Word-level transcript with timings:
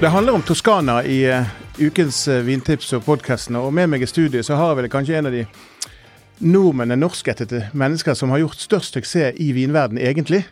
Det 0.00 0.08
handler 0.08 0.32
om 0.34 0.42
Toskana 0.42 1.04
i 1.04 1.32
uh, 1.32 1.46
ukens 1.78 2.28
uh, 2.28 2.40
vintips 2.42 2.92
og 2.96 3.04
podkastene. 3.06 3.60
Og 3.62 3.70
med 3.74 3.92
meg 3.92 4.02
i 4.02 4.08
studio 4.10 4.42
så 4.42 4.58
har 4.58 4.72
jeg 4.72 4.78
vel 4.80 4.88
kanskje 4.90 5.18
en 5.20 5.28
av 5.30 5.36
de 5.36 5.44
nordmennene, 6.42 6.98
norskættede 6.98 7.68
mennesker 7.72 8.18
som 8.18 8.34
har 8.34 8.42
gjort 8.42 8.58
størst 8.58 8.98
suksess 8.98 9.38
i 9.38 9.52
vinverden, 9.54 10.00
egentlig. 10.02 10.42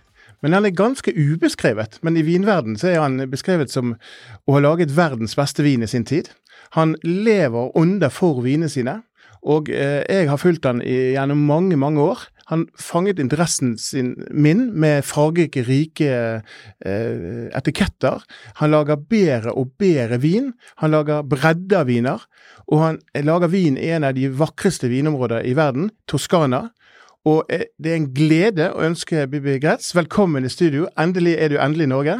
Men 0.43 0.55
han 0.55 0.67
er 0.67 0.79
ganske 0.79 1.11
ubeskrevet. 1.11 1.99
Men 2.03 2.17
i 2.17 2.23
vinverden 2.27 2.79
så 2.79 2.93
er 2.93 3.03
han 3.03 3.19
beskrevet 3.31 3.71
som 3.71 3.97
å 4.47 4.57
ha 4.57 4.63
laget 4.63 4.95
verdens 4.95 5.35
beste 5.39 5.67
vin 5.67 5.83
i 5.83 5.91
sin 5.91 6.07
tid. 6.07 6.31
Han 6.79 6.95
lever 7.03 7.75
ånder 7.79 8.15
for 8.15 8.43
vinene 8.47 8.71
sine. 8.71 9.01
Og 9.43 9.71
eh, 9.75 10.03
jeg 10.07 10.31
har 10.31 10.39
fulgt 10.39 10.67
han 10.71 10.83
i, 10.87 11.17
gjennom 11.17 11.43
mange, 11.51 11.77
mange 11.77 12.03
år. 12.03 12.29
Han 12.53 12.67
fanget 12.77 13.21
interessen 13.23 13.79
sin, 13.81 14.13
min 14.29 14.67
med 14.77 15.07
fargerike, 15.09 15.65
rike 15.65 16.11
eh, 16.85 17.47
etiketter. 17.57 18.21
Han 18.61 18.75
lager 18.75 19.01
bedre 19.01 19.55
og 19.57 19.73
bedre 19.81 20.19
vin. 20.21 20.51
Han 20.83 20.93
lager 20.93 21.25
bredde 21.25 21.81
av 21.81 21.89
viner. 21.89 22.21
Og 22.69 22.85
han 22.85 23.01
lager 23.17 23.49
vin 23.53 23.81
i 23.81 23.89
en 23.97 24.05
av 24.05 24.13
de 24.19 24.29
vakreste 24.29 24.93
vinområder 24.93 25.49
i 25.49 25.57
verden, 25.57 25.89
Toskana. 26.05 26.67
Og 27.25 27.49
eh, 27.55 27.69
det 27.81 27.93
er 27.93 28.01
en 28.03 28.13
glede 28.13 28.69
å 28.75 28.83
ønske 28.85 29.25
Bibi 29.33 29.57
Gretz 29.63 29.95
velkommen 29.97 30.45
i 30.45 30.53
studio. 30.53 30.91
Endelig 31.01 31.39
er 31.39 31.55
du 31.55 31.61
endelig 31.63 31.89
i 31.89 31.95
Norge. 31.95 32.17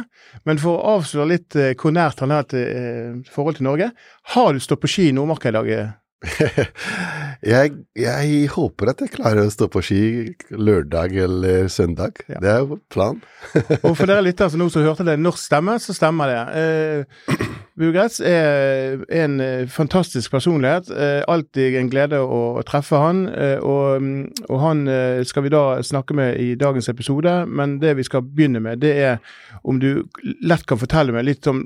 Men 0.49 0.61
for 0.63 0.79
å 0.79 0.97
avsløre 0.97 1.29
litt 1.35 1.59
eh, 1.59 1.75
hvor 1.77 1.93
nært 1.93 2.25
han 2.25 2.33
har 2.33 2.47
et 2.47 2.57
eh, 2.57 3.19
forhold 3.29 3.61
til 3.61 3.69
Norge, 3.69 3.93
har 4.33 4.49
du 4.49 4.63
stått 4.63 4.81
på 4.81 4.89
ski 4.95 5.11
i 5.11 5.13
Nordmarka 5.13 5.53
i 5.53 5.57
dag? 5.59 5.75
jeg, 7.53 7.71
jeg 7.99 8.47
håper 8.53 8.91
at 8.93 9.01
jeg 9.03 9.11
klarer 9.13 9.43
å 9.43 9.51
stå 9.51 9.67
på 9.71 9.81
ski 9.83 10.03
lørdag 10.49 11.15
eller 11.25 11.67
søndag. 11.71 12.21
Ja. 12.31 12.39
Det 12.43 12.53
er 12.53 12.71
planen. 12.93 13.19
Og 13.85 13.97
for 13.97 14.07
dere 14.07 14.23
lyttere 14.23 14.53
som 14.53 14.63
nå 14.63 14.69
som 14.71 14.85
hørte 14.85 15.05
det 15.07 15.17
norsk 15.19 15.41
stemme, 15.43 15.75
så 15.83 15.95
stemmer 15.95 16.31
det. 16.31 16.39
Eh, 16.61 17.43
Bugrets 17.79 18.21
er 18.23 19.03
en 19.11 19.39
eh, 19.43 19.67
fantastisk 19.71 20.31
personlighet. 20.31 20.91
Eh, 20.93 21.21
alltid 21.27 21.79
en 21.79 21.91
glede 21.91 22.21
å, 22.23 22.41
å 22.59 22.65
treffe 22.67 22.99
han. 23.01 23.25
Eh, 23.27 23.59
og, 23.59 24.09
og 24.47 24.63
han 24.63 24.87
eh, 24.87 25.21
skal 25.27 25.47
vi 25.47 25.53
da 25.53 25.65
snakke 25.83 26.15
med 26.17 26.39
i 26.39 26.53
dagens 26.59 26.89
episode, 26.93 27.41
men 27.49 27.79
det 27.83 27.97
vi 27.99 28.07
skal 28.07 28.23
begynne 28.23 28.63
med, 28.63 28.83
det 28.83 28.95
er 29.03 29.39
om 29.63 29.79
du 29.81 30.05
lett 30.43 30.67
kan 30.69 30.79
fortelle 30.79 31.15
meg 31.15 31.27
litt 31.27 31.51
om 31.51 31.65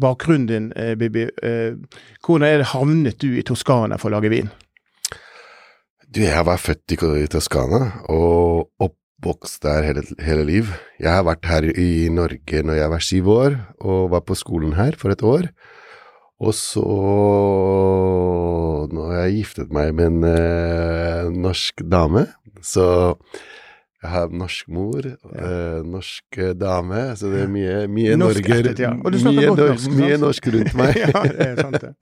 bakgrunnen 0.00 0.46
din, 0.48 0.72
eh, 0.76 0.94
Bibi. 0.94 1.28
Eh, 1.42 1.74
hvordan 2.24 2.46
er 2.46 2.58
det 2.58 2.72
havnet 2.72 3.18
du 3.18 3.36
i 3.36 3.42
Toskana 3.42 3.98
for 3.98 4.10
å 4.10 4.16
lage 4.16 4.30
vin? 4.32 4.50
Du, 6.12 6.20
jeg 6.20 6.44
var 6.44 6.60
født 6.60 6.92
i, 6.92 6.96
Toskana 7.26 8.04
og 8.12 8.68
oppvokst 8.80 9.62
der 9.62 9.82
hele, 9.82 10.02
hele 10.20 10.44
liv. 10.44 10.72
Jeg 11.00 11.10
har 11.10 11.24
vært 11.24 11.46
her 11.48 11.64
i 11.72 12.08
Norge 12.12 12.62
når 12.62 12.80
jeg 12.80 12.90
var 12.92 13.06
syv 13.06 13.28
år, 13.32 13.56
og 13.80 14.10
var 14.12 14.20
på 14.20 14.36
skolen 14.36 14.74
her 14.76 14.92
for 15.00 15.10
et 15.14 15.22
år. 15.22 15.48
Og 16.42 16.54
så 16.58 16.82
Nå 18.92 19.04
har 19.08 19.22
jeg 19.24 19.36
giftet 19.38 19.70
meg 19.72 19.94
med 19.94 20.10
en 20.10 20.24
eh, 20.26 21.30
norsk 21.30 21.84
dame, 21.86 22.26
så 22.60 22.84
jeg 24.02 24.10
har 24.10 24.32
norsk 24.34 24.68
mor, 24.74 25.06
eh, 25.06 25.80
norsk 25.86 26.38
eh, 26.38 26.52
dame, 26.58 27.02
så 27.16 27.28
det 27.30 27.44
er 27.44 27.50
mye, 27.52 27.74
mye 27.86 28.16
Norsk 28.18 28.48
norger. 28.48 28.72
ja. 28.82 28.90
Og 28.98 29.12
du 29.14 29.18
snakker 29.22 29.38
mye, 29.38 29.50
godt 29.52 29.60
norsk, 29.70 29.92
mye 30.00 30.16
norsk 30.18 30.48
rundt 30.56 30.74
meg. 30.80 30.96
ja, 31.02 31.22
det 31.28 31.46
er 31.46 31.60
sant 31.60 31.78
det. 31.84 31.92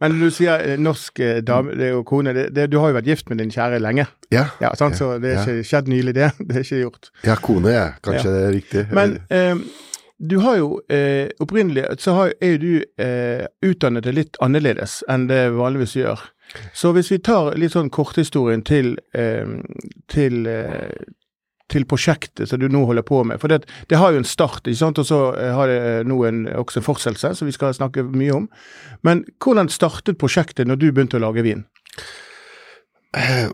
Men 0.00 0.16
du 0.18 0.26
sier 0.34 0.64
eh, 0.72 0.80
norsk 0.80 1.22
dame 1.46 1.76
det 1.78 1.86
er 1.90 1.94
jo 1.94 2.02
kone. 2.08 2.34
Det, 2.34 2.48
det, 2.56 2.66
du 2.72 2.80
har 2.82 2.90
jo 2.90 2.98
vært 2.98 3.12
gift 3.12 3.30
med 3.30 3.38
din 3.44 3.54
kjære 3.54 3.78
lenge. 3.78 4.08
ja, 4.34 4.48
Ja, 4.60 4.72
sant? 4.78 4.98
Så 4.98 5.12
det 5.22 5.36
er 5.36 5.38
ja. 5.38 5.44
ikke 5.46 5.68
skjedd 5.70 5.92
nylig, 5.94 6.16
det. 6.18 6.32
Det 6.50 6.56
er 6.56 6.66
ikke 6.66 6.82
gjort. 6.82 7.12
ja, 7.24 7.38
kone, 7.38 7.76
ja. 7.76 7.86
Kanskje 8.02 8.34
det 8.34 8.42
er 8.48 8.52
riktig. 8.56 8.84
Men 8.96 9.16
eh, 9.30 9.54
du 10.18 10.36
har 10.44 10.58
jo 10.58 10.80
eh, 10.92 11.30
opprinnelig 11.40 11.86
så 12.02 12.12
har, 12.18 12.34
er 12.42 12.56
jo 12.56 12.58
du 12.60 13.04
eh, 13.06 13.46
utdannet 13.64 14.04
deg 14.04 14.18
litt 14.18 14.42
annerledes 14.44 14.98
enn 15.08 15.30
det 15.30 15.46
vanligvis 15.56 15.94
gjør. 15.96 16.26
Så 16.74 16.92
hvis 16.92 17.10
vi 17.12 17.20
tar 17.22 17.54
litt 17.58 17.74
sånn 17.76 17.90
korthistorien 17.94 18.62
til, 18.66 18.96
eh, 19.14 19.46
til, 20.10 20.46
eh, 20.50 20.90
til 21.70 21.86
prosjektet 21.88 22.50
som 22.50 22.60
du 22.60 22.68
nå 22.70 22.82
holder 22.88 23.06
på 23.06 23.22
med. 23.26 23.40
For 23.42 23.52
det, 23.52 23.62
det 23.90 23.98
har 24.00 24.12
jo 24.12 24.20
en 24.22 24.28
start, 24.28 24.64
ikke 24.66 24.80
sant? 24.82 25.00
og 25.00 25.08
så 25.08 25.20
eh, 25.38 25.52
har 25.56 25.70
det 25.70 25.80
nå 26.10 26.20
en, 26.28 26.44
også 26.60 26.80
en 26.80 26.86
fortsettelse, 26.86 27.34
som 27.38 27.50
vi 27.50 27.56
skal 27.56 27.76
snakke 27.76 28.06
mye 28.10 28.36
om. 28.42 28.48
Men 29.06 29.24
hvordan 29.42 29.70
startet 29.72 30.20
prosjektet 30.20 30.68
når 30.68 30.80
du 30.80 30.88
begynte 30.90 31.20
å 31.20 31.24
lage 31.24 31.46
vin? 31.46 31.66
Eh, 33.16 33.48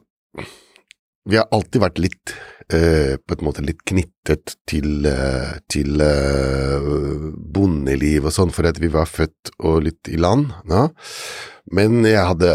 vi 1.27 1.39
har 1.41 1.49
alltid 1.55 1.83
vært 1.83 1.99
litt 2.03 2.33
eh, 2.73 3.17
på 3.19 3.37
en 3.37 3.45
måte 3.47 3.65
litt 3.67 3.83
knyttet 3.89 4.57
til, 4.69 5.07
eh, 5.11 5.59
til 5.73 6.01
eh, 6.03 6.89
bondeliv 7.57 8.29
og 8.29 8.35
sånn, 8.35 8.55
for 8.55 8.69
at 8.69 8.79
vi 8.83 8.91
var 8.93 9.11
født 9.11 9.53
og 9.59 9.83
litt 9.89 10.11
i 10.13 10.21
land. 10.21 10.55
Ja. 10.71 10.87
Men 11.75 12.05
jeg 12.07 12.23
hadde, 12.23 12.51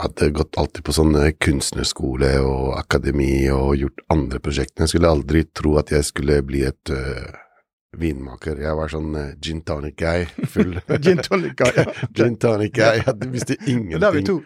hadde 0.00 0.30
gått 0.36 0.56
alltid 0.56 0.86
på 0.86 0.96
sånn 0.96 1.16
eh, 1.20 1.34
kunstnerskole 1.36 2.38
og 2.44 2.76
akademi 2.78 3.48
og 3.52 3.76
gjort 3.82 4.06
andre 4.12 4.40
prosjekter. 4.40 4.86
Jeg 4.86 4.94
skulle 4.94 5.12
aldri 5.12 5.44
tro 5.52 5.76
at 5.80 5.92
jeg 5.92 6.08
skulle 6.08 6.40
bli 6.46 6.64
et 6.68 6.94
eh, 6.94 7.42
vinmaker. 8.00 8.60
Jeg 8.62 8.78
var 8.78 8.92
sånn 8.92 9.16
uh, 9.16 9.32
gin 9.42 9.62
tonic 9.66 9.96
guy, 10.00 10.26
full 10.52 10.76
Gin 11.04 11.22
tonic, 11.24 11.60
ja. 11.60 11.86
Gin 12.16 12.38
tonic 12.40 12.74
guy. 12.76 13.02
Jeg 13.02 13.30
visste 13.32 13.58
ingenting. 13.72 14.00
Da 14.02 14.10
er 14.10 14.16
vi 14.16 14.24
to. 14.26 14.38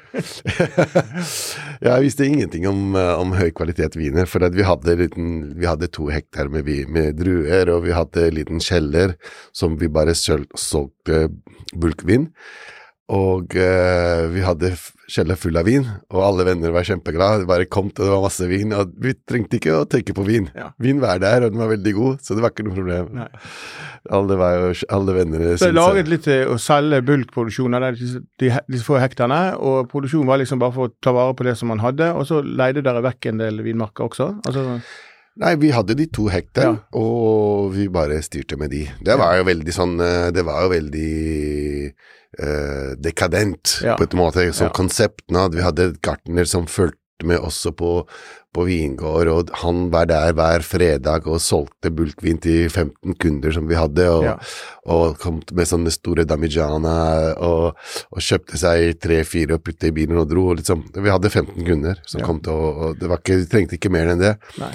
jeg 1.89 2.06
visste 2.06 2.27
ingenting 2.27 2.66
om, 2.71 2.83
eh, 2.99 3.12
om 3.21 3.34
høy 3.39 3.50
kvalitet 3.56 3.99
viner, 3.99 4.28
for 4.31 4.47
vi, 4.55 4.66
hadde 4.66 4.97
liten, 5.00 5.31
vi 5.59 5.69
hadde 5.69 5.91
to 5.93 6.10
hektar 6.12 6.50
med, 6.53 6.69
med 6.91 7.21
druer, 7.21 7.71
og 7.75 7.87
vi 7.87 7.94
hadde 7.97 8.28
en 8.28 8.37
liten 8.39 8.65
kjeller 8.65 9.16
som 9.56 9.78
vi 9.81 9.91
bare 9.93 10.16
solgte 10.16 11.27
bulkvin. 11.75 12.31
Og 13.10 13.56
eh, 13.59 14.25
vi 14.31 14.43
hadde 14.44 14.71
kjeller 15.10 15.38
full 15.38 15.59
av 15.59 15.66
vin, 15.66 15.87
og 16.12 16.21
alle 16.22 16.44
venner 16.47 16.71
var 16.75 16.87
kjempeglade. 16.87 17.43
Det 17.43 17.48
bare 17.50 17.66
kom 17.66 17.88
til, 17.91 18.06
det 18.06 18.12
var 18.12 18.22
masse 18.22 18.47
vin, 18.47 18.75
og 18.76 18.93
vi 19.03 19.16
trengte 19.26 19.59
ikke 19.59 19.81
å 19.81 19.88
tenke 19.91 20.15
på 20.15 20.22
vin. 20.26 20.47
Ja. 20.54 20.69
Vin 20.82 21.03
var 21.03 21.19
der, 21.22 21.43
og 21.43 21.54
den 21.54 21.62
var 21.62 21.72
veldig 21.72 21.94
god, 21.97 22.22
så 22.22 22.37
det 22.38 22.44
var 22.44 22.54
ikke 22.54 22.69
noe 22.69 22.76
problem. 22.78 23.10
Nei. 23.19 23.26
Alle, 24.16 24.38
var 24.41 24.71
alle 24.97 25.12
venner 25.12 25.43
Så 25.60 25.69
jeg 25.69 25.76
laget 25.76 26.09
litt 26.09 26.22
til 26.25 26.48
å 26.48 26.56
selge 26.62 27.03
bulkproduksjon 27.04 27.76
av 27.76 27.91
de, 27.98 28.22
de, 28.41 28.54
de 28.54 28.82
få 28.84 29.00
hektene, 29.03 29.41
og 29.59 29.91
produksjonen 29.91 30.31
var 30.31 30.41
liksom 30.41 30.62
bare 30.62 30.77
for 30.78 30.88
å 30.88 30.94
ta 31.03 31.12
vare 31.16 31.34
på 31.37 31.50
det 31.50 31.59
som 31.59 31.72
man 31.75 31.82
hadde, 31.82 32.12
og 32.15 32.28
så 32.31 32.41
leide 32.47 32.87
dere 32.87 33.03
vekk 33.10 33.32
en 33.32 33.42
del 33.42 33.65
vinmarker 33.66 34.06
også. 34.06 34.32
Altså, 34.47 34.81
Nei, 35.37 35.55
vi 35.57 35.71
hadde 35.71 35.95
de 35.97 36.07
to 36.07 36.27
hektar, 36.29 36.63
Ja. 36.65 36.77
og 36.93 37.73
vi 37.73 37.87
bare 37.89 38.21
styrte 38.23 38.59
med 38.59 38.71
de. 38.71 38.89
Det 39.03 39.17
var 39.17 39.37
jo 39.39 39.45
veldig 39.45 39.73
sånn 39.73 40.01
eh, 40.01 40.31
Det 40.33 40.43
var 40.45 40.63
jo 40.65 40.71
veldig 40.71 41.93
eh, 42.39 42.95
dekadent, 42.99 43.81
Ja. 43.83 43.97
på 43.97 44.03
en 44.10 44.19
måte, 44.19 44.53
som 44.54 44.66
Ja. 44.66 44.72
konsept. 44.72 45.22
Vi 45.28 45.60
hadde 45.63 45.78
et 45.91 46.03
gartner 46.03 46.45
som 46.47 46.66
fulgte 46.66 46.97
med 47.22 47.39
også 47.39 47.72
på, 47.77 48.07
på 48.54 48.65
vingård, 48.65 49.28
og 49.28 49.51
han 49.63 49.91
var 49.91 50.07
der 50.07 50.33
hver 50.33 50.63
fredag 50.63 51.27
og 51.27 51.39
solgte 51.39 51.91
bulkvin 51.95 52.41
til 52.41 52.69
15 52.71 53.15
kunder 53.19 53.53
som 53.53 53.66
vi 53.69 53.75
hadde, 53.75 54.09
og, 54.09 54.25
Ja. 54.25 54.37
og 54.87 55.19
kom 55.19 55.43
med 55.53 55.66
sånne 55.66 55.91
store 55.93 56.25
damijana 56.25 57.37
og, 57.37 57.75
og 58.13 58.19
kjøpte 58.19 58.57
seg 58.57 58.99
tre-fire 59.01 59.53
og 59.54 59.63
putte 59.65 59.89
i 59.89 59.91
bilen 59.91 60.16
og 60.16 60.28
dro. 60.31 60.49
Og 60.51 60.57
liksom. 60.59 60.84
Vi 60.95 61.10
hadde 61.10 61.31
15 61.31 61.65
kunder 61.66 61.97
som 62.07 62.22
kom 62.22 62.41
til 62.41 62.53
å 62.53 62.89
og 62.91 62.99
det 62.99 63.09
var 63.09 63.19
ikke, 63.19 63.37
Vi 63.39 63.47
trengte 63.47 63.77
ikke 63.78 63.91
mer 63.93 64.07
enn 64.09 64.19
det. 64.19 64.39
nei. 64.59 64.72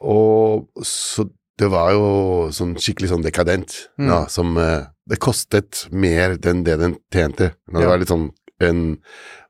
Og 0.00 0.68
så 0.86 1.28
det 1.60 1.68
var 1.70 1.90
jo 1.92 2.48
sånn 2.56 2.74
skikkelig 2.80 3.10
sånn 3.12 3.24
dekadent, 3.26 3.88
Mm. 3.98 4.08
da, 4.08 4.26
som 4.32 4.56
uh, 4.56 4.86
Det 5.10 5.18
kostet 5.18 5.88
mer 5.92 6.36
enn 6.38 6.62
det 6.64 6.78
den 6.78 6.96
tjente. 7.12 7.50
Det 7.68 7.80
Ja. 7.82 7.88
var 7.88 7.98
litt 7.98 8.08
sånn 8.08 8.30
en 8.60 8.98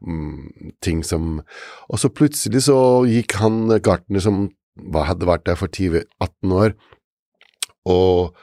mm, 0.07 0.73
ting 0.81 1.03
som 1.05 1.43
Og 1.91 1.99
så 1.99 2.09
plutselig 2.09 2.63
så 2.69 3.05
gikk 3.07 3.33
han 3.43 3.69
gartner 3.83 4.21
som 4.21 4.51
hadde 4.95 5.27
vært 5.27 5.45
der 5.45 5.57
for 5.57 5.69
20-18 5.69 6.53
år, 6.55 6.75
og 7.87 8.35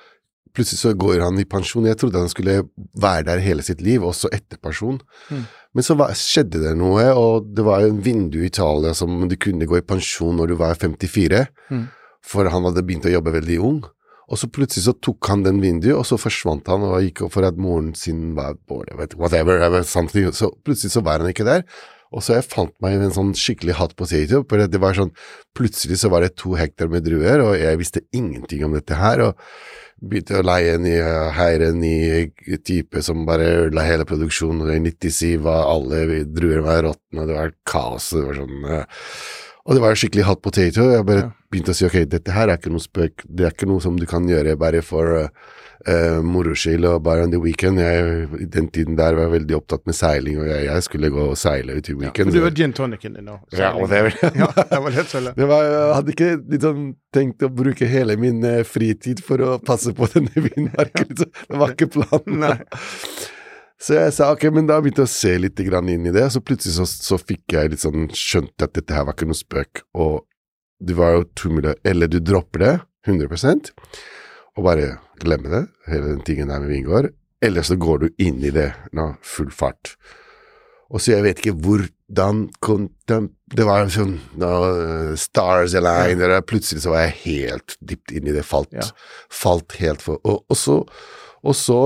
plutselig 0.54 0.80
så 0.81 0.92
går 0.98 1.21
han 1.24 1.39
i 1.39 1.45
pensjon. 1.45 1.86
Jeg 1.86 1.98
trodde 1.98 2.19
han 2.19 2.30
skulle 2.30 2.69
være 3.00 3.24
der 3.25 3.39
hele 3.45 3.63
sitt 3.65 3.81
liv, 3.81 4.01
også 4.06 4.30
etter 4.33 4.57
pensjon. 4.62 5.00
Men 5.74 5.83
så 5.86 5.95
var, 5.98 6.13
skjedde 6.18 6.62
det 6.63 6.75
noe, 6.77 7.07
og 7.13 7.48
det 7.56 7.65
var 7.65 7.81
en 7.86 8.00
vindu 8.01 8.39
i 8.42 8.48
Italia 8.51 8.94
som 8.98 9.27
du 9.30 9.36
kunne 9.38 9.65
gå 9.69 9.77
i 9.80 9.86
pensjon 9.86 10.36
når 10.38 10.48
du 10.48 10.56
var 10.59 10.75
54, 10.75 11.45
for 12.25 12.50
han 12.52 12.68
hadde 12.68 12.86
begynt 12.86 13.08
å 13.08 13.14
jobbe 13.14 13.36
veldig 13.38 13.60
ung. 13.64 13.84
Og 14.28 14.40
så 14.42 14.50
plutselig 14.52 14.90
så 14.90 14.96
tok 15.00 15.30
han 15.31 15.46
den 15.46 15.62
vinduet, 15.64 15.96
og 15.96 16.04
så 16.08 16.19
forsvant 16.19 16.68
han 16.68 16.84
og 16.84 17.00
gikk 17.06 17.24
opp 17.28 17.38
for 17.38 17.48
at 17.48 17.60
moren 17.60 17.94
sin 17.96 18.34
var 18.36 18.58
borte, 18.68 18.98
whatever, 19.16 19.84
something. 19.88 20.34
Så 20.36 20.52
plutselig 20.68 20.98
så 20.98 21.04
var 21.06 21.24
han 21.24 21.31
ikke 21.31 21.48
der. 21.48 21.64
Og 22.16 22.24
så 22.24 22.38
jeg 22.38 22.48
fant 22.48 22.72
meg 22.84 23.02
en 23.02 23.12
sånn 23.12 23.34
skikkelig 23.36 23.75
hot 23.80 23.96
potato, 24.00 24.40
for 24.48 24.64
det 24.64 24.80
var 24.80 24.96
sånn 24.96 25.12
Plutselig 25.58 25.98
så 26.00 26.12
var 26.14 26.22
det 26.22 26.36
to 26.38 26.54
hektar 26.54 26.88
med 26.92 27.04
druer, 27.08 27.42
og 27.42 27.56
jeg 27.58 27.80
visste 27.80 28.04
ingenting 28.16 28.62
om 28.68 28.75
dette 28.78 28.96
her. 28.96 29.24
og 29.25 29.40
begynte 29.98 30.38
å 30.38 30.46
leie 30.46 30.75
en 30.78 30.84
ny, 30.86 30.94
heire 31.34 31.72
en 31.72 31.80
ny 31.81 32.58
type 32.62 33.02
som 33.02 33.25
bare 33.25 33.48
ødela 33.64 33.86
hele 33.88 34.06
produksjonen. 34.06 34.68
og 34.68 34.75
I 34.75 34.80
97 34.92 35.40
var 35.42 35.66
alle 35.72 36.24
druer 36.25 36.62
var 36.66 36.84
råtne, 36.86 37.22
og 37.24 37.28
det 37.28 37.38
var 37.40 37.56
kaos. 37.66 38.12
og 38.14 38.19
Det 38.19 38.28
var 38.28 38.40
sånn, 38.44 38.66
eh, 38.75 38.86
og 39.68 39.75
det 39.75 39.84
var 39.84 40.00
skikkelig 40.00 40.24
hot 40.24 40.42
potato. 40.44 40.88
Jeg 40.94 41.06
bare 41.08 41.30
begynte 41.52 41.74
å 41.74 41.78
si 41.78 41.86
ok, 41.88 42.02
dette 42.08 42.31
her 42.31 42.48
er 42.48 42.60
ikke 42.60 42.72
noe 42.72 42.84
spøk, 42.84 43.25
det 43.28 43.48
er 43.48 43.56
ikke 43.56 43.68
noe 43.68 43.84
som 43.84 43.98
du 44.00 44.06
kan 44.08 44.28
gjøre 44.30 44.56
bare 44.60 44.80
for 44.86 45.28
uh, 45.28 46.19
moro 46.24 46.56
skyld 46.56 46.88
og 46.88 47.02
bare 47.04 47.25
on 47.28 47.34
the 47.34 47.42
weekend. 47.44 47.81
Jeg, 47.84 48.30
I 48.40 48.48
den 48.54 48.72
tiden 48.72 48.96
der 49.00 49.18
var 49.18 49.28
jeg 49.28 49.34
veldig 49.36 49.60
opptatt 49.60 49.84
med 49.90 50.00
seiling, 50.00 50.40
og 50.40 50.48
jeg, 50.48 50.66
jeg 50.69 50.88
skulle 50.88 51.12
gå 51.12 51.28
og 51.34 51.38
seile 51.40 51.75
ut 51.75 51.92
i 51.92 51.98
Ja, 52.00 52.16
for 52.16 52.31
du 52.31 52.42
var 52.46 52.56
gin 52.56 52.75
tonicen 52.80 53.19
din 53.19 53.28
nå. 53.28 53.40
Ja, 53.60 53.74
og 53.75 53.92
det, 53.92 54.04
ja, 54.24 54.52
det 54.56 54.84
var 54.88 55.00
helt 55.02 55.12
sølle. 55.12 55.36
jeg 55.44 55.96
hadde 56.00 56.16
ikke 56.16 56.34
liksom, 56.56 56.92
tenkt 57.16 57.44
å 57.44 57.52
bruke 57.52 57.92
hele 57.92 58.16
min 58.19 58.40
uh, 58.48 58.62
fritid 58.68 59.24
for 59.24 59.44
å 59.44 59.58
passe 59.60 59.92
på 59.98 60.08
denne 60.16 60.48
vinmarken. 60.48 61.12
Det 61.18 61.60
var 61.60 61.75
ikke 61.75 61.92
planen. 62.00 62.46
Nei. 62.48 62.56
Så 63.78 63.94
jeg 63.94 64.14
sa 64.16 64.32
ok, 64.34 64.48
men 64.56 64.66
da 64.70 64.80
begynte 64.82 65.04
jeg 65.06 65.10
å 65.10 65.14
se 65.14 65.34
litt 65.38 65.60
inn 65.62 66.08
i 66.10 66.14
det, 66.16 66.26
så 66.34 66.42
plutselig 66.42 66.74
så, 66.80 66.86
så 66.90 67.20
fikk 67.22 67.54
jeg 67.54 67.74
litt 67.76 67.84
sånn 67.84 68.08
skjønt 68.10 68.66
at 68.66 68.74
dette 68.74 68.96
her 68.96 69.06
var 69.06 69.14
ikke 69.14 69.28
noe 69.30 69.38
spøk, 69.38 69.84
og 69.94 70.24
du 70.82 70.94
var 70.98 71.14
jo 71.14 71.26
muligheter. 71.54 71.82
Eller 71.86 72.10
du 72.10 72.20
dropper 72.20 72.64
det 72.64 72.74
100% 73.08 73.72
og 74.58 74.66
bare 74.66 74.96
glemmer 75.22 75.54
det, 75.54 75.64
hele 75.92 76.16
den 76.16 76.24
tingen 76.26 76.50
der 76.50 76.64
med 76.64 76.74
vingård, 76.74 77.12
eller 77.46 77.62
så 77.66 77.78
går 77.78 78.00
du 78.02 78.08
inn 78.18 78.42
i 78.42 78.50
det 78.54 78.72
nå, 78.98 79.12
full 79.22 79.52
fart. 79.54 79.94
Og 80.90 81.04
så 81.04 81.14
jeg 81.14 81.26
vet 81.26 81.42
ikke 81.44 81.58
hvordan 81.62 82.48
kom 82.64 82.88
den 83.12 83.28
Det 83.52 83.66
var 83.68 83.90
sånn 83.92 84.14
no, 84.40 84.52
Stars 85.20 85.76
Align, 85.78 86.22
eller 86.24 86.42
plutselig 86.48 86.82
så 86.86 86.94
var 86.94 87.06
jeg 87.06 87.18
helt 87.26 87.76
dypt 87.84 88.14
inn 88.16 88.30
i 88.32 88.34
det, 88.36 88.46
falt, 88.48 88.72
Ja. 88.74 88.88
falt 89.30 89.76
helt 89.82 90.02
for 90.02 90.18
og, 90.24 90.46
og 90.48 90.58
så 90.58 90.78
Og 91.44 91.56
så 91.56 91.80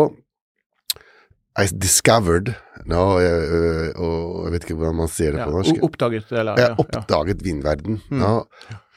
I 1.60 1.66
discovered 1.76 2.54
no, 2.88 3.20
jeg, 3.20 3.50
øh, 3.52 3.90
og 4.00 4.46
jeg 4.46 4.54
vet 4.54 4.64
ikke 4.66 4.78
hvordan 4.80 4.96
man 5.02 5.12
sier 5.12 5.36
det 5.36 5.44
på 5.44 5.52
norsk. 5.52 5.84
Oppdaget, 5.84 6.32
eller? 6.32 6.56
Jeg 6.62 6.78
oppdaget 6.80 7.44
vinverden. 7.44 8.00
Ja. 8.12 8.38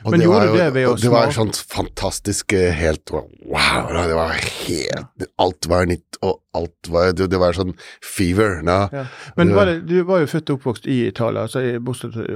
Og 0.05 0.11
Men 0.11 0.21
det 0.21 0.29
var 0.29 0.45
jo- 0.45 0.55
det 0.75 0.87
og 0.87 0.99
Det 1.01 1.11
var 1.11 1.31
sånn 1.33 1.53
fantastisk 1.53 2.53
eh, 2.53 2.73
helt 2.73 3.11
Wow! 3.11 3.89
Det 3.89 4.15
var 4.15 4.33
helt 4.37 5.29
Alt 5.39 5.67
var 5.67 5.87
nytt, 5.87 6.19
og 6.23 6.41
alt 6.55 6.89
var 6.91 7.13
Det, 7.13 7.31
det 7.31 7.39
var 7.41 7.53
sånn 7.53 7.73
fever. 8.03 8.63
No? 8.63 8.89
Ja. 8.93 9.07
Men 9.37 9.55
var 9.55 9.65
det, 9.65 9.87
du 9.87 10.03
var 10.05 10.21
jo 10.21 10.27
født 10.27 10.51
og 10.51 10.59
oppvokst 10.61 10.87
i 10.87 11.07
Italia, 11.09 11.43
altså 11.43 11.61
i 11.61 11.79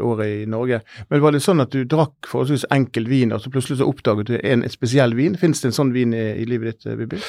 året 0.00 0.26
i 0.26 0.46
Norge. 0.46 0.80
Men 1.10 1.20
var 1.20 1.32
det 1.32 1.42
sånn 1.42 1.60
at 1.60 1.70
du 1.70 1.84
drakk 1.84 2.26
forholdsvis 2.26 2.64
enkel 2.72 3.06
vin, 3.06 3.32
og 3.32 3.40
så 3.40 3.50
plutselig 3.52 3.78
så 3.78 3.88
oppdaget 3.88 4.26
du 4.26 4.40
en 4.42 4.64
et 4.64 4.72
spesiell 4.72 5.14
vin? 5.14 5.36
Finnes 5.36 5.60
det 5.60 5.66
en 5.66 5.76
sånn 5.76 5.92
vin 5.92 6.14
i, 6.14 6.24
i 6.40 6.44
livet 6.48 6.80
ditt, 6.80 6.96
Bibi? 6.98 7.20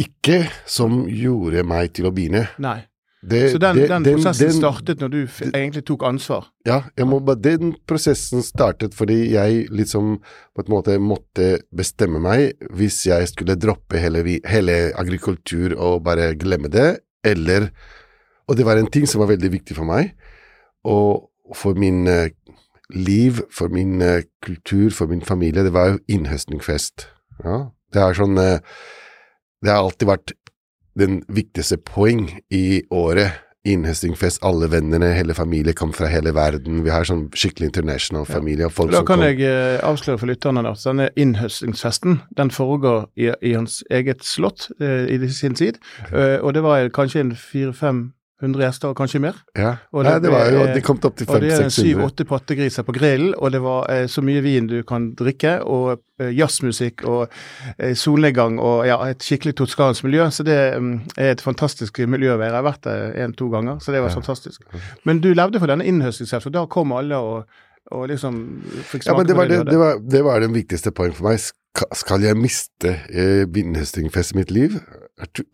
Ikke 0.00 0.48
som 0.66 1.04
gjorde 1.06 1.62
meg 1.66 1.92
til 1.94 2.08
å 2.08 2.12
begynne. 2.14 2.48
Nei. 2.58 2.80
Det, 3.24 3.52
Så 3.54 3.58
den, 3.58 3.76
det- 3.76 3.88
den 3.88 4.04
prosessen 4.04 4.48
den- 4.50 4.58
startet 4.60 5.00
når 5.00 5.08
du 5.10 5.26
egentlig 5.54 5.84
tok 5.86 6.02
ansvar? 6.04 6.44
Ja, 6.66 6.82
må 7.06 7.20
den 7.40 7.74
prosessen 7.88 8.42
startet 8.44 8.92
fordi 8.92 9.30
jeg 9.32 9.70
liksom 9.70 10.18
på 10.54 10.60
en 10.60 10.68
måte 10.74 10.98
måtte 11.00 11.62
bestemme 11.74 12.20
meg 12.20 12.52
hvis 12.70 13.06
jeg 13.06 13.28
skulle 13.28 13.56
droppe 13.56 13.96
hele, 13.98 14.40
hele 14.44 14.92
agrikultur 14.94 15.72
og 15.78 16.04
bare 16.04 16.34
glemme 16.34 16.68
det, 16.68 16.98
eller 17.24 17.70
Og 18.46 18.56
det 18.58 18.66
var 18.66 18.76
en 18.76 18.90
ting 18.92 19.06
som 19.08 19.20
var 19.20 19.28
veldig 19.28 19.50
viktig 19.52 19.74
for 19.74 19.84
meg, 19.88 20.10
og 20.84 21.30
for 21.56 21.72
min 21.72 22.06
eh, 22.06 22.28
liv, 22.90 23.40
for 23.50 23.68
min 23.72 24.02
eh, 24.02 24.22
kultur, 24.44 24.90
for 24.90 25.06
min 25.06 25.22
familie, 25.22 25.64
det 25.64 25.72
var 25.72 25.94
jo 25.94 25.98
innhøstningsfest. 26.12 27.06
Ja, 27.42 27.70
det 27.94 28.02
er 28.02 28.12
sånn 28.12 28.36
eh, 28.36 28.58
Det 29.64 29.72
har 29.72 29.80
alltid 29.80 30.10
vært 30.10 30.34
den 30.98 31.22
viktigste 31.32 31.80
poeng 31.80 32.28
i 32.52 32.84
året. 32.92 33.40
Innhøstingfest, 33.64 34.42
alle 34.44 34.66
vennene, 34.68 35.14
hele 35.16 35.32
familien 35.32 35.72
kom 35.74 35.94
fra 35.96 36.10
hele 36.12 36.34
verden. 36.36 36.82
Vi 36.84 36.90
har 36.92 37.06
sånn 37.08 37.30
skikkelig 37.32 37.70
international 37.70 38.26
familie. 38.28 38.68
folk 38.68 38.92
Da 38.92 39.00
kan 39.08 39.24
jeg 39.24 39.40
eh, 39.40 39.78
avsløre 39.80 40.20
for 40.20 40.28
lytterne 40.28 40.66
at 40.68 40.84
denne 40.84 41.06
innhøstingsfesten 41.16 42.18
den 42.36 42.52
foregår 42.52 43.06
i, 43.16 43.30
i 43.40 43.54
hans 43.56 43.80
eget 43.88 44.20
slott 44.28 44.68
eh, 44.84 45.08
i 45.08 45.32
sin 45.32 45.56
tid. 45.56 45.80
Eh, 46.12 46.36
og 46.44 46.52
det 46.52 46.60
var 46.66 46.92
kanskje 46.92 47.24
en 47.24 47.32
400-500 48.42 48.64
gjester, 48.64 48.90
og 48.90 48.96
kanskje 48.98 49.20
mer. 49.22 49.36
Ja, 49.56 49.76
og 49.92 50.04
Nei, 50.04 50.14
det 50.14 50.22
det 50.24 50.32
var 50.32 50.48
jo, 50.50 50.62
de 50.74 50.80
kom 50.82 50.98
opp 50.98 51.16
til 51.16 51.28
Og 51.28 51.40
det 51.40 51.52
er 51.52 51.62
500-600. 51.62 51.70
syv-åtte 51.70 52.24
pattegriser 52.26 52.82
på 52.82 52.92
grillen, 52.92 53.34
og 53.38 53.52
det 53.52 53.60
var 53.62 53.90
eh, 53.92 54.06
så 54.10 54.22
mye 54.22 54.42
vin 54.42 54.66
du 54.66 54.82
kan 54.82 55.12
drikke, 55.14 55.62
og 55.62 56.00
eh, 56.20 56.32
jazzmusikk 56.34 57.04
og 57.06 57.28
eh, 57.78 57.94
solnedgang 57.94 58.58
og 58.58 58.86
ja, 58.88 58.98
et 59.08 59.22
skikkelig 59.22 59.54
toskansk 59.54 60.04
miljø. 60.04 60.28
Så 60.30 60.46
det 60.46 60.58
um, 60.76 60.96
er 61.16 61.34
et 61.34 61.44
fantastisk 61.44 62.00
miljø 62.00 62.34
å 62.34 62.38
være. 62.40 62.50
Jeg 62.50 62.60
har 62.60 62.68
vært 62.68 62.84
der 62.88 63.18
én-to 63.24 63.50
ganger, 63.52 63.78
så 63.78 63.94
det 63.94 64.02
var 64.02 64.14
fantastisk. 64.14 64.62
Men 65.04 65.22
du 65.22 65.32
levde 65.32 65.62
for 65.62 65.70
denne 65.70 65.86
innhøstningshelsen, 65.86 66.50
og 66.50 66.58
da 66.58 66.66
kom 66.70 66.94
alle 66.96 67.18
og, 67.18 67.60
og 67.94 68.08
liksom 68.10 68.40
fikk 68.90 69.06
Ja, 69.06 69.18
men 69.18 69.28
det 69.28 69.38
var, 69.38 69.50
det 69.50 69.62
det, 69.62 69.70
det, 69.72 69.78
var, 69.78 70.00
det 70.00 70.24
var 70.26 70.42
den 70.42 70.56
viktigste 70.56 70.94
poeng 70.94 71.14
for 71.14 71.30
meg. 71.30 71.52
Skal, 71.74 72.22
jeg 72.22 72.38
miste 72.38 72.92
eh, 73.10 73.44
vindhøstingfest 73.50 74.34
i 74.34 74.38
mitt 74.38 74.52
liv? 74.54 74.76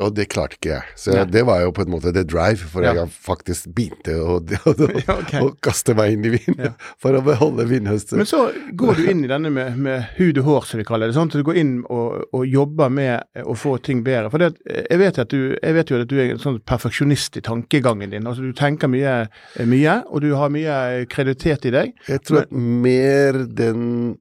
Og 0.00 0.14
det 0.16 0.26
klarte 0.32 0.56
ikke 0.56 0.70
jeg. 0.70 0.92
Så 0.96 1.12
Nei. 1.14 1.24
det 1.32 1.42
var 1.48 1.60
jo 1.62 1.70
på 1.76 1.82
en 1.84 1.90
måte 1.92 2.12
the 2.16 2.22
drive, 2.24 2.64
for 2.72 2.84
Ja. 2.84 2.92
jeg 2.96 3.08
faktisk 3.12 3.68
begynte 3.76 4.14
å, 4.20 4.38
å, 4.40 4.86
Ja, 5.06 5.16
okay. 5.18 5.40
å 5.44 5.50
kaste 5.64 5.94
meg 5.96 6.14
inn 6.14 6.24
i 6.28 6.32
vind 6.34 6.60
Ja. 6.60 6.70
for 7.02 7.16
å 7.16 7.22
beholde 7.24 7.66
vindhøsten. 7.68 8.20
Men 8.20 8.28
så 8.28 8.42
går 8.76 9.00
du 9.00 9.10
inn 9.12 9.24
i 9.24 9.30
denne 9.32 9.52
med, 9.52 9.76
med 9.80 10.08
hud 10.16 10.40
og 10.40 10.48
hår, 10.48 10.68
som 10.70 10.80
vi 10.82 10.86
kaller 10.88 11.08
det. 11.08 11.16
sånn 11.16 11.28
at 11.32 11.36
Du 11.40 11.44
går 11.44 11.60
inn 11.60 11.74
og, 11.88 12.24
og 12.36 12.46
jobber 12.48 12.88
med 12.92 13.44
å 13.44 13.56
få 13.56 13.76
ting 13.84 14.00
bedre. 14.04 14.32
For 14.32 14.40
det, 14.44 14.54
jeg, 14.64 14.98
vet 15.00 15.20
du, 15.32 15.38
jeg 15.56 15.76
vet 15.80 15.92
jo 15.92 16.00
at 16.00 16.08
du 16.08 16.16
er 16.20 16.32
en 16.36 16.40
sånn 16.40 16.60
perfeksjonist 16.68 17.36
i 17.40 17.44
tankegangen 17.44 18.12
din. 18.16 18.26
altså 18.28 18.44
Du 18.44 18.52
tenker 18.56 18.88
mye, 18.92 19.22
mye 19.64 20.00
og 20.08 20.24
du 20.24 20.32
har 20.36 20.52
mye 20.52 21.06
kreditet 21.12 21.68
i 21.68 21.76
deg. 21.76 21.94
Jeg 22.08 22.24
tror 22.28 22.44
at 22.44 22.52
mer 22.52 23.44
den 23.44 24.18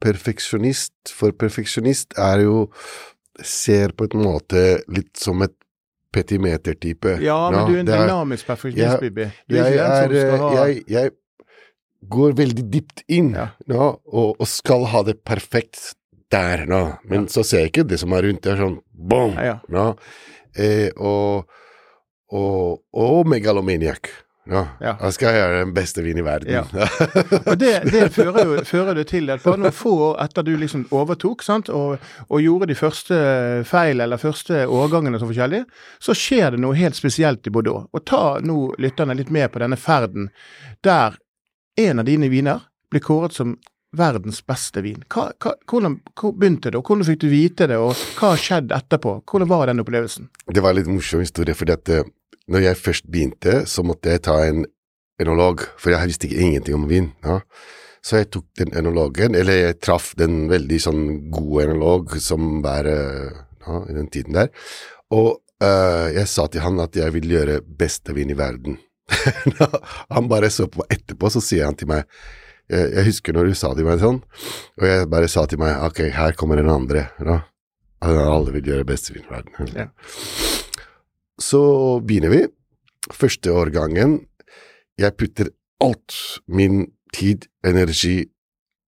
perfeksjonist, 0.00 0.92
for 1.14 1.32
perfeksjonist 1.36 2.16
er 2.18 2.44
jo 2.46 2.66
ser 3.44 3.92
på 3.96 4.08
en 4.10 4.24
måte 4.24 4.62
litt 4.92 5.16
som 5.20 5.40
et 5.46 5.54
petimeter-type. 6.12 7.18
Ja, 7.22 7.38
men 7.54 7.66
du 7.68 7.74
er 7.76 7.80
en 7.84 7.86
dynamisk 7.88 8.46
perfeksjonist, 8.50 9.00
jeg- 9.00 9.00
Bibi. 9.14 9.28
Du 9.48 9.56
er 9.56 9.70
ikke 9.70 9.78
den 9.78 9.96
som 9.96 10.16
er, 10.16 10.20
skal 10.20 10.38
ha 10.38 10.66
jeg, 10.66 10.84
jeg 10.88 11.10
går 12.10 12.32
veldig 12.36 12.64
dypt 12.72 13.02
inn 13.08 13.32
Ja. 13.34 13.48
nå, 13.68 14.00
og, 14.12 14.36
og 14.40 14.46
skal 14.48 14.84
ha 14.90 15.02
det 15.06 15.18
perfekt 15.24 15.94
der 16.30 16.64
nå, 16.66 16.98
men 17.04 17.26
så 17.28 17.44
ser 17.44 17.64
jeg 17.64 17.72
ikke 17.72 17.88
det 17.88 17.98
som 18.00 18.12
er 18.12 18.22
rundt. 18.22 18.42
Det 18.42 18.52
er 18.52 18.60
sånn 18.64 18.80
bong! 18.94 19.34
Ja, 19.34 19.58
ja. 19.70 19.86
Eh, 20.56 20.90
og, 20.96 21.46
og, 22.32 22.80
og 22.92 23.26
megalomaniac. 23.30 24.10
Nå. 24.50 24.62
Ja. 24.82 24.94
Da 25.00 25.10
skal 25.14 25.30
jeg 25.30 25.40
gjøre 25.40 25.62
den 25.62 25.72
beste 25.76 26.04
vin 26.04 26.20
i 26.20 26.24
verden. 26.26 26.52
Ja. 26.52 26.88
Og 27.50 27.56
det, 27.60 27.72
det 27.90 28.08
fører 28.14 28.44
jo 28.44 28.58
fører 28.66 28.98
det 28.98 29.06
til 29.12 29.30
at 29.32 29.44
bare 29.44 29.62
noen 29.62 29.74
få 29.74 29.94
år 30.10 30.20
etter 30.24 30.46
du 30.46 30.52
liksom 30.58 30.86
overtok 30.94 31.44
sant, 31.46 31.70
og, 31.72 32.02
og 32.28 32.44
gjorde 32.44 32.70
de 32.70 32.78
første 32.78 33.18
feil 33.68 34.02
eller 34.02 34.20
første 34.20 34.64
årgangene 34.66 35.20
så 35.20 35.28
forskjellige, 35.30 35.66
så 36.02 36.16
skjer 36.16 36.54
det 36.54 36.62
noe 36.62 36.78
helt 36.78 36.98
spesielt 36.98 37.46
i 37.46 37.54
Bordeaux. 37.54 37.88
Og 37.94 38.04
ta 38.06 38.38
nå 38.44 38.58
lytterne 38.82 39.16
litt 39.18 39.32
med 39.34 39.50
på 39.52 39.62
denne 39.62 39.78
ferden 39.80 40.30
der 40.86 41.18
en 41.80 42.02
av 42.02 42.08
dine 42.08 42.28
viner 42.28 42.66
blir 42.90 43.02
kåret 43.04 43.36
som 43.36 43.56
verdens 43.96 44.40
beste 44.46 44.82
vin. 44.84 45.02
Hva, 45.10 45.30
hva, 45.42 45.54
hvordan 45.70 45.98
hvor 46.18 46.34
begynte 46.38 46.70
det, 46.70 46.78
og 46.78 46.86
hvordan 46.86 47.06
fikk 47.08 47.22
du 47.24 47.28
vite 47.32 47.66
det, 47.70 47.78
og 47.80 47.94
hva 48.18 48.34
har 48.34 48.42
skjedd 48.42 48.74
etterpå? 48.74 49.16
Hvordan 49.26 49.50
var 49.50 49.70
den 49.70 49.82
opplevelsen? 49.82 50.30
Det 50.46 50.62
var 50.62 50.74
en 50.74 50.80
litt 50.80 50.90
morsom 50.90 51.22
historie, 51.24 51.56
fordi 51.58 51.74
at 51.74 51.92
eh, 51.94 52.10
når 52.50 52.64
jeg 52.64 52.80
først 52.80 53.10
begynte, 53.10 53.64
så 53.70 53.84
måtte 53.86 54.14
jeg 54.14 54.24
ta 54.26 54.40
en 54.46 54.64
enolog, 55.20 55.62
for 55.78 55.92
jeg 55.92 56.10
visste 56.10 56.28
ikke 56.28 56.46
ingenting 56.46 56.78
om 56.78 56.88
vin. 56.90 57.12
Ja. 57.26 57.40
Så 58.02 58.22
jeg 58.22 58.30
tok 58.32 58.46
den 58.58 58.72
enologen, 58.76 59.36
eller 59.36 59.58
jeg 59.58 59.78
traff 59.84 60.14
den 60.18 60.46
veldig 60.50 60.80
sånn 60.80 61.04
gode 61.32 61.68
enolog 61.68 62.16
som 62.22 62.62
var 62.64 62.88
eh, 62.88 63.40
ja, 63.66 63.82
i 63.90 63.96
den 63.96 64.08
tiden 64.12 64.38
der, 64.38 64.48
og 65.12 65.42
uh, 65.60 66.06
jeg 66.14 66.28
sa 66.30 66.46
til 66.48 66.62
han 66.64 66.78
at 66.80 66.94
jeg 66.96 67.12
vil 67.16 67.32
gjøre 67.34 67.58
beste 67.60 68.14
vin 68.16 68.30
i 68.30 68.38
verden. 68.38 68.78
han 70.14 70.30
bare 70.30 70.48
så 70.54 70.68
på 70.70 70.86
etterpå, 70.86 71.28
så 71.34 71.42
sier 71.44 71.66
han 71.66 71.76
til 71.76 71.90
meg 71.90 72.06
jeg, 72.70 72.86
jeg 72.94 73.06
husker 73.08 73.34
når 73.34 73.50
du 73.50 73.58
sa 73.58 73.72
til 73.74 73.88
meg 73.88 73.98
sånn, 74.00 74.20
og 74.78 74.86
jeg 74.86 75.08
bare 75.10 75.28
sa 75.28 75.44
til 75.50 75.60
meg 75.60 75.82
ok, 75.90 76.04
her 76.14 76.38
kommer 76.38 76.60
den 76.60 76.70
andre. 76.70 77.08
Ja. 77.18 77.40
Alle 78.06 78.54
vil 78.54 78.70
gjøre 78.70 78.86
beste 78.88 79.12
vin 79.12 79.26
i 79.26 79.32
verden. 79.34 79.74
Ja. 79.74 79.90
Så 81.40 81.62
begynner 82.04 82.34
vi. 82.34 82.42
Første 83.12 83.52
årgangen. 83.52 84.20
Jeg 85.00 85.16
putter 85.16 85.48
alt 85.80 86.16
min 86.48 86.90
tid, 87.16 87.48
energi, 87.64 88.26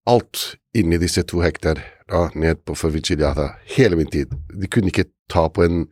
alt 0.07 0.57
inni 0.77 0.99
disse 1.01 1.25
to 1.29 1.41
hektar 1.45 1.81
da, 2.11 2.27
ned 2.37 2.61
på 2.67 2.77
Forviciliata. 2.77 3.55
Hele 3.77 3.97
min 3.97 4.11
tid. 4.13 4.35
De 4.53 4.69
kunne 4.69 4.93
ikke 4.93 5.09
ta 5.33 5.47
på 5.49 5.65
en 5.65 5.87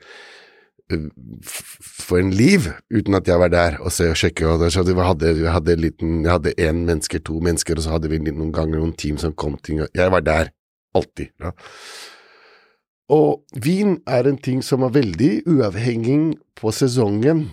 eh, 0.93 1.09
for 1.47 2.21
en 2.21 2.33
liv 2.35 2.69
uten 2.93 3.17
at 3.17 3.29
jeg 3.29 3.40
var 3.40 3.52
der 3.52 3.79
og 3.81 3.93
se 3.95 4.11
og 4.11 4.19
sjekke. 4.21 4.47
Og 4.47 4.67
så 4.73 4.85
vi 4.85 4.97
hadde, 5.00 5.35
vi 5.40 5.49
hadde 5.49 5.73
en 5.73 5.85
liten, 5.87 6.23
jeg 6.25 6.33
hadde 6.37 6.57
én 6.59 6.85
menneske, 6.85 7.23
to 7.25 7.40
mennesker, 7.40 7.79
og 7.79 7.87
så 7.87 7.97
hadde 7.97 8.12
vi 8.12 8.21
noen 8.26 8.52
ganger 8.52 8.83
noen 8.83 8.97
team 8.97 9.19
som 9.19 9.33
kom 9.33 9.57
ting. 9.64 9.81
og 9.83 9.88
Jeg 9.95 10.12
var 10.12 10.21
der. 10.26 10.52
Alltid. 10.95 11.31
Da. 11.38 11.55
Og 13.11 13.43
vin 13.59 13.99
er 14.07 14.29
en 14.31 14.38
ting 14.38 14.61
som 14.62 14.85
er 14.87 14.95
veldig 14.95 15.33
uavhengig 15.50 16.38
på 16.59 16.71
sesongen. 16.75 17.49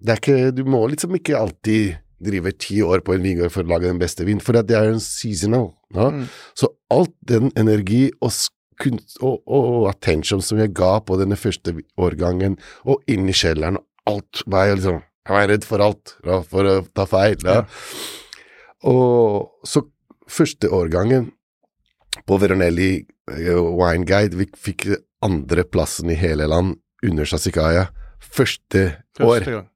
Det 0.00 0.20
ikke, 0.20 0.52
du 0.54 0.62
må 0.68 0.84
liksom 0.88 1.16
ikke 1.18 1.38
alltid 1.38 1.98
drive 2.20 2.52
ti 2.60 2.78
år 2.84 3.02
på 3.04 3.16
en 3.16 3.24
vingård 3.24 3.52
for 3.52 3.64
å 3.64 3.72
lage 3.72 3.88
den 3.88 4.00
beste 4.00 4.26
vin, 4.28 4.40
for 4.44 4.56
det 4.56 4.76
er 4.76 4.92
en 4.92 5.02
seasonal. 5.02 5.70
Ja? 5.96 6.10
Mm. 6.14 6.24
Så 6.58 6.70
alt 6.92 7.14
den 7.26 7.50
energi 7.58 8.06
og, 8.20 8.32
og, 9.20 9.36
og, 9.44 9.88
attention 9.90 10.44
som 10.44 10.60
jeg 10.60 10.74
ga 10.76 10.98
på 11.04 11.16
denne 11.20 11.38
første 11.40 11.74
årgangen, 12.00 12.58
og 12.84 13.02
inn 13.10 13.28
i 13.28 13.36
kjelleren, 13.36 13.80
og 13.80 14.14
alt 14.14 14.44
var 14.46 14.68
jeg 14.68 14.82
liksom 14.82 15.06
Jeg 15.28 15.36
var 15.36 15.50
redd 15.50 15.66
for 15.68 15.84
alt, 15.84 16.14
ja, 16.26 16.38
for 16.48 16.66
å 16.66 16.76
ta 16.96 17.04
feil. 17.06 17.42
Ja. 17.44 17.60
Og 18.88 19.66
så 19.68 19.84
første 20.30 20.70
årgangen 20.72 21.28
på 22.26 22.38
Veronelli 22.40 23.04
eh, 23.38 23.56
Wine 23.56 24.06
Guide, 24.08 24.38
vi 24.38 24.48
fikk 24.56 24.88
andreplassen 25.24 26.10
i 26.10 26.18
hele 26.18 26.48
land 26.48 26.78
under 27.06 27.28
Sasikaya 27.28 27.88
Første 28.20 28.82
år. 29.20 29.40
Første 29.40 29.54
gang. 29.56 29.68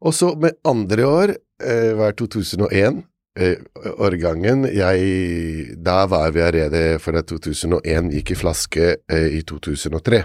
Og 0.00 0.14
så 0.16 0.32
med 0.40 0.56
andre 0.64 1.06
år, 1.06 1.34
eh, 1.60 1.92
var 1.96 2.12
2001, 2.12 3.02
eh, 3.36 3.56
årgangen 3.98 4.64
jeg, 4.64 5.76
Da 5.82 6.06
var 6.06 6.30
vi 6.30 6.40
allerede 6.40 6.98
for 6.98 7.16
at 7.16 7.26
2001 7.26 8.10
gikk 8.10 8.30
i 8.30 8.34
flaske 8.34 8.96
eh, 9.08 9.28
i 9.38 9.42
2003. 9.42 10.24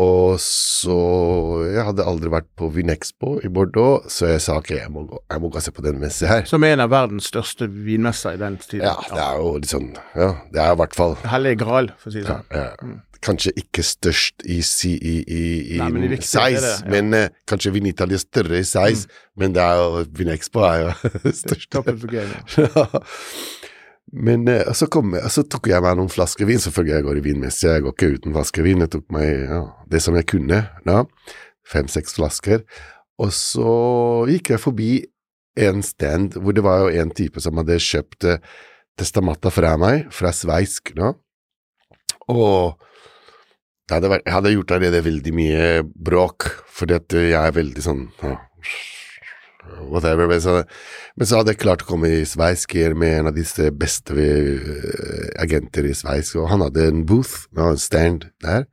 Og 0.00 0.38
så 0.40 0.94
Jeg 1.68 1.84
hadde 1.84 2.04
aldri 2.08 2.30
vært 2.32 2.46
på 2.56 2.70
Vinexpo 2.72 3.34
i 3.44 3.50
Bordeaux, 3.52 4.06
så 4.08 4.30
jeg 4.30 4.40
sa 4.40 4.56
ok, 4.56 4.70
jeg 4.78 4.88
må, 4.90 5.02
gå- 5.10 5.20
jeg 5.30 5.42
må 5.42 5.50
gå 5.52 5.60
og 5.60 5.64
se 5.66 5.72
på 5.76 5.84
den 5.84 5.98
messa 6.00 6.26
her. 6.30 6.44
Som 6.48 6.64
er 6.64 6.72
en 6.78 6.80
av 6.86 6.90
verdens 6.94 7.28
største 7.28 7.68
vinmesser 7.68 8.38
i 8.38 8.40
den 8.40 8.56
tiden. 8.56 8.86
Ja, 8.88 8.94
det 9.12 9.20
er 9.20 9.36
jo 9.42 9.50
litt 9.60 9.68
sånn 9.74 9.90
Ja, 10.16 10.30
det 10.52 10.62
er 10.64 10.72
i 10.72 10.78
hvert 10.80 10.96
fall 10.96 11.16
Hellig 11.28 11.58
gral, 11.60 11.90
for 12.00 12.08
å 12.08 12.14
si 12.14 12.22
det 12.24 12.30
ja, 12.32 12.38
sånn. 12.40 12.94
ja, 12.96 13.00
Kanskje 13.22 13.52
ikke 13.60 13.84
størst 13.86 14.42
i, 14.50 14.56
i, 14.58 15.12
i, 15.22 15.42
i 15.76 15.78
Nei, 15.78 15.90
men 15.94 16.08
viktig, 16.10 16.26
size, 16.26 16.62
det, 16.64 16.72
ja. 16.80 16.90
men 16.90 17.14
eh, 17.14 17.28
kanskje 17.46 17.70
Vinitalia 17.76 18.16
er 18.18 18.24
større 18.24 18.58
i 18.58 18.64
size, 18.66 19.06
men 19.38 19.52
det 19.54 19.62
er 19.62 19.76
jo 19.78 20.00
Vinexpo 20.18 20.64
er 20.66 20.80
jo 20.88 20.96
størst. 21.44 21.68
Toppen 21.70 22.00
for 22.02 22.10
game. 22.10 22.40
Ja. 22.56 22.88
Men 24.12 24.48
eh, 24.48 24.72
så, 24.76 24.86
kom, 24.92 25.14
så 25.32 25.44
tok 25.48 25.70
jeg 25.72 25.82
meg 25.84 25.96
noen 25.96 26.12
flasker 26.12 26.48
vin. 26.48 26.60
Selvfølgelig 26.60 26.98
jeg 26.98 27.06
går 27.06 27.20
i 27.20 27.24
vinmesse, 27.24 27.70
jeg 27.70 27.84
går 27.84 27.96
ikke 27.96 28.10
uten 28.18 28.36
flasker 28.36 28.66
vin. 28.66 28.84
Jeg 28.84 28.92
tok 28.92 29.06
meg 29.14 29.30
ja, 29.48 29.62
det 29.88 30.02
som 30.04 30.18
jeg 30.18 30.28
kunne. 30.34 30.60
da. 30.84 30.98
Fem-seks 31.72 32.18
flasker. 32.18 32.66
Og 33.22 33.32
så 33.36 33.72
gikk 34.28 34.52
jeg 34.52 34.62
forbi 34.62 34.92
en 35.62 35.82
stand 35.84 36.38
hvor 36.40 36.56
det 36.56 36.64
var 36.64 36.86
jo 36.86 37.02
en 37.02 37.10
type 37.12 37.40
som 37.44 37.58
hadde 37.60 37.80
kjøpt 37.82 38.28
eh, 38.28 38.40
Testamata 38.98 39.48
fra 39.48 39.72
meg, 39.80 40.10
fra 40.12 40.34
sveisk. 40.36 40.92
da. 40.98 41.14
Og 42.28 42.76
jeg 43.88 43.96
hadde 43.96 44.10
vært, 44.12 44.26
jeg 44.26 44.36
hadde 44.36 44.52
gjort 44.52 44.74
allerede 44.76 45.06
veldig 45.06 45.32
mye 45.36 45.64
bråk, 45.82 46.50
fordi 46.72 46.96
at 47.00 47.16
jeg 47.16 47.38
er 47.40 47.56
veldig 47.56 47.84
sånn 47.84 48.04
ja, 48.20 48.36
whatever. 49.90 50.28
Men 50.28 50.40
så, 50.40 50.62
men 51.16 51.28
så 51.28 51.40
hadde 51.40 51.54
jeg 51.54 51.62
klart 51.64 51.84
å 51.84 51.90
komme 51.92 52.10
i 52.10 52.24
sveisk 52.28 52.74
med 52.96 53.18
en 53.18 53.30
av 53.32 53.36
disse 53.36 53.70
beste 53.74 54.16
eh, 54.16 55.28
agenter 55.42 55.88
i 55.88 55.94
Sveits, 55.96 56.34
og 56.38 56.50
han 56.52 56.64
hadde 56.66 56.88
en 56.88 57.06
booth, 57.06 57.46
en 57.58 57.80
stand 57.80 58.30
der. 58.44 58.66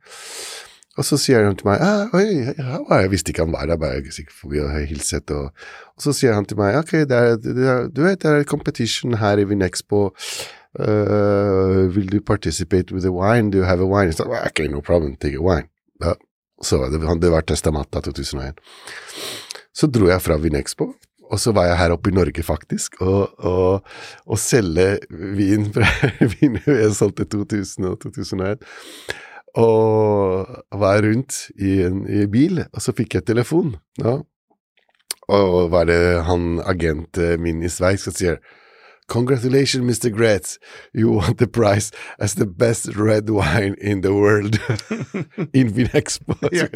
Og 0.98 1.06
så 1.06 1.16
sier 1.16 1.46
han 1.46 1.54
til 1.56 1.68
meg 1.70 1.80
ah, 1.80 2.10
oi, 2.12 2.50
jeg 2.50 3.10
visste 3.12 3.32
ikke 3.32 3.46
han 3.46 3.54
var 3.54 3.68
der, 3.70 3.78
bare 3.80 4.02
gikk 4.04 4.32
forbi 4.34 4.60
og 4.60 4.72
hilset. 4.90 5.30
Og, 5.32 5.52
og 5.96 6.04
så 6.04 6.12
sier 6.16 6.34
han 6.36 6.48
til 6.48 6.58
meg 6.60 6.76
ok, 6.80 6.92
det 7.08 7.18
er, 7.18 7.36
det 7.40 7.68
er, 7.72 7.86
du 7.94 8.02
vet 8.04 8.20
det 8.20 8.32
er 8.32 8.48
competition 8.48 9.16
her 9.20 9.40
i 9.40 9.46
Vinexpo. 9.48 10.10
Uh, 10.78 11.90
will 11.90 12.12
you 12.14 12.20
participate 12.20 12.92
with 12.92 13.06
a 13.06 13.10
wine? 13.10 13.50
Do 13.50 13.58
you 13.58 13.64
have 13.64 13.80
a 13.82 13.86
wine? 13.86 14.12
Så, 14.12 14.26
ok, 14.28 14.66
no 14.70 14.80
problem, 14.80 15.16
take 15.16 15.38
a 15.38 15.42
wine. 15.42 15.70
Ja. 16.04 16.14
Så 16.62 16.82
det, 16.92 17.00
det 17.22 17.30
var 17.32 17.40
Testamata 17.40 18.00
2001. 18.00 18.60
Så 19.80 19.88
dro 19.88 20.10
jeg 20.10 20.20
fra 20.20 20.36
Vinexpo, 20.36 20.90
og 21.30 21.40
så 21.40 21.54
var 21.56 21.70
jeg 21.70 21.78
her 21.80 21.94
oppe 21.94 22.10
i 22.10 22.14
Norge, 22.14 22.42
faktisk, 22.44 22.98
og, 23.00 23.30
og, 23.38 23.86
og 24.26 24.40
selge 24.40 24.98
vin 25.08 25.70
fra 25.72 25.88
viner 26.34 26.82
jeg 26.82 26.96
solgte 26.98 27.24
2000 27.32 27.88
og 27.88 27.96
2001. 28.02 28.66
Og 29.60 30.50
var 30.82 31.00
rundt 31.06 31.46
i 31.56 31.80
en 31.86 32.04
i 32.06 32.26
bil, 32.30 32.60
og 32.68 32.84
så 32.84 32.92
fikk 32.94 33.16
jeg 33.16 33.26
telefon. 33.30 33.78
Ja. 34.02 34.18
Og 35.30 35.70
var 35.72 35.88
det 35.88 36.00
han 36.26 36.60
agenten 36.66 37.40
min 37.42 37.62
i 37.64 37.70
Sveits 37.72 38.04
som 38.04 38.14
sier 38.14 38.42
Congratulations, 39.10 39.82
Mr. 39.82 40.08
Gretz. 40.10 40.58
You 40.94 41.10
won 41.10 41.34
the 41.34 41.48
prize 41.48 41.90
as 42.20 42.34
the 42.34 42.46
best 42.46 42.96
red 42.96 43.28
wine 43.28 43.74
in 43.80 44.02
the 44.02 44.14
world. 44.14 44.60
in 45.52 45.74
Vinexpo. 45.74 46.34
Ja. 46.52 46.68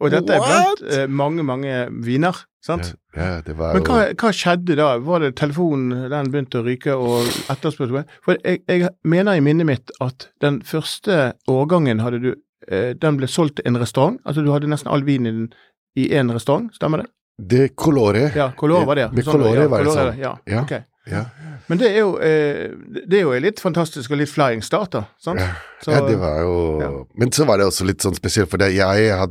Og 0.00 0.10
dette 0.12 0.34
er 0.34 0.42
blant 0.44 0.82
eh, 0.92 1.06
mange, 1.10 1.44
mange 1.46 1.74
viner, 2.04 2.38
sant? 2.64 2.94
Ja, 3.16 3.40
det 3.46 3.56
var 3.58 3.74
Men 3.76 3.84
hva, 3.86 3.98
hva 4.18 4.32
skjedde 4.34 4.76
da? 4.78 4.88
Var 5.04 5.20
det 5.24 5.34
telefonen 5.38 6.08
den 6.10 6.30
begynte 6.32 6.60
å 6.62 6.64
ryke 6.66 6.96
og 6.96 7.28
etterspørselen? 7.52 8.08
For 8.24 8.38
jeg, 8.42 8.62
jeg 8.68 8.88
mener 9.04 9.38
i 9.38 9.44
minnet 9.44 9.68
mitt 9.68 9.94
at 10.04 10.28
den 10.44 10.62
første 10.66 11.34
årgangen 11.50 12.00
hadde 12.04 12.22
du 12.24 12.30
eh, 12.68 12.94
Den 12.98 13.20
ble 13.20 13.28
solgt 13.30 13.60
til 13.60 13.68
en 13.70 13.78
restaurant. 13.80 14.18
Altså 14.24 14.42
du 14.44 14.50
hadde 14.54 14.70
nesten 14.72 14.90
all 14.90 15.04
vinen 15.06 15.48
i 15.94 16.08
én 16.16 16.32
restaurant, 16.34 16.72
stemmer 16.74 17.04
det? 17.04 17.10
Det 17.38 17.64
Colore. 17.76 18.28
Ja, 18.34 18.52
Colore 18.58 18.86
var 18.86 18.98
det. 18.98 19.08
Med 19.12 19.26
Sånn, 19.26 19.38
Colore 19.40 19.64
ja, 19.64 19.70
var 19.70 19.84
det 19.84 19.94
sånn. 19.94 20.18
Ja, 20.18 20.34
Ja. 20.50 20.62
ok. 20.62 20.74
Ja. 21.10 21.24
Men 21.68 21.78
det 21.80 21.88
er 21.92 21.98
jo 22.02 22.10
eh, 22.20 22.70
det 23.08 23.18
er 23.18 23.22
jo 23.24 23.30
litt 23.40 23.60
fantastisk 23.62 24.10
og 24.12 24.18
litt 24.20 24.28
flying 24.28 24.60
start, 24.62 24.90
da. 24.92 25.04
Sant? 25.18 25.40
Så- 25.82 25.92
ja, 25.92 26.00
det 26.06 26.18
var 26.20 26.40
jo 26.42 26.56
ja. 26.80 26.90
Men 27.16 27.30
så 27.32 27.46
var 27.48 27.56
det 27.58 27.66
også 27.66 27.86
litt 27.88 28.00
sånn 28.04 28.14
spesielt, 28.16 28.50
for 28.50 28.58
jeg, 28.58 28.76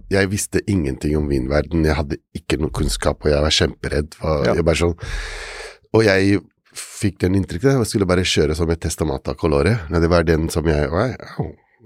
jeg 0.10 0.30
visste 0.32 0.62
ingenting 0.68 1.16
om 1.18 1.28
vinverden. 1.30 1.86
Jeg 1.86 1.96
hadde 1.96 2.18
ikke 2.36 2.58
noe 2.60 2.70
kunnskap, 2.74 3.22
og 3.26 3.30
jeg 3.32 3.42
var 3.42 3.50
kjemperedd. 3.60 4.14
For, 4.16 4.46
Ja. 4.46 4.54
jeg 4.56 4.66
bare 4.66 4.76
sånn, 4.82 4.98
og 5.94 6.04
jeg 6.04 6.40
fikk 6.74 7.20
den 7.20 7.36
inntrykket 7.36 7.78
jeg 7.78 7.86
skulle 7.86 8.08
bare 8.10 8.24
kjøre 8.26 8.56
som 8.56 8.70
et 8.74 8.80
testamata 8.82 9.36
colore. 9.36 9.78
Det 9.90 10.10
var 10.10 10.24
den 10.24 10.50
som 10.50 10.66
jeg 10.66 10.90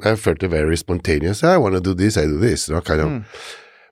Jeg 0.04 0.18
følte 0.22 0.48
very 0.50 0.75
spontaneous. 0.75 1.42
I 1.44 1.58
wanna 1.58 1.80
do 1.80 1.94
this, 1.96 2.16
I 2.18 2.25
do 2.27 2.38
this. 2.39 2.68
Da 2.68 2.80
kan 2.82 2.98
jeg, 3.00 3.08
Mm. 3.08 3.24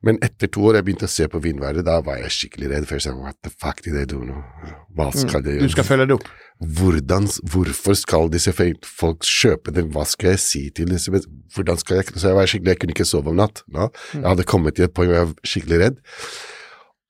Men 0.06 0.20
etter 0.22 0.48
to 0.54 0.62
år 0.70 0.78
jeg 0.78 0.86
begynte 0.86 1.08
å 1.08 1.12
se 1.12 1.26
på 1.32 1.40
vindværet, 1.42 1.82
da 1.88 1.96
var 2.06 2.20
jeg 2.22 2.30
skikkelig 2.36 2.68
redd. 2.72 2.86
For 2.90 3.02
jeg 3.02 3.16
what 3.18 3.38
the 3.42 3.50
fuck 3.50 3.82
did 3.82 3.96
they 3.98 4.06
do 4.06 4.20
nå? 4.24 4.38
Hva 4.96 5.08
skal 5.16 5.42
jeg 5.42 5.58
gjøre? 5.58 5.66
Du 5.66 5.74
skal 5.74 5.88
følge 5.88 6.06
det 6.12 6.18
opp. 6.20 6.28
hvordan, 6.62 7.26
hvorfor 7.52 7.98
skal 8.00 8.30
disse 8.32 8.54
folk 8.56 9.26
kjøpe 9.26 9.74
den, 9.76 9.90
hva 9.92 10.06
skal 10.08 10.36
jeg 10.36 10.40
si 10.46 10.62
til 10.78 10.88
disse 10.94 11.10
hvordan 11.12 11.78
skal 11.82 11.98
jeg, 12.00 12.06
Så 12.16 12.30
jeg 12.30 12.36
var 12.38 12.46
skikkelig, 12.52 12.76
jeg 12.76 12.80
kunne 12.84 12.96
ikke 12.96 13.06
sove 13.10 13.34
om 13.34 13.40
natt. 13.42 13.64
Da. 13.68 13.90
Jeg 14.14 14.24
hadde 14.30 14.46
kommet 14.48 14.76
til 14.78 14.86
et 14.86 14.94
poeng 14.94 15.10
hvor 15.10 15.18
jeg 15.20 15.32
var 15.32 15.50
skikkelig 15.54 15.80
redd. 15.82 15.98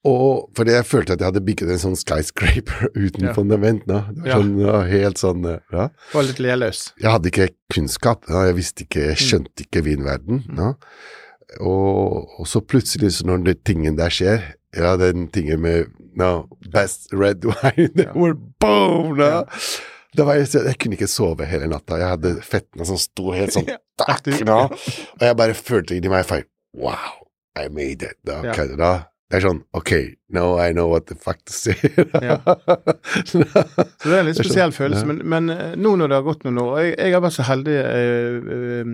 Og 0.06 0.52
fordi 0.56 0.76
jeg 0.76 0.86
følte 0.86 1.14
at 1.16 1.22
jeg 1.24 1.32
hadde 1.32 1.42
bygget 1.48 1.72
en 1.74 1.80
sånn 1.82 1.96
skyscraper 1.98 2.90
uten 3.06 3.26
Ja. 3.26 3.34
fundament. 3.34 3.88
No? 3.90 4.04
Det 4.14 4.22
var 4.28 4.42
sånn, 4.44 4.52
ja, 4.62 4.82
helt 4.92 5.18
sånn, 5.22 5.46
eh, 5.50 5.60
ja. 5.74 5.88
Var 6.14 6.28
litt 6.28 6.42
leløs. 6.46 6.82
Jeg 7.02 7.10
hadde 7.12 7.32
ikke 7.32 7.48
kunnskap, 7.74 8.28
No? 8.30 8.44
jeg 8.46 8.56
visste 8.60 8.86
ikke, 8.86 9.08
jeg 9.10 9.18
skjønte 9.18 9.66
ikke 9.66 9.82
vinverden. 9.88 10.44
Da. 10.56 10.76
Og, 11.62 12.30
og 12.40 12.48
så 12.50 12.62
plutselig, 12.66 13.12
så 13.18 13.28
når 13.30 13.44
den 13.46 13.60
tingen 13.68 13.98
der 14.00 14.10
skjer, 14.14 14.42
ja, 14.76 14.96
den 15.00 15.28
tingen 15.32 15.62
med 15.64 15.92
no, 16.20 16.48
best 16.74 17.12
red 17.16 17.46
wine, 17.48 17.92
ja. 18.08 18.12
boom! 18.60 19.16
Da. 19.20 19.46
Da 20.16 20.24
var 20.28 20.38
jeg, 20.40 20.48
jeg 20.56 20.78
kunne 20.80 20.96
ikke 20.98 21.10
sove 21.12 21.48
hele 21.48 21.68
natta. 21.72 21.98
Jeg 22.00 22.14
hadde 22.16 22.36
fettene 22.44 22.86
som 22.88 23.00
sto 23.00 23.32
helt 23.36 23.56
sånn 23.56 23.68
takk, 24.02 24.28
da. 24.48 24.62
Og 24.72 25.24
jeg 25.28 25.38
bare 25.40 25.56
følte 25.58 25.98
inni 25.98 26.12
meg 26.12 26.28
feil. 26.28 26.46
Wow, 26.76 27.28
I 27.60 27.68
made 27.72 28.04
it. 28.04 28.18
Da, 28.28 28.42
Ja. 28.44 28.56
ok, 28.56 28.76
da. 28.80 28.94
Det 29.26 29.40
er 29.40 29.42
sånn, 29.48 29.64
ok, 29.74 29.92
now 30.38 30.52
I 30.62 30.70
know 30.72 30.86
what 30.92 31.08
the 31.10 31.16
fuck 31.18 31.40
to 31.50 31.54
say. 31.56 31.74
Ja. 32.22 32.36
Så 33.26 33.42
det 33.42 34.12
er 34.12 34.20
en 34.20 34.28
litt 34.28 34.38
er 34.38 34.46
spesiell 34.46 34.70
sånn, 34.70 34.76
følelse. 34.78 35.02
ja. 35.02 35.08
Men, 35.10 35.22
men 35.34 35.50
eh, 35.56 35.72
nå 35.82 35.96
når 35.98 36.12
det 36.12 36.20
har 36.20 36.28
gått 36.28 36.44
noen 36.46 36.60
år 36.62 36.76
Jeg, 36.84 36.92
jeg 37.02 37.16
har 37.16 37.24
vært 37.26 37.36
så 37.40 37.46
heldig 37.48 37.74
eh, 37.80 38.38
eh, 38.56 38.94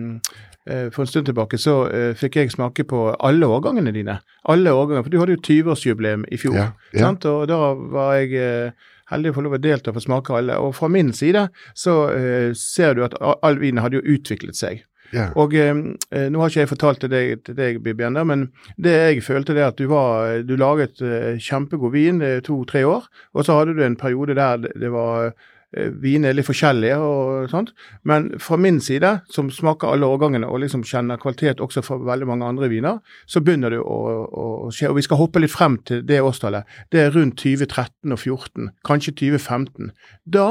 For 0.64 1.02
en 1.02 1.08
stund 1.10 1.26
tilbake 1.26 1.58
så 1.58 1.72
eh, 1.90 2.12
fikk 2.14 2.36
jeg 2.38 2.52
smake 2.54 2.84
på 2.86 2.98
alle 3.18 3.48
årgangene 3.50 3.90
dine. 3.94 4.20
Alle 4.46 4.70
årganger, 4.70 5.02
For 5.02 5.10
du 5.10 5.18
hadde 5.18 5.34
jo 5.34 5.42
20-årsjubileum 5.42 6.26
i 6.30 6.38
fjor. 6.38 6.54
Ja, 6.54 6.68
ja. 6.92 7.06
Sant? 7.06 7.26
Og 7.26 7.48
da 7.50 7.58
var 7.74 8.14
jeg 8.20 8.36
eh, 8.38 8.92
heldig 9.10 9.32
å 9.32 9.36
få 9.36 9.44
lov 9.46 9.58
å 9.58 9.62
delta 9.62 9.90
og 9.90 9.98
få 9.98 10.04
smake 10.06 10.38
alle. 10.38 10.60
Og 10.62 10.74
fra 10.78 10.90
min 10.92 11.12
side 11.16 11.48
så 11.78 11.98
eh, 12.14 12.48
ser 12.58 12.96
du 12.96 13.04
at 13.06 13.18
all 13.18 13.58
vinen 13.62 13.82
hadde 13.82 14.00
jo 14.00 14.16
utviklet 14.16 14.58
seg. 14.58 14.84
Ja. 15.12 15.28
Og 15.36 15.54
eh, 15.58 15.72
eh, 16.14 16.28
nå 16.32 16.40
har 16.40 16.52
ikke 16.52 16.62
jeg 16.62 16.70
fortalt 16.70 17.02
til 17.04 17.12
deg, 17.12 17.42
til 17.46 17.56
deg 17.58 17.80
Bibi 17.84 18.06
ennå, 18.08 18.24
men 18.28 18.46
det 18.80 18.94
jeg 18.96 19.24
følte 19.26 19.56
det 19.56 19.66
at 19.66 19.80
du 19.80 19.84
var 19.90 20.40
Du 20.48 20.54
laget 20.56 21.02
eh, 21.04 21.34
kjempegod 21.42 21.92
vin 21.92 22.22
i 22.24 22.38
to-tre 22.44 22.84
år, 22.88 23.08
og 23.36 23.44
så 23.44 23.58
hadde 23.58 23.76
du 23.76 23.82
en 23.84 23.98
periode 24.00 24.38
der 24.38 24.62
det, 24.64 24.72
det 24.80 24.92
var 24.94 25.26
eh, 25.28 25.50
Viner 25.72 26.30
er 26.30 26.36
litt 26.36 26.48
forskjellige 26.48 26.98
og 27.00 27.48
sånt. 27.52 27.72
Men 28.08 28.28
fra 28.42 28.58
min 28.60 28.80
side, 28.84 29.14
som 29.32 29.48
smaker 29.52 29.88
alle 29.88 30.08
årgangene 30.08 30.48
og 30.48 30.60
liksom 30.60 30.84
kjenner 30.84 31.20
kvalitet 31.22 31.62
også 31.64 31.84
fra 31.86 31.96
veldig 31.96 32.28
mange 32.28 32.48
andre 32.48 32.68
viner, 32.72 33.00
så 33.26 33.40
begynner 33.40 33.72
det 33.72 33.80
å, 33.80 33.96
å, 34.28 34.46
å 34.66 34.70
skje. 34.74 34.90
Og 34.92 35.00
vi 35.00 35.06
skal 35.06 35.20
hoppe 35.22 35.40
litt 35.40 35.54
frem 35.54 35.78
til 35.88 36.04
det 36.08 36.20
årstallet. 36.20 36.68
Det 36.92 37.06
er 37.06 37.16
rundt 37.16 37.40
2013 37.40 38.12
og 38.12 38.20
2014, 38.20 38.70
kanskje 38.88 39.16
2015. 39.24 39.92
Da 40.36 40.46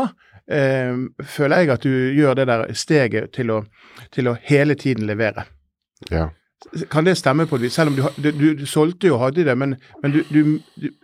eh, 0.50 1.08
føler 1.38 1.64
jeg 1.64 1.74
at 1.78 1.86
du 1.86 1.96
gjør 2.18 2.42
det 2.42 2.50
der 2.50 2.68
steget 2.74 3.34
til 3.38 3.54
å, 3.54 3.64
til 4.16 4.32
å 4.32 4.38
hele 4.50 4.78
tiden 4.80 5.10
levere. 5.10 5.50
ja. 6.10 6.30
Kan 6.92 7.08
det 7.08 7.16
stemme 7.18 7.48
på 7.50 7.58
det? 7.58 7.72
Selv 7.74 7.90
om 7.90 7.96
du, 7.96 8.04
du, 8.22 8.32
du, 8.38 8.54
du 8.60 8.66
solgte 8.70 9.10
jo 9.10 9.16
og 9.16 9.24
hadde 9.24 9.48
det, 9.48 9.56
men, 9.58 9.76
men 10.04 10.14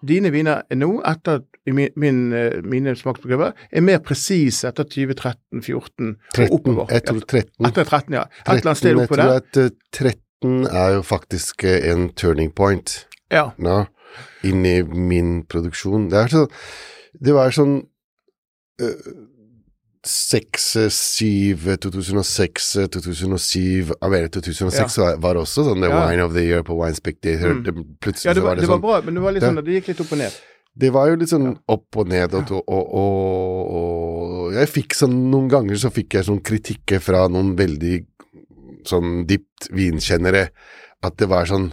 dine 0.06 0.30
viner 0.30 0.62
er 0.70 0.78
nå, 0.78 0.92
etter 1.02 1.42
i 1.68 1.74
min, 1.76 1.90
min, 2.00 2.34
eh, 2.34 2.62
mine 2.64 2.96
smaksprøver, 2.96 3.52
er 3.72 3.84
mer 3.84 4.00
presise 4.06 4.70
etter 4.70 4.88
2013-2014 4.88 6.14
og 6.46 6.56
oppover. 6.60 6.88
Jeg 6.96 7.04
tror 7.10 7.20
13. 7.26 7.68
Etter 7.68 7.84
13, 7.84 8.16
ja. 8.16 8.24
Et 8.46 8.54
eller 8.54 8.72
annet 8.72 8.82
sted 8.82 9.02
oppå 9.04 9.20
der. 9.20 9.34
Jeg 9.34 9.44
tror 9.52 9.68
at 9.68 10.12
eh, 10.14 10.18
13 10.42 10.68
er 10.72 10.90
jo 10.96 11.04
faktisk 11.04 11.64
eh, 11.68 11.92
en 11.92 12.10
turning 12.16 12.54
point 12.56 12.98
Ja. 13.34 13.50
nå, 13.60 13.86
inni 14.48 14.82
min 14.84 15.44
produksjon. 15.44 16.10
Det 16.12 16.30
så 16.32 16.48
Det 17.18 17.34
var 17.34 17.52
sånn 17.52 17.82
eh, 18.80 19.08
6, 20.08 20.68
7, 20.94 21.78
2006, 21.84 22.68
2007 22.94 23.60
Jeg 23.60 24.12
mener 24.14 24.28
2006 24.32 24.98
var, 25.02 25.18
var 25.20 25.36
også 25.42 25.66
sånn 25.68 25.82
The 25.84 25.90
Ja. 25.90 26.06
Wine 26.06 26.24
of 26.24 26.32
the 26.38 26.46
Year 26.46 26.64
på 26.64 26.78
Wine 26.80 26.96
Spectator. 26.96 27.58
Mm. 27.58 27.98
Plutselig 28.00 28.30
ja, 28.30 28.34
det 28.38 28.40
så 28.40 28.46
var, 28.46 28.54
var 28.54 28.56
det, 28.56 28.62
det 28.62 28.70
var 28.70 28.78
sånn 28.78 28.86
bra, 28.86 29.02
men 29.04 29.18
det 29.18 29.26
var 29.26 29.36
litt 29.36 29.44
sånn 29.44 29.60
det 29.66 29.82
gikk 29.82 29.92
litt 29.92 30.06
opp 30.06 30.14
og 30.16 30.22
ned. 30.24 30.38
Det 30.78 30.92
var 30.94 31.08
jo 31.10 31.16
litt 31.18 31.32
sånn 31.32 31.48
opp 31.74 31.98
og 31.98 32.08
ned, 32.12 32.34
og, 32.38 32.52
og, 32.54 32.92
og, 33.02 33.74
og 33.78 34.54
jeg 34.58 34.70
fikk 34.70 34.94
sånn 34.98 35.16
Noen 35.32 35.48
ganger 35.52 35.80
så 35.82 35.90
fikk 35.94 36.20
jeg 36.20 36.28
sånn 36.30 36.44
kritikker 36.46 37.02
fra 37.04 37.26
noen 37.32 37.56
veldig 37.58 37.96
sånn 38.88 39.24
dypt 39.28 39.72
vinkjennere, 39.76 40.48
at 41.04 41.18
det 41.20 41.28
var 41.28 41.50
sånn 41.50 41.72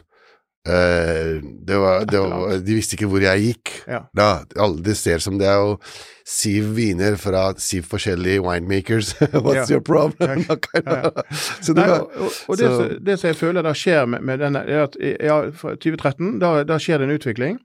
eh, 0.67 1.37
det 1.69 1.77
var, 1.79 2.05
det 2.11 2.19
var, 2.23 2.57
De 2.65 2.75
visste 2.79 2.97
ikke 2.97 3.07
hvor 3.13 3.23
jeg 3.23 3.45
gikk. 3.45 3.71
Ja. 3.91 4.01
Da, 4.17 4.29
alle 4.59 4.83
det 4.87 4.97
ser 4.99 5.23
som 5.23 5.37
det 5.39 5.47
er 5.53 5.61
jo 5.63 5.77
syv 6.25 6.71
viner 6.79 7.19
fra 7.21 7.51
syv 7.61 7.85
forskjellige 7.93 8.41
winemakers. 8.43 9.13
What's 9.45 9.69
Ja. 9.69 9.77
your 9.77 9.85
problem? 9.85 10.43
Ja. 10.49 10.57
Det 11.69 11.77
Nei, 11.77 11.89
og, 11.93 12.11
og, 12.49 12.57
det, 12.59 12.65
så- 12.67 12.75
som- 12.81 12.99
det 13.05 13.19
som 13.21 13.29
jeg 13.31 13.37
føler 13.41 13.63
da 13.69 13.73
skjer 13.77 14.07
med, 14.09 14.25
med 14.25 14.41
denne, 14.43 14.65
er 14.65 14.87
at 14.89 14.97
ja, 15.05 15.39
fra 15.53 15.77
2013, 15.77 16.39
da, 16.43 16.55
da 16.65 16.81
skjer 16.81 16.99
det 17.05 17.11
en 17.11 17.17
utvikling. 17.19 17.59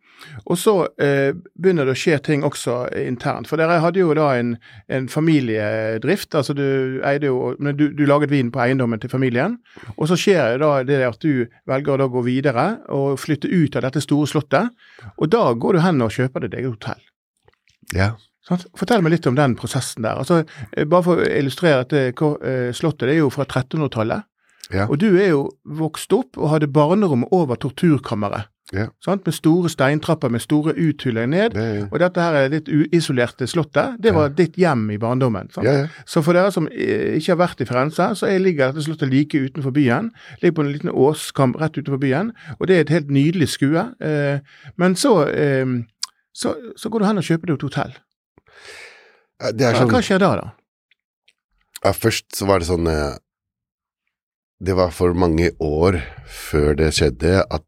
Og 0.45 0.57
så 0.59 0.73
eh, 1.01 1.31
begynner 1.59 1.87
det 1.87 1.95
å 1.95 1.99
skje 1.99 2.17
ting 2.25 2.43
også 2.47 2.77
internt. 2.99 3.49
For 3.49 3.61
dere 3.61 3.79
hadde 3.83 4.01
jo 4.01 4.13
da 4.17 4.31
en, 4.37 4.55
en 4.91 5.09
familiedrift. 5.11 6.35
altså 6.35 6.55
Du 6.57 6.99
eide 7.07 7.29
jo, 7.31 7.53
men 7.59 7.77
du, 7.79 7.89
du 7.95 8.05
laget 8.09 8.33
vin 8.33 8.51
på 8.51 8.61
eiendommen 8.63 9.01
til 9.01 9.11
familien. 9.11 9.59
Og 9.97 10.09
så 10.11 10.17
skjer 10.19 10.55
det 10.55 10.63
da 10.63 10.71
det 10.87 11.01
at 11.07 11.21
du 11.23 11.45
velger 11.69 12.05
å 12.05 12.09
gå 12.11 12.23
videre 12.27 12.69
og 12.93 13.19
flytte 13.21 13.51
ut 13.51 13.77
av 13.79 13.87
dette 13.87 14.03
store 14.03 14.29
slottet. 14.29 14.73
Og 15.17 15.29
da 15.31 15.45
går 15.53 15.77
du 15.77 15.83
hen 15.85 16.01
og 16.05 16.13
kjøper 16.15 16.45
ditt 16.45 16.57
eget 16.59 16.73
hotell. 16.73 17.05
Ja. 17.95 18.13
Sånn? 18.45 18.61
Fortell 18.77 19.03
meg 19.05 19.17
litt 19.17 19.27
om 19.29 19.37
den 19.37 19.55
prosessen 19.59 20.05
der. 20.05 20.19
Altså, 20.21 20.43
eh, 20.73 20.87
bare 20.89 21.05
for 21.05 21.21
å 21.21 21.29
illustrere 21.29 21.85
at 21.85 21.93
det, 21.93 22.07
eh, 22.17 22.71
Slottet 22.73 23.07
det 23.07 23.15
er 23.15 23.23
jo 23.23 23.29
fra 23.33 23.45
1300-tallet. 23.45 24.25
Ja. 24.69 24.85
Og 24.85 24.99
du 25.01 25.09
er 25.17 25.31
jo 25.31 25.49
vokst 25.65 26.13
opp 26.13 26.37
og 26.37 26.51
hadde 26.53 26.69
barnerom 26.69 27.25
over 27.33 27.57
torturkammeret. 27.57 28.49
Ja. 28.71 28.83
Sant? 29.01 29.23
Med 29.25 29.33
store 29.33 29.69
steintrapper 29.73 30.29
med 30.29 30.41
store 30.43 30.75
uthuller 30.77 31.25
ned. 31.25 31.55
Det, 31.57 31.87
Og 31.91 31.99
dette 31.99 32.21
her 32.21 32.35
er 32.37 32.49
litt 32.53 32.67
uisolerte 32.69 33.47
slottet. 33.49 33.95
Det 33.99 34.13
var 34.13 34.29
ditt 34.29 34.55
hjem 34.61 34.83
i 34.93 34.97
barndommen. 35.01 35.49
Ja, 35.63 35.71
ja. 35.73 35.87
Så 36.05 36.21
for 36.21 36.37
dere 36.37 36.51
som 36.53 36.67
eh, 36.71 37.15
ikke 37.17 37.33
har 37.33 37.39
vært 37.47 37.61
i 37.61 37.65
Firenze, 37.65 38.11
så 38.15 38.27
er- 38.29 38.37
ligger 38.39 38.69
dette 38.71 38.85
slottet 38.85 39.09
like 39.09 39.33
utenfor 39.41 39.73
byen. 39.73 40.11
Ligger 40.43 40.55
på 40.59 40.61
en 40.67 40.71
liten 40.71 40.89
åskam 40.93 41.55
rett 41.57 41.77
utenfor 41.81 41.97
byen, 41.99 42.29
og 42.59 42.67
det 42.67 42.75
er 42.77 42.81
et 42.85 42.89
helt 42.93 43.09
nydelig 43.09 43.49
skue. 43.55 43.87
Eh, 44.01 44.39
men 44.77 44.95
så, 44.95 45.15
eh, 45.33 45.65
så, 46.33 46.53
så 46.77 46.89
går 46.89 46.99
du 46.99 47.05
hen 47.09 47.17
og 47.17 47.23
kjøper 47.25 47.47
deg 47.47 47.55
et 47.57 47.65
hotell. 47.71 47.93
Det 49.55 49.73
sånn 49.79 49.89
Hva 49.89 50.01
skjer 50.03 50.19
da, 50.21 50.29
da? 50.35 50.47
Ja, 51.85 51.91
først 51.95 52.35
så 52.35 52.45
var 52.45 52.59
det 52.59 52.67
sånn 52.67 52.87
eh, 52.91 53.15
Det 54.59 54.75
var 54.75 54.89
for 54.91 55.13
mange 55.15 55.51
år 55.63 56.01
før 56.27 56.75
det 56.75 56.89
skjedde 56.97 57.37
at 57.49 57.63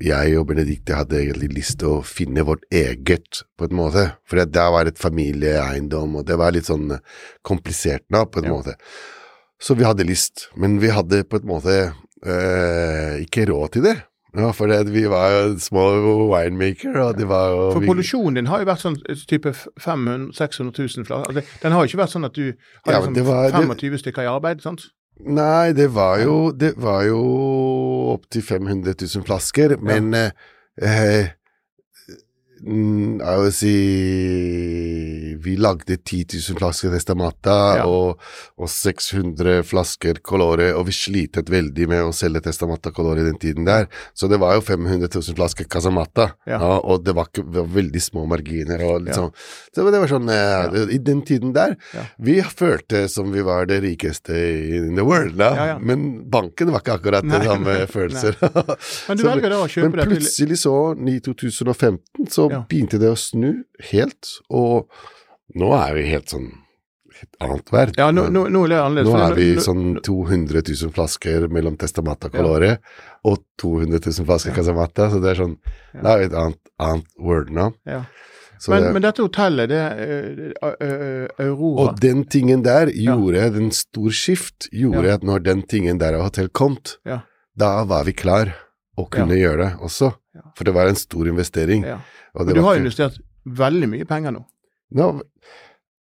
jeg 0.00 0.38
og 0.38 0.46
Benedicte 0.48 0.94
hadde 0.94 1.18
egentlig 1.20 1.50
lyst 1.56 1.78
til 1.80 1.88
å 1.88 2.02
finne 2.06 2.44
vårt 2.48 2.62
eget, 2.72 3.42
på 3.58 3.68
en 3.68 3.76
måte. 3.76 4.06
For 4.28 4.36
det 4.40 4.52
der 4.54 4.70
var 4.72 4.86
et 4.86 4.98
familieeiendom, 4.98 6.16
og 6.16 6.26
det 6.26 6.38
var 6.38 6.52
litt 6.52 6.66
sånn 6.70 6.90
eh, 6.96 6.98
komplisert 7.44 8.04
nå, 8.10 8.24
på 8.30 8.40
en 8.42 8.44
Ja. 8.50 8.50
måte. 8.56 8.76
Så 9.62 9.76
vi 9.78 9.84
hadde 9.84 10.02
lyst, 10.08 10.48
men 10.56 10.80
vi 10.82 10.88
hadde 10.90 11.22
på 11.24 11.38
en 11.38 11.46
måte 11.46 11.76
eh, 12.26 13.20
ikke 13.22 13.46
råd 13.50 13.72
til 13.76 13.82
det. 13.86 13.96
Ja, 14.34 14.48
for 14.56 14.66
det, 14.66 14.86
vi 14.88 15.02
var 15.12 15.28
jo 15.30 15.58
små 15.60 15.82
winemaker, 16.32 16.94
og 17.02 17.18
det 17.18 17.26
var 17.28 17.50
jo 17.52 17.66
For 17.74 17.84
produksjonen 17.84 18.34
din 18.38 18.46
har 18.48 18.62
jo 18.62 18.68
vært 18.70 18.80
sånn 18.80 18.96
eh, 19.12 19.20
type 19.28 19.52
500 19.52 20.32
600 20.32 20.72
000 20.72 21.04
flasker. 21.04 21.28
Altså, 21.36 21.60
den 21.62 21.72
har 21.76 21.84
jo 21.84 21.90
ikke 21.90 22.00
vært 22.00 22.14
sånn 22.14 22.24
at 22.24 22.34
du 22.38 22.46
har 22.86 22.92
Ja, 22.96 23.00
liksom 23.04 23.26
var, 23.28 23.50
25 23.52 23.68
det- 23.68 23.92
25 23.92 23.98
stykker 24.06 24.22
i 24.24 24.30
arbeid, 24.32 24.62
sant? 24.64 24.86
Nei, 25.22 25.72
det 25.72 25.86
var 25.94 26.18
jo 26.18 26.50
Det 26.50 26.72
var 26.82 27.04
jo 27.06 27.20
opptil 28.16 28.42
500 28.42 28.94
000 29.00 29.24
flasker, 29.26 29.76
men 29.78 30.14
ja. 30.16 30.30
eh, 30.82 31.28
mm, 31.28 31.41
Jeg 32.62 33.38
vil 33.42 33.52
si 33.52 33.72
Vi 35.42 35.54
lagde 35.58 35.96
10 35.98 36.20
000 36.38 36.58
flasker 36.60 36.92
Testamata 36.94 37.54
Ja. 37.80 37.86
og, 37.90 38.20
og 38.60 38.68
600 38.70 39.62
flasker 39.66 40.20
Colore, 40.22 40.68
og 40.78 40.86
vi 40.86 40.94
slitet 40.94 41.50
veldig 41.50 41.88
med 41.90 42.04
å 42.06 42.12
selge 42.14 42.42
Testamata 42.44 42.92
Colore 42.94 43.24
den 43.26 43.38
tiden 43.42 43.66
der. 43.66 43.88
Så 44.14 44.28
det 44.30 44.38
var 44.42 44.54
jo 44.54 44.62
500 44.62 45.08
000 45.10 45.34
flasker 45.38 45.66
Casamata, 45.72 46.28
Ja. 46.46 46.60
ja, 46.60 46.78
og 46.84 47.02
det 47.04 47.14
var, 47.18 47.26
ikke, 47.32 47.42
det 47.50 47.58
var 47.64 47.72
veldig 47.74 48.02
små 48.04 48.26
marginer. 48.30 48.84
Og 48.86 49.02
liksom, 49.08 49.32
Så 49.74 49.86
det 49.90 49.98
var 50.02 50.06
sånn 50.12 50.28
eh, 50.30 50.70
det- 50.70 50.94
I 50.94 50.98
den 50.98 51.22
tiden 51.26 51.52
der. 51.56 51.76
Vi 52.18 52.38
følte 52.42 53.08
som 53.08 53.32
vi 53.32 53.42
var 53.42 53.66
det 53.66 53.80
rikeste 53.82 54.30
in 54.76 54.94
the 54.96 55.02
world, 55.04 55.36
da. 55.36 55.78
Men 55.80 56.22
banken 56.30 56.70
var 56.70 56.80
ikke 56.84 56.98
akkurat 57.00 57.24
Nei, 57.24 57.38
den 57.38 57.48
samme 57.48 57.86
følelser. 57.96 58.36
Men 59.08 59.16
du 59.18 59.24
velger 59.32 59.50
da 59.50 59.58
å 59.64 59.68
kjøpe 59.68 59.90
men 59.90 59.98
det 59.98 60.08
plutselig 60.12 60.58
så, 60.62 60.76
i 61.08 61.18
2015, 61.20 62.28
så 62.30 62.51
Ja. 62.52 62.64
begynte 62.68 63.00
det 63.02 63.10
å 63.12 63.18
snu 63.18 63.64
helt, 63.92 64.36
og 64.52 64.88
nå 65.58 65.72
er 65.76 65.96
vi 65.96 66.10
helt 66.10 66.32
sånn 66.32 66.50
et 67.22 67.36
annet 67.44 67.68
verd. 67.70 67.92
Ja, 68.00 68.08
nå, 68.10 68.24
nå, 68.34 68.48
nå 68.50 68.64
er. 68.66 69.04
Nå 69.06 69.12
er 69.20 69.34
vi 69.36 69.52
sånn 69.62 70.00
200 70.02 70.62
000 70.66 70.90
flasker 70.96 71.46
mellom 71.52 71.76
Testamata 71.78 72.30
og 72.32 72.64
ja. 72.64 72.76
og 73.28 73.44
200 73.62 74.00
000 74.00 74.26
flasker 74.26 74.54
Casamata, 74.56 75.10
så 75.12 75.20
det 75.22 75.30
er 75.34 75.42
sånn 75.44 75.56
Det 75.92 76.08
er 76.08 76.24
et 76.26 76.34
annet, 76.34 76.58
annet 76.82 77.06
word 77.18 77.52
nå. 77.54 77.72
ja. 77.86 78.04
Men, 78.68 78.82
det, 78.84 78.90
men 78.94 79.02
dette 79.02 79.22
hotellet, 79.24 79.70
det 79.72 79.78
er 79.82 81.30
Aurora 81.42 81.88
og 81.88 81.96
den 82.02 82.20
tingen 82.30 82.62
der 82.62 82.92
gjorde 82.94 83.48
den 83.56 83.72
stor 83.74 84.12
skift, 84.14 84.68
gjorde 84.70 85.08
Ja. 85.08 85.14
at 85.18 85.24
når 85.26 85.42
den 85.42 85.62
tingen 85.66 85.98
der 85.98 86.14
av 86.14 86.28
hotell 86.28 86.48
kom, 86.48 86.76
Ja. 87.04 87.22
da 87.58 87.84
var 87.84 88.04
vi 88.04 88.12
klar 88.12 88.54
å 88.96 89.08
kunne 89.10 89.34
gjøre 89.34 89.58
det 89.64 89.72
også. 89.82 90.12
Ja. 90.34 90.40
For 90.56 90.64
det 90.64 90.74
var 90.74 90.86
en 90.88 90.94
stor 90.96 91.28
investering. 91.28 91.84
ja. 91.84 91.98
Og 92.34 92.46
du 92.48 92.60
har 92.62 92.74
ikke- 92.74 92.80
investert 92.86 93.18
veldig 93.46 93.88
mye 93.88 94.04
penger 94.08 94.30
nå. 94.32 94.44
Nå, 94.94 95.22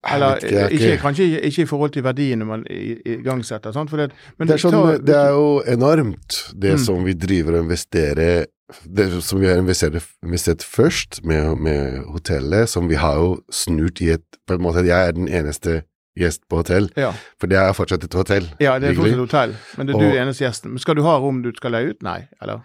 Eller 0.09 0.37
ikke, 0.37 0.69
ikke, 0.77 0.97
kanskje 1.03 1.41
ikke 1.43 1.63
i 1.63 1.67
forhold 1.67 1.91
til 1.93 2.03
verdiene 2.05 2.45
man 2.47 2.63
igangsetter, 2.71 3.73
sant? 3.73 3.91
Det, 3.91 4.11
men 4.39 4.49
det, 4.49 4.55
er 4.55 4.63
sånn, 4.63 4.73
tar... 4.77 4.99
det 5.05 5.17
er 5.17 5.31
jo 5.35 5.63
enormt, 5.67 6.39
det 6.55 6.75
Mm. 6.77 6.85
som 6.85 7.05
vi 7.05 7.13
driver 7.15 7.59
og 7.59 7.65
investerer 7.67 8.47
Det 8.85 9.23
som 9.25 9.41
vi 9.41 9.47
har 9.49 9.57
investert, 9.57 9.95
investert 10.23 10.61
først 10.63 11.23
med, 11.25 11.57
med 11.59 12.05
hotellet, 12.05 12.69
som 12.69 12.87
vi 12.87 12.95
har 13.01 13.15
jo 13.17 13.41
snurt 13.51 14.03
i 14.05 14.11
et 14.13 14.23
På 14.47 14.55
en 14.59 14.61
måte, 14.61 14.85
jeg 14.85 15.09
er 15.09 15.13
den 15.13 15.27
eneste 15.27 15.83
gjest 16.19 16.43
på 16.51 16.57
hotell, 16.61 16.91
ja. 16.97 17.13
for 17.41 17.47
det 17.47 17.57
er 17.57 17.73
fortsatt 17.73 18.05
et 18.05 18.13
hotell. 18.15 18.45
ja, 18.61 18.79
det 18.79 18.91
er 18.91 18.95
fortsatt 18.95 19.15
et 19.15 19.19
hotell, 19.25 19.57
men 19.79 19.87
det 19.87 19.95
er 19.95 19.97
Og- 19.97 20.03
du 20.13 20.19
eneste 20.19 20.45
gjesten. 20.45 20.71
Men 20.71 20.79
skal 20.79 20.95
du 20.97 21.03
ha 21.03 21.17
rom 21.19 21.43
du 21.43 21.53
skal 21.57 21.71
leie 21.73 21.91
ut? 21.91 22.03
Nei, 22.03 22.27
eller? 22.43 22.61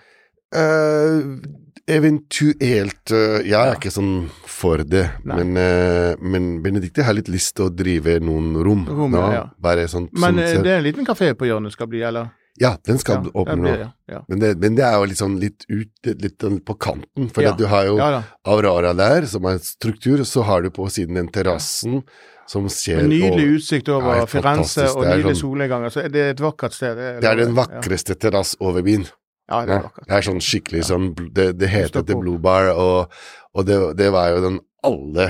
Eh, 0.53 1.19
eventuelt 1.93 3.11
uh, 3.11 3.39
Jeg 3.43 3.57
er 3.59 3.73
ikke 3.75 3.91
sånn 3.91 4.11
for 4.47 4.83
det, 4.87 5.03
Nei. 5.27 5.39
men, 5.41 5.57
uh, 5.57 6.13
men 6.23 6.45
Benedicte 6.63 7.03
har 7.03 7.15
litt 7.17 7.27
lyst 7.31 7.55
til 7.57 7.67
å 7.67 7.73
drive 7.73 8.19
noen 8.23 8.53
rom. 8.63 8.85
Rom, 8.87 9.11
nå, 9.11 9.23
ja. 9.33 9.41
Bare 9.59 9.87
sånt, 9.91 10.13
Men 10.15 10.39
eh, 10.39 10.53
det 10.63 10.71
er 10.71 10.77
en 10.79 10.85
liten 10.85 11.07
kafé 11.07 11.33
på 11.35 11.49
hjørnet 11.49 11.73
skal 11.75 11.89
bli, 11.91 12.03
eller? 12.07 12.29
Ja, 12.61 12.75
den 12.85 12.99
skal 13.01 13.25
Ja, 13.25 13.31
åpne 13.41 13.55
nå. 13.65 13.73
ja. 14.07 14.19
Men 14.29 14.39
det, 14.43 14.51
men 14.61 14.75
det 14.77 14.85
er 14.85 14.99
jo 15.01 15.17
sånn 15.17 15.39
litt 15.41 15.65
ut, 15.73 15.89
litt 16.05 16.37
sånn 16.39 16.59
på 16.63 16.75
kanten, 16.77 17.27
for 17.33 17.41
Ja. 17.43 17.55
du 17.57 17.65
har 17.67 17.87
jo 17.89 17.97
Ja. 17.97 18.21
Aurora 18.45 18.93
der, 18.95 19.25
som 19.25 19.43
er 19.49 19.57
struktur, 19.57 20.19
og 20.21 20.29
så 20.29 20.43
har 20.45 20.61
du 20.61 20.69
på 20.69 20.85
siden 20.93 21.15
den 21.17 21.27
terrassen 21.33 22.03
som 22.47 22.69
ser 22.69 23.01
Med 23.01 23.09
nydelig 23.09 23.47
og, 23.49 23.57
utsikt 23.57 23.89
over 23.89 24.19
Ja, 24.21 24.25
Firenze 24.29 24.85
og 24.93 25.01
Det 25.03 25.09
er 25.09 25.17
nydelige 25.17 25.33
sånn- 25.33 25.41
solnedganger. 25.41 25.89
Så 25.89 26.05
det 26.11 26.21
er 26.21 26.29
et 26.35 26.39
vakkert 26.45 26.73
sted. 26.77 26.95
Det 27.21 27.25
er 27.25 27.35
den 27.41 27.55
vakreste 27.55 28.15
terrass 28.19 28.55
over 28.61 28.81
byen. 28.83 29.07
Ja, 29.51 29.63
det 29.67 29.75
er 29.75 29.87
det 30.07 30.15
er 30.17 30.25
sånn 30.25 30.39
skikkelig 30.39 30.85
sånn 30.87 31.09
Det, 31.35 31.49
det 31.59 31.67
heter 31.67 31.99
etter 31.99 32.15
Blue 32.15 32.39
Bar, 32.39 32.69
og, 32.79 33.11
og 33.51 33.65
det, 33.67 33.79
det 33.99 34.07
var 34.15 34.31
jo 34.31 34.43
den 34.45 34.59
alle, 34.87 35.27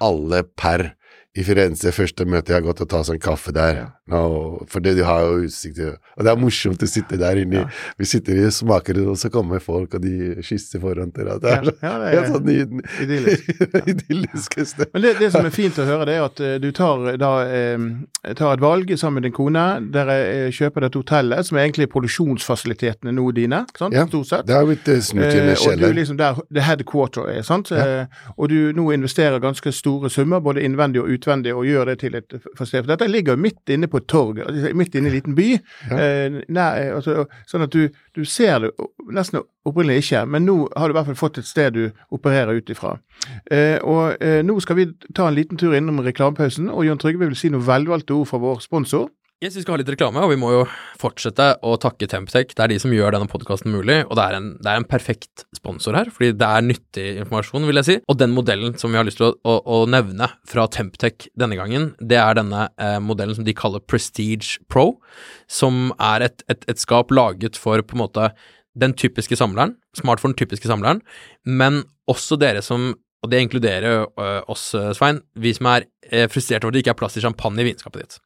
alle 0.00 0.42
per 0.56 0.90
i 1.36 1.44
Firenze 1.44 1.92
første 1.92 2.24
møte 2.28 2.52
jeg 2.52 2.60
har 2.60 2.66
gått 2.66 2.82
og 2.84 2.90
ta 2.92 3.02
sånn 3.04 3.20
kaffe 3.20 3.52
der. 3.52 3.82
Og, 4.06 4.66
for 4.70 4.84
det, 4.84 4.92
du 4.94 5.02
har 5.02 5.24
jo 5.26 5.46
utsikt 5.48 5.80
til 5.80 5.88
Og 6.14 6.22
det 6.22 6.30
er 6.30 6.38
morsomt 6.38 6.82
å 6.82 6.86
sitte 6.86 7.18
der 7.18 7.40
inne. 7.42 7.64
Ja. 7.64 7.70
Vi 7.98 8.06
sitter 8.06 8.38
i 8.38 8.50
smaker, 8.54 9.00
og 9.10 9.16
så 9.18 9.30
kommer 9.34 9.58
folk, 9.62 9.96
og 9.98 10.04
de 10.04 10.36
kysser 10.46 10.78
foran 10.82 11.10
til 11.14 11.26
deg. 11.26 11.40
Det 11.42 11.50
er 11.50 11.66
ja, 11.66 11.72
ja, 11.82 11.94
det 12.04 12.20
er 12.20 12.28
sånn 12.30 12.52
idyllisk. 12.52 13.50
Idyllisk 13.92 14.58
sted. 14.62 14.92
Men 14.92 15.02
det, 15.02 15.16
det 15.18 15.30
som 15.34 15.48
er 15.48 15.54
fint 15.54 15.80
å 15.82 15.88
høre, 15.88 16.06
det 16.06 16.14
er 16.14 16.26
at 16.28 16.42
eh, 16.44 16.54
du 16.62 16.68
tar, 16.76 17.02
da, 17.18 17.32
eh, 17.50 18.30
tar 18.38 18.54
et 18.54 18.62
valg 18.62 18.92
sammen 18.94 19.18
med 19.18 19.26
din 19.26 19.34
kone. 19.34 19.64
Dere 19.96 20.16
eh, 20.28 20.46
kjøper 20.54 20.86
dette 20.86 21.02
hotellet, 21.02 21.50
som 21.50 21.58
er 21.58 21.66
egentlig 21.66 21.90
produksjonsfasilitetene 21.96 23.14
nå 23.16 23.26
dine, 23.34 23.64
sant? 23.78 23.96
Ja, 23.96 24.06
stort 24.06 24.30
sett. 24.30 24.46
Det 24.46 24.54
har 24.54 24.70
blitt 24.70 24.86
eh, 24.92 25.02
snudd 25.02 25.26
til 25.26 25.42
en 25.42 25.52
kjeller. 25.58 25.74
og 25.74 25.82
du 25.82 25.88
er 25.90 25.98
liksom 25.98 26.20
der 26.22 26.40
the 26.46 26.62
headquarter 26.62 27.30
er, 27.34 27.42
sant. 27.46 27.74
Eh, 27.74 28.06
og 28.36 28.54
du 28.54 28.70
nå 28.76 28.86
investerer 28.94 29.42
ganske 29.42 29.74
store 29.74 30.12
summer, 30.14 30.40
både 30.46 30.62
innvendig 30.62 31.02
og 31.02 31.10
utvendig, 31.18 31.54
og 31.58 31.66
gjør 31.66 31.90
det 31.90 31.98
til 32.04 32.18
et. 32.22 32.38
For 32.54 32.86
dette 32.86 33.10
ligger 33.10 33.34
jo 33.34 33.44
midt 33.48 33.74
inne 33.74 33.90
på 33.90 33.95
et 34.00 34.08
torg, 34.10 34.40
altså 34.44 34.72
midt 34.76 34.94
inne 34.94 35.08
i 35.08 35.12
en 35.12 35.16
liten 35.16 35.36
by. 35.36 35.48
Eh, 35.96 36.38
nær, 36.48 36.78
eh, 36.80 36.94
altså, 36.96 37.26
sånn 37.48 37.66
at 37.66 37.74
du, 37.74 37.88
du 38.16 38.24
ser 38.28 38.64
det 38.64 38.72
nesten 39.12 39.42
opprinnelig 39.66 40.04
ikke, 40.04 40.22
men 40.30 40.46
nå 40.46 40.56
har 40.76 40.88
du 40.88 40.94
i 40.94 40.98
hvert 40.98 41.10
fall 41.10 41.18
fått 41.18 41.40
et 41.42 41.48
sted 41.48 41.76
du 41.76 41.84
opererer 42.14 42.60
ut 42.60 42.72
ifra. 42.72 42.96
Eh, 43.50 43.76
og 43.82 44.22
eh, 44.22 44.42
nå 44.46 44.58
skal 44.62 44.80
vi 44.80 44.88
ta 45.16 45.28
en 45.28 45.36
liten 45.36 45.60
tur 45.60 45.74
innom 45.76 46.02
reklamepausen, 46.06 46.70
og 46.70 46.86
Jon 46.86 47.00
Trygve 47.02 47.28
vil 47.28 47.38
si 47.38 47.50
noen 47.52 47.66
velvalgte 47.66 48.14
ord 48.16 48.30
fra 48.30 48.42
vår 48.42 48.62
sponsor. 48.64 49.08
Jeg 49.36 49.50
syns 49.52 49.58
vi 49.58 49.62
skal 49.66 49.74
ha 49.74 49.80
litt 49.82 49.90
reklame, 49.92 50.20
og 50.24 50.30
vi 50.32 50.38
må 50.40 50.48
jo 50.48 50.60
fortsette 50.96 51.44
å 51.60 51.74
takke 51.76 52.06
Temptech. 52.08 52.54
Det 52.56 52.62
er 52.64 52.70
de 52.72 52.78
som 52.80 52.92
gjør 52.94 53.12
denne 53.12 53.28
podkasten 53.28 53.68
mulig, 53.68 53.98
og 54.06 54.16
det 54.16 54.24
er, 54.24 54.36
en, 54.38 54.46
det 54.64 54.70
er 54.72 54.80
en 54.80 54.86
perfekt 54.88 55.44
sponsor 55.52 55.92
her, 55.98 56.08
fordi 56.08 56.30
det 56.40 56.48
er 56.48 56.64
nyttig 56.64 57.04
informasjon, 57.20 57.66
vil 57.68 57.76
jeg 57.82 57.88
si. 57.90 57.96
Og 58.08 58.16
den 58.16 58.32
modellen 58.32 58.78
som 58.80 58.94
vi 58.94 58.96
har 58.96 59.04
lyst 59.04 59.20
til 59.20 59.28
å, 59.28 59.34
å, 59.44 59.58
å 59.60 59.82
nevne 59.92 60.30
fra 60.48 60.64
Temptech 60.72 61.28
denne 61.36 61.60
gangen, 61.60 61.90
det 62.00 62.16
er 62.16 62.40
denne 62.40 62.64
eh, 62.80 62.96
modellen 63.04 63.36
som 63.36 63.44
de 63.44 63.52
kaller 63.60 63.84
Prestige 63.84 64.64
Pro, 64.72 64.86
som 65.52 65.92
er 66.00 66.30
et, 66.30 66.40
et, 66.48 66.64
et 66.72 66.80
skap 66.80 67.12
laget 67.12 67.60
for 67.60 67.84
på 67.84 68.00
en 68.00 68.06
måte 68.06 68.32
den 68.72 68.96
typiske 68.96 69.36
samleren, 69.36 69.76
smart 70.00 70.24
for 70.24 70.32
den 70.32 70.40
typiske 70.40 70.72
samleren, 70.72 71.04
men 71.44 71.82
også 72.08 72.40
dere 72.40 72.64
som 72.64 72.94
og 73.24 73.30
det 73.32 73.40
inkluderer 73.42 74.04
ø, 74.06 74.26
oss, 74.52 74.68
Svein, 74.94 75.18
vi 75.40 75.50
som 75.56 75.66
er 75.72 75.86
eh, 76.04 76.28
frustrert 76.30 76.62
over 76.62 76.70
at 76.70 76.76
det 76.76 76.84
ikke 76.84 76.92
er 76.92 76.98
plass 77.00 77.16
til 77.16 77.24
champagne 77.24 77.64
i 77.64 77.66
vinskapet 77.66 78.04
ditt. 78.04 78.18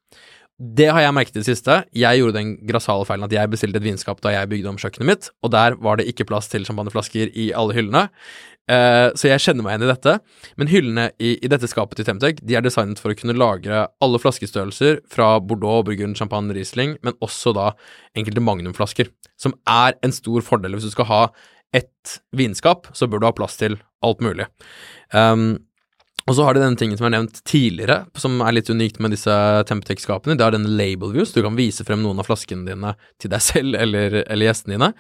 Det 0.61 0.91
har 0.93 1.01
jeg 1.01 1.17
merket 1.17 1.39
i 1.39 1.41
det 1.41 1.49
siste. 1.49 1.75
Jeg 1.97 2.21
gjorde 2.21 2.37
den 2.37 2.53
grassale 2.69 3.07
feilen 3.09 3.25
at 3.25 3.33
jeg 3.33 3.49
bestilte 3.49 3.81
et 3.81 3.87
vinskap 3.87 4.19
da 4.21 4.35
jeg 4.35 4.49
bygde 4.51 4.69
om 4.69 4.79
kjøkkenet 4.81 5.09
mitt, 5.09 5.29
og 5.41 5.55
der 5.55 5.77
var 5.81 5.97
det 5.97 6.05
ikke 6.11 6.27
plass 6.29 6.51
til 6.53 6.67
champagneflasker 6.69 7.33
i 7.33 7.47
alle 7.57 7.77
hyllene. 7.79 8.03
Eh, 8.71 9.09
så 9.17 9.31
jeg 9.31 9.43
kjenner 9.43 9.65
meg 9.65 9.73
igjen 9.73 9.87
i 9.87 9.91
dette. 9.91 10.15
Men 10.61 10.71
hyllene 10.71 11.07
i, 11.17 11.33
i 11.41 11.51
dette 11.51 11.71
skapet 11.71 11.97
til 11.97 12.11
Temtec 12.11 12.43
de 12.45 12.59
er 12.59 12.67
designet 12.67 13.01
for 13.01 13.15
å 13.15 13.17
kunne 13.17 13.39
lagre 13.41 13.87
alle 14.05 14.21
flaskestørrelser 14.21 15.01
fra 15.11 15.33
Bordeaux, 15.41 15.81
Burgund, 15.89 16.19
Champagne, 16.21 16.53
Riesling, 16.55 16.99
men 17.07 17.17
også 17.25 17.55
da 17.57 17.71
enkelte 18.19 18.45
magnumflasker, 18.45 19.09
som 19.41 19.57
er 19.65 19.97
en 20.05 20.13
stor 20.13 20.45
fordel. 20.45 20.77
Hvis 20.77 20.91
du 20.91 20.95
skal 20.95 21.09
ha 21.09 21.23
ett 21.73 22.21
vinskap, 22.37 22.93
så 22.93 23.09
bør 23.09 23.23
du 23.23 23.31
ha 23.31 23.35
plass 23.37 23.57
til 23.57 23.81
alt 24.05 24.21
mulig. 24.25 24.45
Um, 25.15 25.63
og 26.29 26.37
så 26.37 26.45
har 26.45 26.55
de 26.55 26.63
denne 26.63 26.79
tingen 26.79 26.99
som 26.99 27.09
er 27.09 27.15
nevnt 27.15 27.41
tidligere, 27.49 28.03
som 28.21 28.41
er 28.45 28.55
litt 28.57 28.71
unikt 28.71 29.01
med 29.01 29.15
disse 29.15 29.33
Temptec-skapene. 29.71 30.37
Det 30.39 30.47
er 30.47 30.57
den 30.57 30.69
label 30.79 31.15
views. 31.15 31.33
Du 31.33 31.41
kan 31.45 31.57
vise 31.59 31.87
frem 31.87 32.03
noen 32.05 32.21
av 32.21 32.29
flaskene 32.29 32.69
dine 32.69 32.95
til 33.23 33.33
deg 33.33 33.45
selv 33.45 33.79
eller, 33.81 34.21
eller 34.27 34.51
gjestene 34.51 34.77
dine. 34.77 34.93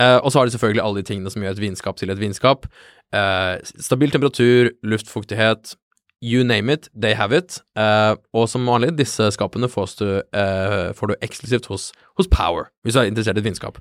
Eh, 0.00 0.18
og 0.18 0.32
så 0.32 0.40
har 0.40 0.48
de 0.48 0.56
selvfølgelig 0.56 0.84
alle 0.84 1.02
de 1.02 1.08
tingene 1.10 1.32
som 1.32 1.44
gjør 1.44 1.56
et 1.56 1.64
vinskap 1.66 2.00
til 2.00 2.14
et 2.14 2.20
vinskap. 2.20 2.68
Eh, 3.14 3.54
stabil 3.84 4.14
temperatur, 4.14 4.72
luftfuktighet, 4.86 5.76
you 6.24 6.42
name 6.42 6.72
it, 6.72 6.88
they 6.94 7.14
have 7.14 7.36
it. 7.36 7.60
Eh, 7.76 8.16
og 8.32 8.48
som 8.48 8.64
vanlig, 8.66 8.94
disse 8.96 9.28
skapene 9.36 9.68
du, 9.68 10.22
eh, 10.32 10.92
får 10.96 11.06
du 11.06 11.14
eksklusivt 11.20 11.66
hos, 11.66 11.92
hos 12.16 12.26
Power, 12.26 12.70
hvis 12.82 12.94
du 12.94 13.00
er 13.00 13.10
interessert 13.10 13.36
i 13.36 13.40
et 13.40 13.50
vinskap. 13.50 13.78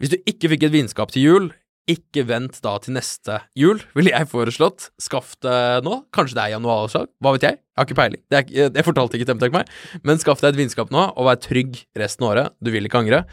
Hvis 0.00 0.10
du 0.10 0.16
ikke 0.26 0.48
fikk 0.48 0.64
et 0.64 0.72
vinskap 0.72 1.12
til 1.12 1.22
jul, 1.22 1.52
ikke 1.90 2.24
vent 2.28 2.58
da 2.62 2.76
til 2.82 2.94
neste 2.96 3.40
jul, 3.58 3.80
ville 3.96 4.12
jeg 4.12 4.28
foreslått. 4.30 4.90
Skaff 5.02 5.34
det 5.42 5.54
nå. 5.86 6.02
Kanskje 6.14 6.38
det 6.38 6.44
er 6.44 6.54
januarslag, 6.54 7.08
hva 7.22 7.34
vet 7.34 7.48
jeg? 7.48 7.58
Jeg 7.58 7.80
har 7.80 7.88
ikke 7.88 7.98
peiling. 7.98 8.22
Det, 8.30 8.42
er, 8.42 8.70
det 8.74 8.84
fortalte 8.86 9.18
ikke 9.18 9.30
Temtec 9.32 9.54
meg. 9.54 9.72
Men 10.06 10.20
skaff 10.22 10.44
deg 10.44 10.52
et 10.52 10.60
vinskap 10.60 10.92
nå, 10.94 11.08
og 11.16 11.28
vær 11.30 11.40
trygg 11.42 11.80
resten 11.98 12.28
av 12.28 12.34
året. 12.34 12.54
Du 12.62 12.70
vil 12.74 12.86
ikke 12.86 13.00
angre. 13.02 13.24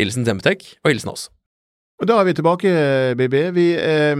Hilsen 0.00 0.26
Temtec, 0.26 0.74
og 0.82 0.94
hilsen 0.94 1.12
oss. 1.12 1.28
Og 2.02 2.08
Da 2.08 2.16
er 2.18 2.24
vi 2.24 2.32
tilbake, 2.34 2.70
Bibi. 3.14 3.40
Vi 3.54 3.66
eh, 3.78 4.16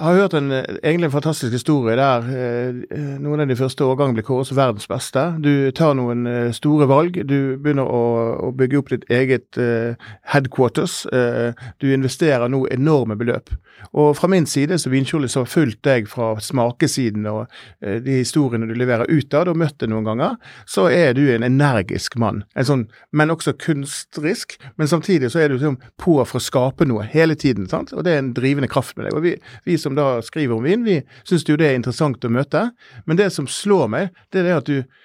har 0.00 0.14
hørt 0.14 0.34
en 0.34 0.52
eh, 0.52 0.64
egentlig 0.84 1.06
en 1.08 1.14
fantastisk 1.14 1.52
historie 1.52 1.96
der 1.96 2.26
eh, 2.28 2.98
noen 3.16 3.40
av 3.40 3.48
de 3.48 3.56
første 3.56 3.86
årgangene 3.86 4.18
ble 4.18 4.24
kåret 4.26 4.50
som 4.50 4.58
verdens 4.58 4.84
beste. 4.90 5.22
Du 5.40 5.70
tar 5.72 5.94
noen 5.96 6.26
eh, 6.28 6.50
store 6.52 6.84
valg. 6.90 7.16
Du 7.24 7.56
begynner 7.56 7.88
å, 7.88 8.02
å 8.44 8.50
bygge 8.52 8.82
opp 8.82 8.92
ditt 8.92 9.06
eget 9.08 9.56
eh, 9.56 9.96
headquarters. 10.28 11.06
Eh, 11.08 11.56
du 11.80 11.88
investerer 11.88 12.52
nå 12.52 12.66
enorme 12.68 13.16
beløp. 13.16 13.48
Og 13.96 14.12
fra 14.18 14.28
min 14.28 14.44
side 14.44 14.76
som 14.82 14.92
vinkjole 14.92 15.32
så 15.32 15.46
har 15.46 15.48
fulgt 15.48 15.80
deg 15.88 16.04
fra 16.12 16.34
smakesiden 16.36 17.24
og 17.32 17.46
eh, 17.80 17.96
de 18.04 18.18
historiene 18.18 18.68
du 18.68 18.76
leverer 18.76 19.08
utad, 19.08 19.48
og 19.48 19.56
møtt 19.56 19.78
deg 19.80 19.88
noen 19.94 20.04
ganger, 20.04 20.36
så 20.68 20.90
er 20.92 21.16
du 21.16 21.24
en 21.32 21.48
energisk 21.48 22.20
mann. 22.20 22.44
En 22.52 22.68
sånn, 22.68 22.84
men 23.16 23.32
også 23.32 23.56
kunstrisk. 23.56 24.58
Men 24.76 24.92
samtidig 24.92 25.32
så 25.32 25.40
er 25.40 25.48
du 25.48 25.56
sånn 25.64 25.80
på 25.96 26.20
for 26.20 26.36
å 26.36 26.44
skape 26.44 26.89
noe 26.90 27.06
hele 27.08 27.36
tiden. 27.38 27.68
sant? 27.70 27.94
Og 27.94 28.04
det 28.04 28.14
er 28.14 28.24
en 28.24 28.32
drivende 28.36 28.68
kraft 28.70 28.96
med 28.98 29.08
deg. 29.08 29.16
Og 29.16 29.24
vi, 29.24 29.36
vi 29.66 29.78
som 29.80 29.96
da 29.98 30.18
skriver 30.26 30.56
om 30.56 30.66
vin, 30.66 30.84
vi 30.86 31.00
syns 31.22 31.46
jo 31.48 31.58
det 31.60 31.70
er 31.70 31.78
interessant 31.78 32.24
å 32.26 32.32
møte. 32.32 32.68
Men 33.06 33.20
det 33.20 33.30
som 33.34 33.48
slår 33.50 33.88
meg, 33.92 34.12
det 34.30 34.42
er 34.42 34.50
det 34.50 34.58
at 34.58 34.68
du 34.68 35.00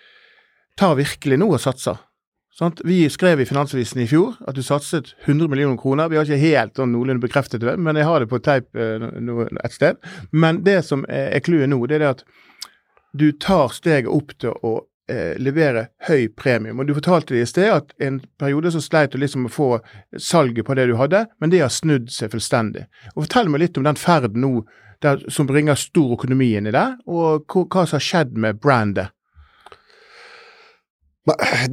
tar 0.80 0.98
virkelig 1.00 1.39
nå 1.39 1.54
og 1.54 1.62
satser. 1.63 2.02
Sant? 2.56 2.80
Vi 2.88 3.02
skrev 3.12 3.41
i 3.43 3.45
Finansavisen 3.48 4.00
i 4.00 4.08
fjor 4.08 4.38
at 4.48 4.56
du 4.56 4.63
satset 4.63 5.12
100 5.26 5.50
millioner 5.52 5.76
kroner. 5.80 6.08
Vi 6.08 6.15
har 6.15 6.28
ikke 6.28 6.39
helt 6.39 6.80
sånn 6.80 6.93
noenlunde 6.95 7.26
bekreftet 7.26 7.65
det, 7.65 7.74
men 7.76 8.00
jeg 8.00 8.08
har 8.08 8.24
det 8.24 8.30
på 8.32 8.39
teip 8.43 8.80
eh, 8.80 9.04
et 9.60 9.76
sted. 9.76 10.00
Men 10.32 10.62
det 10.63 10.78
som 10.88 11.04
er 11.12 11.43
clouet 11.43 11.67
nå, 11.67 11.82
det 11.91 11.98
er 11.98 12.06
det 12.06 12.13
at 12.13 12.24
du 13.15 13.28
tar 13.43 13.76
steget 13.76 14.12
opp 14.12 14.32
til 14.39 14.56
å 14.63 14.78
eh, 15.12 15.36
levere 15.41 15.89
høy 16.08 16.28
premium. 16.38 16.80
Og 16.80 16.88
Du 16.88 16.96
fortalte 16.98 17.36
det 17.36 17.44
i 17.44 17.50
sted 17.50 17.72
at 17.74 17.94
en 18.04 18.22
periode 18.39 18.72
så 18.74 18.82
sleit 18.84 19.13
du 19.13 19.20
liksom 19.22 19.48
å 19.48 19.54
få 19.54 19.70
salget 20.18 20.65
på 20.68 20.76
det 20.78 20.88
du 20.89 20.96
hadde, 21.00 21.26
men 21.39 21.54
det 21.54 21.63
har 21.63 21.74
snudd 21.74 22.12
seg 22.13 22.34
fullstendig. 22.34 22.88
Og 23.15 23.26
Fortell 23.26 23.52
meg 23.52 23.65
litt 23.65 23.78
om 23.78 23.88
den 23.88 24.00
ferden 24.00 24.44
nå 24.46 24.54
der, 25.04 25.22
som 25.30 25.48
bringer 25.48 25.78
stor 25.78 26.15
økonomi 26.15 26.54
inn 26.58 26.70
i 26.70 26.76
det, 26.76 26.88
og 27.06 27.46
hva, 27.52 27.65
hva 27.65 27.86
som 27.86 28.00
har 28.00 28.06
skjedd 28.06 28.38
med 28.41 28.62
brandet. 28.63 29.12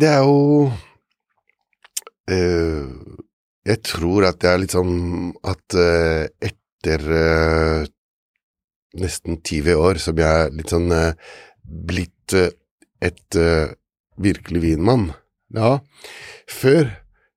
Det 0.01 0.09
er 0.09 0.23
jo 0.25 0.71
øh, 2.33 2.87
Jeg 3.69 3.81
tror 3.85 4.25
at 4.25 4.39
det 4.41 4.49
er 4.49 4.63
litt 4.63 4.73
sånn 4.73 4.95
at 5.45 5.77
øh, 5.77 6.25
etter 6.41 7.05
øh, 7.05 7.85
nesten 8.99 9.39
20 9.41 9.77
år 9.77 10.01
som 10.03 10.19
jeg 10.21 10.47
er 10.47 10.57
litt 10.57 10.73
sånn 10.73 10.89
eh, 10.93 11.13
blitt 11.63 12.37
eh, 12.37 12.51
et 13.03 13.39
uh, 13.39 13.73
virkelig 14.23 14.63
vinmann 14.63 15.11
Ja, 15.53 15.79
før 16.49 16.91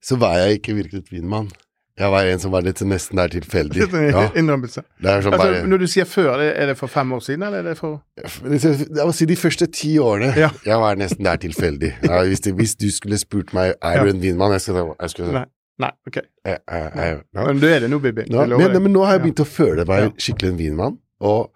så 0.06 0.16
var 0.22 0.38
jeg 0.38 0.60
ikke 0.60 0.76
virkelig 0.78 1.00
et 1.02 1.12
vinmann. 1.16 1.48
Jeg 1.96 2.12
var 2.12 2.28
en 2.28 2.40
som 2.44 2.52
var 2.52 2.62
litt 2.66 2.82
nesten 2.84 3.18
der 3.18 3.32
tilfeldig. 3.32 3.86
Ja, 4.12 4.26
Innrømmelse. 4.36 4.82
sånn 4.84 5.08
Altså, 5.16 5.32
bare 5.32 5.62
når 5.66 5.80
du 5.82 5.88
sier 5.88 6.06
før, 6.06 6.42
er 6.44 6.68
det- 6.68 6.78
for 6.78 6.88
fem 6.92 7.12
år 7.16 7.22
siden, 7.24 7.44
eller 7.48 7.60
er 7.60 7.64
det 7.64 7.78
for 7.78 8.04
Jeg 8.20 9.06
må 9.06 9.14
si 9.16 9.26
de 9.26 9.36
første 9.36 9.66
ti 9.72 9.98
årene. 9.98 10.36
Ja. 10.38 10.50
Jeg 10.66 10.78
var 10.78 10.96
nesten 10.96 11.24
der 11.24 11.38
tilfeldig. 11.38 11.94
Ja, 12.04 12.22
hvis, 12.24 12.42
det, 12.42 12.54
hvis 12.56 12.76
du 12.76 12.92
skulle 12.92 13.18
spurt 13.18 13.54
meg 13.54 13.76
er 13.82 14.04
du 14.04 14.10
en 14.10 14.22
vinmann, 14.22 14.52
jeg 14.52 14.62
skulle, 14.62 14.94
jeg 15.00 15.10
skulle 15.10 15.32
Nei. 15.32 15.46
Nei, 15.80 15.92
OK. 16.08 16.20
jeg, 16.46 16.60
jeg. 16.70 17.22
Men 17.34 17.60
du 17.60 17.68
er 17.68 17.80
det 17.80 17.90
nå, 17.90 18.00
Bibi. 18.00 18.24
Nå, 18.30 18.46
men, 18.58 18.82
men 18.84 18.94
nå 18.94 19.04
har 19.04 19.18
jeg 19.18 19.26
begynt 19.26 19.42
å 19.44 19.48
føle 19.48 19.86
meg 19.88 20.14
skikkelig 20.24 20.54
en 20.54 20.58
vinmann, 20.60 21.00
og 21.20 21.52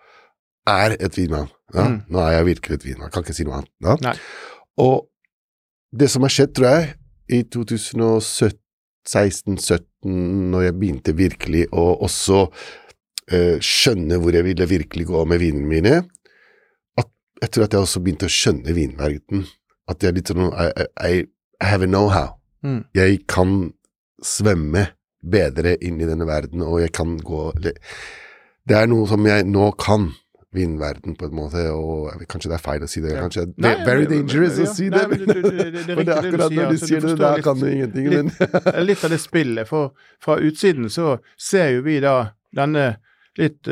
er 0.67 0.95
et 0.99 1.15
vinmann. 1.15 1.47
Ja, 1.73 1.87
Mm. 1.89 2.01
Nå 2.09 2.19
er 2.23 2.31
jeg 2.37 2.45
virkelig 2.45 2.75
et 2.79 2.85
vinmann, 2.85 3.11
kan 3.13 3.23
ikke 3.23 3.33
si 3.37 3.43
noe 3.45 3.55
annet. 3.61 4.01
Ja. 4.05 4.13
Og 4.81 4.95
det 5.91 6.09
som 6.09 6.21
har 6.25 6.29
skjedd, 6.33 6.53
tror 6.57 6.67
jeg, 6.69 6.83
i 7.29 7.43
2016-2017, 7.55 9.79
når 10.51 10.61
jeg 10.63 10.73
begynte 10.79 11.13
virkelig 11.17 11.63
å 11.75 11.85
også 12.05 12.39
eh, 13.31 13.57
skjønne 13.61 14.17
hvor 14.21 14.33
jeg 14.33 14.43
ville 14.47 14.65
virkelig 14.69 15.05
gå 15.09 15.25
med 15.29 15.39
vinene 15.41 15.67
mine, 15.69 15.95
at 16.97 17.07
jeg 17.41 17.49
tror 17.51 17.63
at 17.65 17.73
jeg 17.73 17.81
også 17.85 17.99
begynte 18.05 18.25
å 18.29 18.33
skjønne 18.33 18.71
vinverden. 18.77 19.39
At 19.89 19.97
jeg 20.05 20.13
litt 20.17 20.29
sånn 20.29 20.53
I, 20.53 20.55
I, 21.01 21.13
I 21.61 21.65
have 21.65 21.83
a 21.85 21.87
know-how. 21.89 22.29
Mm. 22.65 22.83
Jeg 22.97 23.11
kan 23.31 23.49
svømme 24.25 24.83
bedre 25.19 25.75
inn 25.83 26.01
i 26.01 26.07
denne 26.07 26.25
verden, 26.27 26.61
og 26.63 26.79
jeg 26.81 26.91
kan 26.95 27.17
gå 27.17 27.51
Det 27.63 28.75
er 28.75 28.87
noe 28.87 29.07
som 29.09 29.25
jeg 29.25 29.43
nå 29.49 29.71
kan. 29.79 30.11
Vinverden, 30.55 31.13
på 31.15 31.27
en 31.27 31.35
måte, 31.37 31.63
og 31.69 32.23
kanskje 32.29 32.49
det 32.49 32.55
er 32.57 32.63
feil 32.63 32.85
å 32.85 32.87
si 32.89 33.03
det. 33.03 33.11
Kanskje 33.13 33.43
det 33.53 33.69
er 33.69 33.83
very 33.85 34.07
dangerous 34.09 34.57
å 34.57 34.65
si 34.73 34.87
det. 34.89 35.03
men 35.11 35.21
er 35.29 35.43
For 35.93 36.01
det 36.01 36.01
er 36.01 36.05
du 36.07 36.13
akkurat 36.15 36.55
når 36.55 36.55
du 36.55 36.63
altså, 36.63 36.89
sier 36.89 37.05
det, 37.05 37.11
da 37.19 37.33
kan 37.45 37.59
du 37.59 37.67
ingenting. 37.69 38.07
Men 38.09 38.31
litt, 38.31 38.79
litt 38.89 39.03
av 39.05 39.13
det 39.13 39.19
spillet. 39.21 39.69
For 39.69 39.93
fra 40.25 40.39
utsiden 40.41 40.89
så 40.89 41.19
ser 41.37 41.75
jo 41.75 41.85
vi 41.85 41.99
da 42.01 42.15
denne 42.57 42.87
litt 43.37 43.69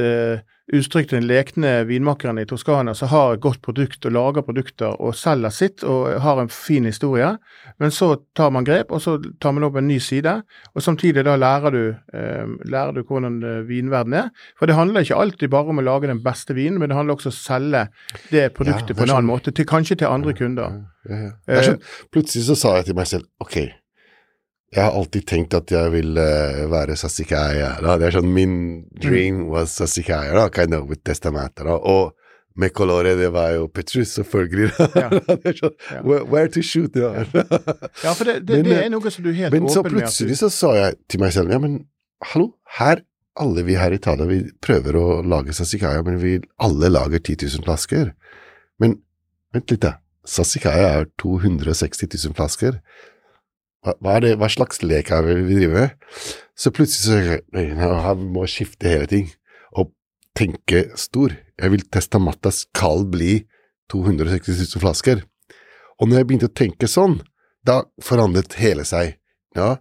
uh, 0.74 1.02
den 1.12 1.28
lekne 1.28 1.86
vinmakeren 1.88 2.40
i 2.42 2.46
Toskana 2.46 2.94
som 2.96 3.08
har 3.12 3.34
et 3.34 3.42
godt 3.42 3.62
produkt 3.62 4.06
og 4.06 4.12
lager 4.12 4.44
produkter 4.44 4.96
og 5.00 5.16
selger 5.16 5.54
sitt 5.54 5.84
og 5.84 6.20
har 6.22 6.42
en 6.42 6.50
fin 6.50 6.86
historie. 6.86 7.38
Men 7.80 7.92
så 7.92 8.16
tar 8.36 8.52
man 8.52 8.66
grep, 8.68 8.92
og 8.92 9.02
så 9.02 9.18
tar 9.40 9.54
man 9.56 9.64
opp 9.68 9.78
en 9.80 9.88
ny 9.88 10.00
side. 10.00 10.42
Og 10.76 10.84
samtidig 10.84 11.24
da 11.26 11.36
lærer 11.40 11.72
du, 11.72 11.84
eh, 12.14 12.46
lærer 12.66 12.94
du 12.98 13.04
hvordan 13.04 13.42
eh, 13.44 13.64
vinverden 13.68 14.14
er. 14.14 14.30
For 14.60 14.68
det 14.68 14.76
handler 14.76 15.06
ikke 15.06 15.16
alltid 15.16 15.50
bare 15.54 15.74
om 15.74 15.80
å 15.80 15.88
lage 15.88 16.08
den 16.12 16.24
beste 16.24 16.56
vinen, 16.58 16.80
men 16.80 16.90
det 16.90 16.98
handler 16.98 17.16
også 17.16 17.32
om 17.32 17.36
å 17.36 17.40
selge 17.40 17.88
det 18.32 18.46
produktet 18.58 18.90
Ja, 18.90 18.94
det 18.94 18.98
på 18.98 19.04
en 19.04 19.10
annen 19.10 19.24
sånn- 19.24 19.32
måte, 19.32 19.52
til, 19.56 19.66
kanskje 19.66 20.00
til 20.02 20.08
andre 20.12 20.34
kunder. 20.34 20.80
Ja, 21.08 21.32
ja. 21.48 21.62
Sånn, 21.64 21.82
plutselig 22.12 22.48
så 22.50 22.56
sa 22.60 22.76
jeg 22.78 22.90
til 22.90 22.98
meg 23.00 23.08
selv 23.08 23.28
ok, 23.44 23.62
jeg 24.74 24.84
har 24.84 24.96
alltid 25.00 25.26
tenkt 25.30 25.56
at 25.56 25.72
jeg 25.72 25.92
vil 25.94 26.18
uh, 26.20 26.66
være 26.72 26.98
Sasikaya. 27.00 27.78
Da. 27.84 27.96
Det 28.00 28.10
er 28.10 28.18
sånn 28.18 28.32
min 28.36 28.56
dream 29.00 29.46
was 29.52 29.78
Sasikaya, 29.80 30.34
da, 30.36 30.48
kind 30.54 30.76
of 30.76 30.90
with 30.90 31.06
testamentet. 31.08 31.64
Da. 31.64 31.78
Og 31.78 32.14
med 32.58 32.74
Colore, 32.76 33.14
det 33.16 33.30
var 33.32 33.54
jo 33.54 33.68
Petrus, 33.72 34.16
selvfølgelig. 34.18 34.72
Ja. 34.98 35.10
det 35.44 35.54
sånn, 35.60 35.76
Ja. 35.94 36.02
where, 36.04 36.26
where 36.26 36.52
to 36.52 36.64
shoot, 36.66 36.98
ja. 37.00 37.14
Ja, 37.22 38.12
for 38.12 38.26
det, 38.26 38.42
det, 38.48 38.60
Men, 38.60 38.66
det 38.68 38.76
eh, 38.76 38.86
er 38.88 38.92
noe 38.92 39.14
som 39.14 39.24
du 39.24 39.30
er 39.32 39.38
helt 39.44 39.54
åpen 39.54 39.62
med. 39.62 39.70
Men 39.70 39.76
så 39.76 39.86
plutselig 39.88 40.40
så 40.42 40.50
sa 40.54 40.74
jeg 40.76 40.98
til 41.08 41.24
meg 41.24 41.36
selv, 41.38 41.54
ja 41.54 41.62
men 41.64 41.78
hallo, 42.34 42.50
her, 42.80 43.06
alle 43.38 43.64
vi 43.68 43.78
her 43.78 43.94
i 43.94 44.00
Italia, 44.02 44.26
vi 44.28 44.42
prøver 44.66 44.98
å 44.98 45.06
lage 45.22 45.54
Sasikaya, 45.56 46.02
men 46.04 46.18
vi 46.20 46.40
alle 46.66 46.90
lager 46.92 47.22
10 47.22 47.46
000 47.46 47.68
flasker. 47.70 48.12
Men 48.82 48.98
vent 49.56 49.72
litt 49.72 49.86
da, 49.86 50.00
Sasikaya 50.28 50.90
er 50.98 51.12
260 51.22 52.10
000 52.18 52.36
flasker. 52.36 52.82
Hva, 53.86 54.18
det, 54.24 54.34
hva 54.40 54.50
slags 54.52 54.82
lek 54.84 55.12
er 55.13 55.28
det 55.28 55.38
vi 55.46 55.60
driver 55.60 55.76
med? 55.76 56.08
Så 56.58 56.74
plutselig 56.74 57.06
så 57.06 57.20
jeg, 57.22 57.76
han 57.78 58.26
må 58.34 58.48
skifte 58.50 58.90
hele 58.90 59.08
ting, 59.10 59.30
og 59.78 59.94
tenke 60.38 60.88
stor. 61.00 61.36
Jeg 61.58 61.74
vil 61.74 61.86
Testamatta 61.94 62.52
skal 62.54 63.06
bli 63.12 63.44
260 63.94 64.58
000 64.76 64.84
flasker. 64.84 65.24
Og 65.98 66.10
når 66.10 66.22
jeg 66.22 66.30
begynte 66.30 66.50
å 66.50 66.58
tenke 66.58 66.90
sånn, 66.90 67.20
da 67.66 67.84
forandret 68.04 68.58
hele 68.62 68.86
seg. 68.88 69.18
Ja, 69.58 69.78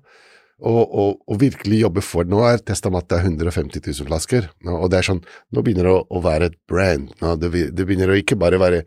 og, 0.57 0.83
og, 0.89 1.11
og 1.29 1.41
virkelig 1.43 1.83
jobbe 1.83 2.01
for 2.05 2.29
Nå 2.29 2.41
er 2.49 2.63
Testamatta 2.65 3.19
150 3.21 3.83
000 3.83 4.09
flasker, 4.09 4.47
og 4.73 4.89
det 4.93 5.01
er 5.01 5.09
sånn, 5.11 5.21
nå 5.53 5.65
begynner 5.65 5.89
det 5.89 5.93
å, 5.93 6.05
å 6.09 6.23
være 6.25 6.49
et 6.49 6.57
brand. 6.71 7.11
Det, 7.43 7.51
det 7.77 7.85
begynner 7.85 8.13
å 8.13 8.17
ikke 8.17 8.39
bare 8.41 8.61
være 8.63 8.85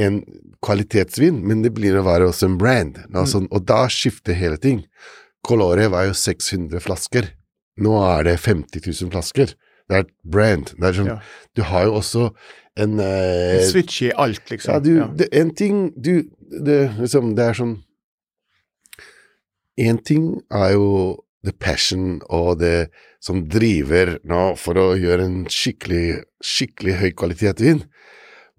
en 0.00 0.22
kvalitetsvin, 0.64 1.38
men 1.46 1.62
det 1.62 1.74
blir 1.76 1.98
å 1.98 2.04
være 2.06 2.30
også 2.30 2.48
en 2.50 2.58
brand. 2.58 2.98
Altså, 3.12 3.44
mm. 3.44 3.50
og 3.54 3.66
da 3.68 3.84
skifter 3.92 4.36
hele 4.38 4.58
ting. 4.60 4.82
Colore 5.44 5.86
var 5.92 6.08
jo 6.08 6.16
600 6.18 6.82
flasker. 6.82 7.30
Nå 7.84 7.94
er 8.02 8.28
det 8.28 8.38
50 8.42 8.82
000 8.86 9.12
flasker. 9.14 9.54
Det 9.88 9.96
er 9.96 10.06
et 10.06 10.12
brand. 10.24 10.72
Det 10.78 10.90
er 10.90 10.98
sånn, 10.98 11.10
Ja. 11.12 11.18
Du 11.54 11.62
har 11.68 11.86
jo 11.86 11.98
også 12.00 12.28
en 12.80 12.98
eh, 12.98 13.62
Switch 13.68 14.02
i 14.02 14.10
alt, 14.10 14.42
liksom. 14.50 14.72
ja, 14.72 14.80
du, 14.82 15.16
Det, 15.18 15.28
en 15.32 15.52
ting 15.54 15.92
du 15.94 16.30
det, 16.50 16.94
liksom, 16.98 17.34
det 17.38 17.44
er 17.44 17.58
sånn 17.58 17.76
En 19.78 19.98
ting 20.06 20.26
er 20.54 20.74
jo 20.74 20.88
the 21.44 21.52
passion 21.52 22.20
og 22.32 22.60
det 22.62 22.88
som 23.22 23.44
driver 23.50 24.18
nå 24.24 24.54
for 24.60 24.78
å 24.78 24.86
gjøre 24.96 25.26
en 25.26 25.38
skikkelig, 25.50 26.22
skikkelig 26.44 26.94
høy 27.00 27.10
kvalitet 27.16 27.60
vin. 27.60 27.82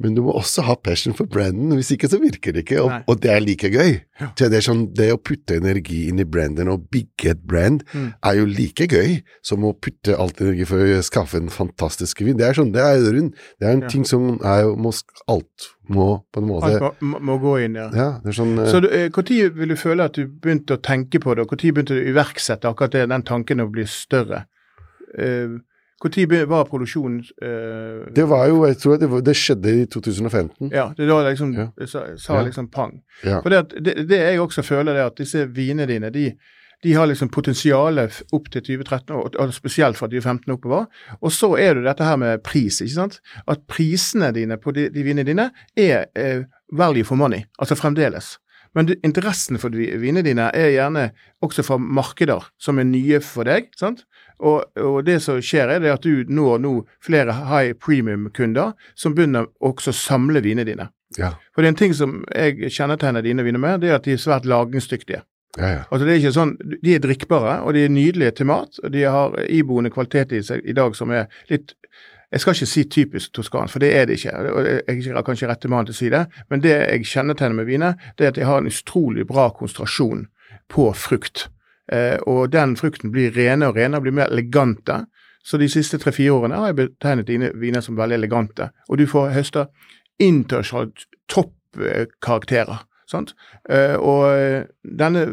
Men 0.03 0.11
du 0.17 0.19
må 0.25 0.33
også 0.35 0.61
ha 0.67 0.73
passion 0.75 1.13
for 1.15 1.23
branden, 1.31 1.69
hvis 1.77 1.93
ikke 1.95 2.09
så 2.11 2.17
virker 2.19 2.51
det 2.51 2.65
ikke, 2.65 2.81
og, 2.83 2.91
og 3.07 3.21
det 3.23 3.29
er 3.31 3.39
like 3.39 3.69
gøy. 3.71 3.93
Så 4.35 4.49
det, 4.51 4.59
sånn, 4.65 4.81
det 4.95 5.05
å 5.13 5.19
putte 5.23 5.55
energi 5.55 6.01
inn 6.09 6.19
i 6.19 6.25
branden 6.27 6.67
og 6.67 6.89
bygge 6.91 7.29
et 7.31 7.45
brand 7.47 7.83
Mm. 7.95 8.09
er 8.27 8.33
jo 8.35 8.45
like 8.49 8.87
gøy 8.91 9.21
som 9.45 9.63
å 9.63 9.71
putte 9.79 10.17
alt 10.19 10.41
energi 10.43 10.65
for 10.67 10.83
å 10.83 10.99
skaffe 11.05 11.39
en 11.39 11.47
fantastisk 11.53 12.19
vin. 12.25 12.35
Det 12.35 12.43
er 12.49 12.57
sånn, 12.57 12.73
det 12.75 12.81
er, 12.83 12.97
jo 12.99 13.13
rund- 13.15 13.33
det 13.61 13.67
er 13.69 13.71
en 13.77 13.81
Ja. 13.85 13.87
ting 13.93 14.03
som 14.03 14.39
er 14.43 14.67
må, 14.75 14.91
Alt 15.31 15.69
må 15.87 16.23
på 16.33 16.41
en 16.41 16.47
måte 16.49 16.73
Alt 16.81 16.99
må, 17.01 17.19
må 17.21 17.37
gå 17.39 17.53
inn, 17.63 17.75
ja. 17.79 17.87
Ja, 17.95 18.09
det 18.23 18.33
er 18.33 18.37
sånn 18.41 18.57
eh, 18.59 18.67
Så 18.71 18.81
Når 18.81 18.91
eh, 18.91 19.49
vil 19.55 19.69
du 19.69 19.75
føle 19.79 20.03
at 20.09 20.13
du 20.19 20.27
begynte 20.27 20.75
å 20.75 20.81
tenke 20.81 21.19
på 21.23 21.35
det, 21.35 21.45
og 21.47 21.51
når 21.55 21.71
begynte 21.71 21.95
du 21.95 22.01
å 22.03 22.09
iverksette 22.11 22.67
akkurat 22.67 22.91
det, 22.91 23.07
den 23.09 23.23
tanken 23.23 23.63
å 23.63 23.69
bli 23.71 23.85
større? 23.87 24.43
Eh, 25.17 25.55
Når 26.03 26.45
var 26.49 26.65
produksjonen 26.65 27.21
eh, 27.41 28.11
Det 28.15 28.25
var 28.29 28.47
jo, 28.47 28.65
jeg 28.67 28.77
tror 28.77 28.97
det, 28.99 29.07
var, 29.09 29.21
det 29.21 29.35
skjedde 29.35 29.71
i 29.81 29.85
2015. 29.85 30.69
Ja, 30.71 30.89
det 30.97 31.07
da 31.07 31.21
liksom 31.29 31.53
Ja. 31.55 31.69
sa, 31.87 32.03
sa 32.17 32.35
Ja. 32.35 32.43
liksom 32.43 32.67
pang. 32.69 33.01
Ja. 33.23 33.41
For 33.41 33.49
det, 33.49 33.69
det, 33.81 34.07
det 34.09 34.19
jeg 34.19 34.39
også 34.39 34.61
føler, 34.63 34.93
er 34.95 35.05
at 35.05 35.15
disse 35.17 35.45
vinene 35.47 35.87
dine, 35.87 36.09
de, 36.11 36.33
de 36.83 36.93
har 36.93 37.07
liksom 37.07 37.29
potensialet 37.29 38.21
opp 38.33 38.49
til 38.51 38.61
2013, 38.61 39.15
og, 39.15 39.35
og 39.39 39.53
spesielt 39.53 39.97
fra 39.97 40.07
2015 40.07 40.51
oppover. 40.53 40.85
Og 41.21 41.31
så 41.31 41.55
er 41.57 41.73
det 41.79 41.85
dette 41.87 42.03
her 42.03 42.17
med 42.17 42.43
pris, 42.43 42.81
ikke 42.81 42.93
sant. 42.93 43.21
At 43.47 43.63
prisene 43.67 44.33
dine 44.35 44.57
på 44.57 44.71
de, 44.75 44.89
de 44.89 45.03
vinene 45.03 45.25
dine 45.25 45.49
er 45.77 46.05
eh, 46.15 46.43
value 46.73 47.03
for 47.07 47.15
money, 47.15 47.45
altså 47.57 47.75
fremdeles. 47.79 48.37
Men 48.75 48.89
interessen 49.07 49.55
for 49.57 49.69
de 49.71 49.85
vinene 49.97 50.21
dine 50.27 50.49
er 50.53 50.73
gjerne 50.75 51.11
også 51.41 51.63
fra 51.63 51.77
markeder 51.79 52.43
som 52.59 52.77
er 52.77 52.83
nye 52.83 53.21
for 53.23 53.47
deg. 53.47 53.69
sant? 53.79 54.03
Og, 54.39 54.63
og 54.81 55.05
det 55.05 55.21
som 55.23 55.39
skjer, 55.41 55.69
er 55.75 55.79
det 55.83 55.93
at 55.93 56.03
du 56.03 56.25
når 56.27 56.59
nå 56.63 56.73
flere 57.03 57.33
high 57.49 57.73
premium-kunder 57.79 58.73
som 58.95 59.15
begynner 59.15 59.47
også 59.63 59.93
å 59.93 59.97
samle 59.99 60.41
vinene 60.43 60.67
dine. 60.67 60.89
Ja, 61.17 61.35
For 61.53 61.61
det 61.61 61.69
er 61.69 61.73
en 61.75 61.79
ting 61.79 61.93
som 61.95 62.23
jeg 62.33 62.71
kjennetegner 62.73 63.23
dine 63.23 63.45
viner 63.45 63.61
med, 63.61 63.79
det 63.81 63.91
er 63.91 63.99
at 63.99 64.07
de 64.07 64.15
er 64.15 64.21
svært 64.21 64.47
lagringsdyktige. 64.49 65.21
ja, 65.57 65.69
ja. 65.69 65.83
Altså 65.91 66.05
det 66.05 66.11
er 66.13 66.19
ikke 66.19 66.35
sånn, 66.35 66.57
De 66.83 66.95
er 66.95 66.99
drikkbare, 66.99 67.61
og 67.63 67.73
de 67.73 67.85
er 67.85 67.89
nydelige 67.93 68.31
til 68.31 68.49
mat. 68.49 68.79
og 68.83 68.91
De 68.91 69.03
har 69.03 69.37
iboende 69.47 69.89
kvalitet 69.93 70.33
i 70.35 70.41
seg 70.43 70.65
i 70.65 70.73
dag 70.73 70.95
som 70.95 71.11
er 71.11 71.27
litt 71.49 71.75
Jeg 72.31 72.41
skal 72.41 72.55
ikke 72.55 72.67
si 72.67 72.83
typisk 72.83 73.31
toskansk, 73.33 73.71
for 73.71 73.79
det 73.79 73.93
er 73.95 74.05
det 74.05 74.17
ikke. 74.17 74.33
og 74.51 74.65
Jeg 74.65 75.07
er 75.07 75.21
kanskje 75.23 75.47
rette 75.47 75.69
mann 75.69 75.85
til 75.85 75.93
å 75.93 75.95
si 75.95 76.09
det, 76.09 76.25
men 76.49 76.59
det 76.59 76.73
jeg 76.73 77.05
kjennetegner 77.05 77.55
med 77.55 77.65
viner, 77.65 77.93
det 78.17 78.25
er 78.25 78.27
at 78.33 78.35
de 78.35 78.43
har 78.43 78.57
en 78.57 78.67
utrolig 78.67 79.27
bra 79.27 79.49
konsentrasjon 79.55 80.25
på 80.67 80.89
frukt. 80.93 81.47
Eh, 81.91 82.17
og 82.25 82.49
den 82.53 82.75
frukten 82.79 83.13
blir 83.13 83.35
rene 83.35 83.69
og 83.69 83.77
rene 83.77 83.99
og 83.99 84.05
blir 84.05 84.15
mer 84.15 84.31
elegante. 84.31 85.05
Så 85.45 85.59
de 85.61 85.69
siste 85.69 85.99
tre-fire 86.01 86.33
årene 86.33 86.57
har 86.57 86.71
jeg 86.71 86.79
betegnet 86.79 87.29
dine 87.29 87.51
viner 87.61 87.83
som 87.85 87.97
veldig 87.97 88.17
elegante. 88.17 88.71
Og 88.89 88.97
du 88.97 89.05
får 89.09 89.35
høste 89.35 89.67
internasjonalt 90.19 91.05
toppkarakterer. 91.29 92.85
Sant? 93.05 93.35
Eh, 93.69 93.93
og 94.01 94.23
eh, 94.33 94.63
denne 94.81 95.27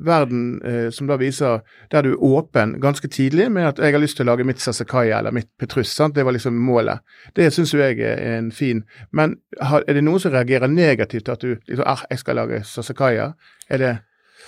verden 0.00 0.62
som 0.96 1.10
da 1.10 1.18
viser 1.20 1.60
der 1.92 2.06
du 2.06 2.14
er 2.14 2.22
åpen 2.24 2.78
ganske 2.80 3.10
tidlig 3.12 3.50
med 3.52 3.68
at 3.68 3.82
jeg 3.84 3.92
har 3.92 4.00
lyst 4.00 4.16
til 4.16 4.24
å 4.24 4.30
lage 4.30 4.46
mitt 4.48 4.64
Sasekaya 4.64 5.18
eller 5.18 5.36
mitt 5.36 5.50
Petrus, 5.60 5.92
sant? 5.92 6.16
det 6.16 6.24
var 6.24 6.32
liksom 6.32 6.56
målet. 6.56 7.04
Det 7.36 7.50
syns 7.52 7.74
jo 7.74 7.82
jeg 7.82 8.00
er 8.00 8.38
en 8.38 8.48
fin 8.48 8.80
Men 9.12 9.36
er 9.60 9.84
det 9.92 10.06
noen 10.06 10.24
som 10.24 10.32
reagerer 10.32 10.72
negativt 10.72 11.28
at 11.28 11.44
du 11.44 11.58
liksom 11.68 11.84
ah, 11.84 12.06
jeg 12.08 12.24
skal 12.24 12.40
lage 12.40 12.64
Sasekaya? 12.64 13.34
Er 13.68 13.84
det 13.84 13.96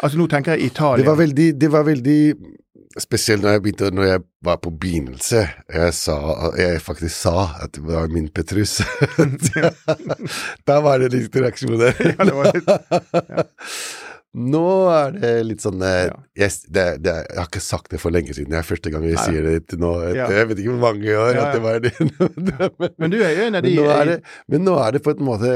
Altså 0.03 0.17
nå 0.21 0.27
tenker 0.33 0.57
jeg 0.57 0.71
Italia. 0.73 1.03
Det 1.05 1.11
var 1.11 1.19
veldig, 1.21 1.49
det 1.61 1.71
var 1.73 1.87
veldig 1.89 2.21
Spesielt 2.99 3.45
når 3.45 3.53
jeg 3.55 3.63
begynte, 3.63 3.89
når 3.95 4.07
jeg 4.09 4.21
var 4.43 4.57
på 4.65 4.71
begynnelse. 4.83 5.45
Jeg 5.71 5.93
sa, 5.95 6.17
jeg 6.59 6.81
faktisk 6.83 7.15
sa 7.21 7.45
at 7.63 7.77
det 7.77 7.85
var 7.87 8.09
min 8.11 8.27
Petrus. 8.35 8.81
da 10.67 10.81
var 10.83 10.99
det 10.99 11.13
litt 11.15 11.37
reaksjoner. 11.39 11.95
Ja, 12.03 12.25
det 12.27 12.35
var 12.35 12.51
litt- 12.51 13.71
Nå 14.51 14.65
er 14.95 15.15
det 15.19 15.31
litt 15.47 15.63
sånn 15.65 15.81
eh, 15.83 16.05
Ja. 16.07 16.19
jeg, 16.39 16.51
det, 16.71 16.85
det, 17.03 17.15
jeg 17.31 17.39
har 17.41 17.49
ikke 17.49 17.63
sagt 17.63 17.91
det 17.95 17.99
for 18.03 18.15
lenge 18.15 18.35
siden. 18.35 18.51
Det 18.53 18.61
er 18.61 18.67
første 18.69 18.91
gang 18.95 19.07
jeg 19.07 19.17
Nei. 19.19 19.25
sier 19.27 19.47
det 19.47 19.55
til 19.71 19.81
nå. 19.83 19.91
Ja. 20.15 20.29
Jeg 20.31 20.51
vet 20.51 20.61
ikke 20.63 20.75
hvor 20.77 20.85
mange 20.85 21.15
år 21.19 21.31
Ja, 21.31 21.39
ja. 21.39 21.47
at 21.47 21.57
det 21.57 21.63
var 21.65 21.81
det. 21.83 21.95
men, 22.79 22.91
Men 22.99 23.11
du 23.15 23.17
er 23.23 23.33
jo 23.35 23.47
en 23.49 23.59
av 23.59 23.67
men, 23.67 23.75
nå 23.81 23.87
er 23.95 24.05
det, 24.13 24.19
men 24.55 24.67
nå 24.69 24.77
er 24.83 24.95
det 24.99 25.03
på 25.07 25.15
en 25.17 25.25
måte 25.27 25.55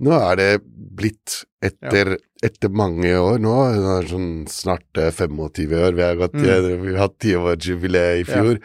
Nå 0.00 0.10
er 0.30 0.36
det 0.36 0.50
blitt 0.64 1.44
etter, 1.62 2.16
etter 2.42 2.68
mange 2.74 3.12
år 3.18 3.38
nå, 3.38 3.52
sånn 4.08 4.46
snart 4.50 4.98
eh, 4.98 5.10
25 5.12 5.74
år, 5.78 5.92
vi 5.94 6.02
har, 6.02 6.16
gått, 6.16 6.34
Mm. 6.34 6.48
eh, 6.48 6.76
vi 6.80 6.92
har 6.94 7.08
hatt 7.08 7.18
tiårsjubileet 7.20 8.20
i 8.20 8.24
fjor. 8.24 8.58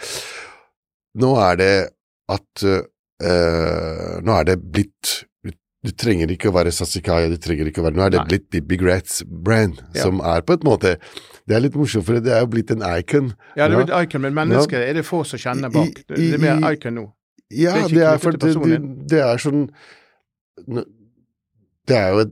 Nå 1.17 1.35
er 1.41 1.55
det 1.57 1.89
at 2.29 2.63
uh, 2.63 4.19
Nå 4.21 4.33
er 4.39 4.43
det 4.45 4.57
blitt 4.61 5.23
du, 5.83 5.91
trenger 5.95 6.27
ikke 6.33 6.49
å 6.49 6.53
være 6.53 6.71
Sasikaya, 6.75 7.29
du 7.31 7.37
trenger 7.37 7.69
ikke 7.69 7.79
å 7.81 7.85
være 7.85 7.95
Nå 7.95 8.03
er 8.05 8.09
det 8.11 8.19
Nei. 8.19 8.27
blitt 8.27 8.49
Bibi 8.51 8.77
Gratz 8.81 9.21
brand, 9.25 9.79
Ja. 9.95 10.03
som 10.03 10.19
er 10.21 10.41
på 10.41 10.53
en 10.57 10.65
måte 10.67 10.97
Det 11.47 11.55
er 11.55 11.61
litt 11.63 11.75
morsomt, 11.79 12.03
for 12.05 12.19
det 12.19 12.33
er 12.33 12.41
jo 12.43 12.49
blitt 12.51 12.71
en 12.71 12.83
icon. 12.83 13.31
Ja, 13.55 13.67
det 13.67 13.77
er 13.77 13.79
Ja. 13.79 13.85
blitt 13.85 13.95
icon, 14.09 14.21
men 14.21 14.33
mennesket 14.35 14.83
er 14.89 14.93
det 14.93 15.05
få 15.05 15.23
som 15.25 15.39
kjenner 15.39 15.69
I- 15.69 15.73
bak. 15.73 16.03
Det, 16.07 16.33
er 16.33 16.37
mer 16.43 16.73
icon 16.73 16.95
nå. 16.95 17.05
Ja, 17.49 17.73
Det 17.73 17.83
er 17.85 17.87
det 17.95 18.03
er 18.03 18.17
for 18.17 18.31
det, 18.31 19.07
det, 19.07 19.19
er 19.21 19.37
sånn 19.37 19.69
det 21.87 21.95
er 21.97 22.09
jo 22.13 22.19
et, 22.25 22.31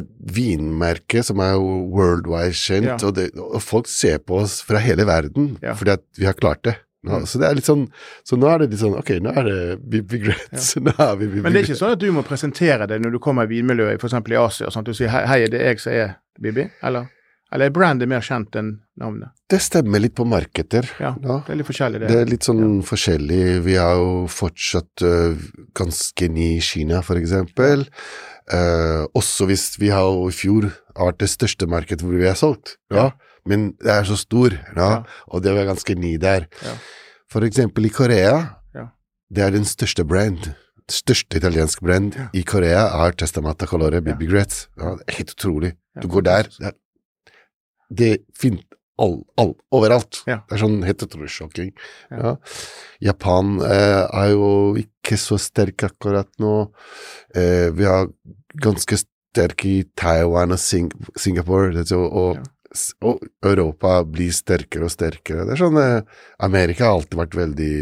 et 0.00 0.06
vinmerke 0.36 1.22
som 1.26 1.40
er 1.44 1.56
worldwide 1.60 2.54
kjent, 2.56 2.86
Ja. 2.88 2.96
og, 3.06 3.14
det, 3.18 3.30
og 3.38 3.60
folk 3.62 3.86
ser 3.92 4.18
på 4.24 4.40
oss 4.42 4.60
fra 4.66 4.78
hele 4.82 5.04
verden 5.08 5.56
Ja. 5.62 5.74
fordi 5.74 5.90
at 5.98 6.04
vi 6.18 6.24
har 6.28 6.34
klart 6.34 6.62
det. 6.64 6.76
Nå, 7.06 7.20
Så 7.24 7.38
det 7.38 7.46
er 7.46 7.54
litt 7.54 7.64
sånn, 7.68 7.84
så 8.26 8.34
nå 8.36 8.48
er 8.50 8.58
det 8.64 8.70
litt 8.72 8.80
sånn, 8.80 8.96
ok, 8.98 9.10
nå 9.22 9.30
er 9.36 9.44
det 9.46 9.58
Bibi 9.88 10.18
Grets, 10.24 10.72
nå 10.82 10.90
er 10.98 11.16
vi 11.20 11.26
Bibi 11.28 11.42
Men 11.44 11.52
det 11.52 11.60
er 11.60 11.68
ikke 11.68 11.78
sånn 11.78 11.92
at 11.94 12.00
du 12.02 12.08
må 12.10 12.24
presentere 12.26 12.88
det 12.90 12.98
når 13.00 13.12
du 13.12 13.18
kommer 13.22 13.46
i 13.46 13.52
vinmiljøet, 13.52 14.00
f.eks. 14.02 14.16
i 14.32 14.34
Asia, 14.40 14.70
sånn 14.74 14.82
at 14.82 14.86
du 14.90 14.94
sier 14.96 15.12
hei, 15.12 15.22
hei, 15.30 15.38
det 15.46 15.60
er 15.60 15.70
jeg 15.74 15.80
som 15.84 15.92
er 15.92 16.16
Bibi, 16.40 16.66
eller? 16.82 17.06
Eller 17.54 17.66
er 17.70 17.70
brandet 17.76 18.08
mer 18.10 18.24
kjent 18.26 18.56
enn 18.58 18.72
navnet? 18.98 19.30
Det 19.48 19.60
stemmer 19.62 20.02
litt 20.02 20.16
på 20.18 20.24
markeder. 20.26 20.88
Ja, 20.98 21.12
Ja. 21.22 21.36
det 21.46 21.52
er 21.54 21.60
litt 21.60 21.68
forskjellig 21.68 22.00
det. 22.02 22.08
Det 22.10 22.16
er 22.24 22.26
litt 22.32 22.42
sånn 22.48 22.82
forskjellig. 22.82 23.42
Vi 23.62 23.76
er 23.78 23.94
jo 24.02 24.26
fortsatt 24.26 25.04
øh, 25.06 25.36
ganske 25.78 26.26
ny 26.28 26.56
i 26.56 26.60
Kina, 26.60 27.02
for 27.06 27.14
eksempel. 27.22 27.86
Eh, 28.52 29.04
også 29.14 29.46
hvis 29.50 29.64
vi 29.80 29.88
har 29.90 30.06
i 30.28 30.32
fjor 30.34 30.68
har 30.96 31.08
vært 31.10 31.18
det 31.24 31.30
største 31.32 31.66
markedet 31.66 32.02
hvor 32.06 32.14
vi 32.18 32.26
har 32.28 32.36
solgt. 32.38 32.76
Ja. 32.94 33.10
Men 33.46 33.72
det 33.82 33.90
er 33.90 34.04
så 34.06 34.16
stor, 34.18 34.50
ja. 34.76 34.90
Ja. 34.90 35.02
og 35.30 35.42
det 35.42 35.54
var 35.54 35.64
ganske 35.68 35.94
ny 35.94 36.16
der. 36.22 36.46
Ja. 36.62 36.76
For 37.30 37.40
eksempel 37.46 37.86
i 37.86 37.88
Korea, 37.94 38.36
Ja. 38.74 38.86
det 39.34 39.42
er 39.44 39.50
den 39.50 39.64
største 39.64 40.04
brand. 40.04 40.52
Største 40.90 41.36
italienske 41.36 41.82
brand 41.84 42.14
Ja. 42.14 42.28
i 42.34 42.42
Korea 42.42 42.86
er 43.06 43.10
Testamata 43.18 43.66
Colore 43.66 44.00
Bibi. 44.02 44.26
Ja, 44.30 44.44
det 44.44 45.04
er 45.08 45.12
helt 45.18 45.30
utrolig. 45.34 45.72
Ja, 45.96 46.00
Du 46.00 46.08
går 46.08 46.20
der, 46.20 46.42
det, 46.42 46.72
det 47.96 48.18
all, 48.98 49.18
all, 49.36 49.54
overalt. 49.76 50.22
Ja. 50.26 50.38
Det 50.48 50.56
er 50.56 50.62
sånn 50.62 50.78
utrolig. 50.86 51.72
Ja. 52.10 52.16
Ja. 52.22 52.36
Japan 53.10 53.56
eh, 53.66 54.02
er 54.06 54.30
jo 54.32 54.48
ikke 54.80 55.18
så 55.20 55.36
sterk 55.40 55.84
akkurat 55.90 56.30
nå. 56.42 56.54
Eh, 57.36 57.68
vi 57.76 57.84
har 57.84 58.08
ganske 58.62 58.96
sterk 59.02 59.66
i 59.68 59.82
Taiwan 60.00 60.54
og 60.56 60.58
Sing 60.62 60.88
Singapore, 61.20 61.72
det, 61.74 61.84
er 61.84 61.90
og, 61.92 62.06
s- 62.40 62.40
og 63.04 63.20
Europa 63.44 63.98
blir 64.04 64.32
sterkere 64.34 64.88
og 64.88 64.92
sterkere. 64.92 65.44
Det 65.46 65.54
er 65.54 65.60
sånn, 65.60 65.78
eh, 65.80 66.24
Amerika 66.44 66.86
har 66.86 66.98
alltid 66.98 67.18
vært 67.20 67.36
veldig 67.38 67.74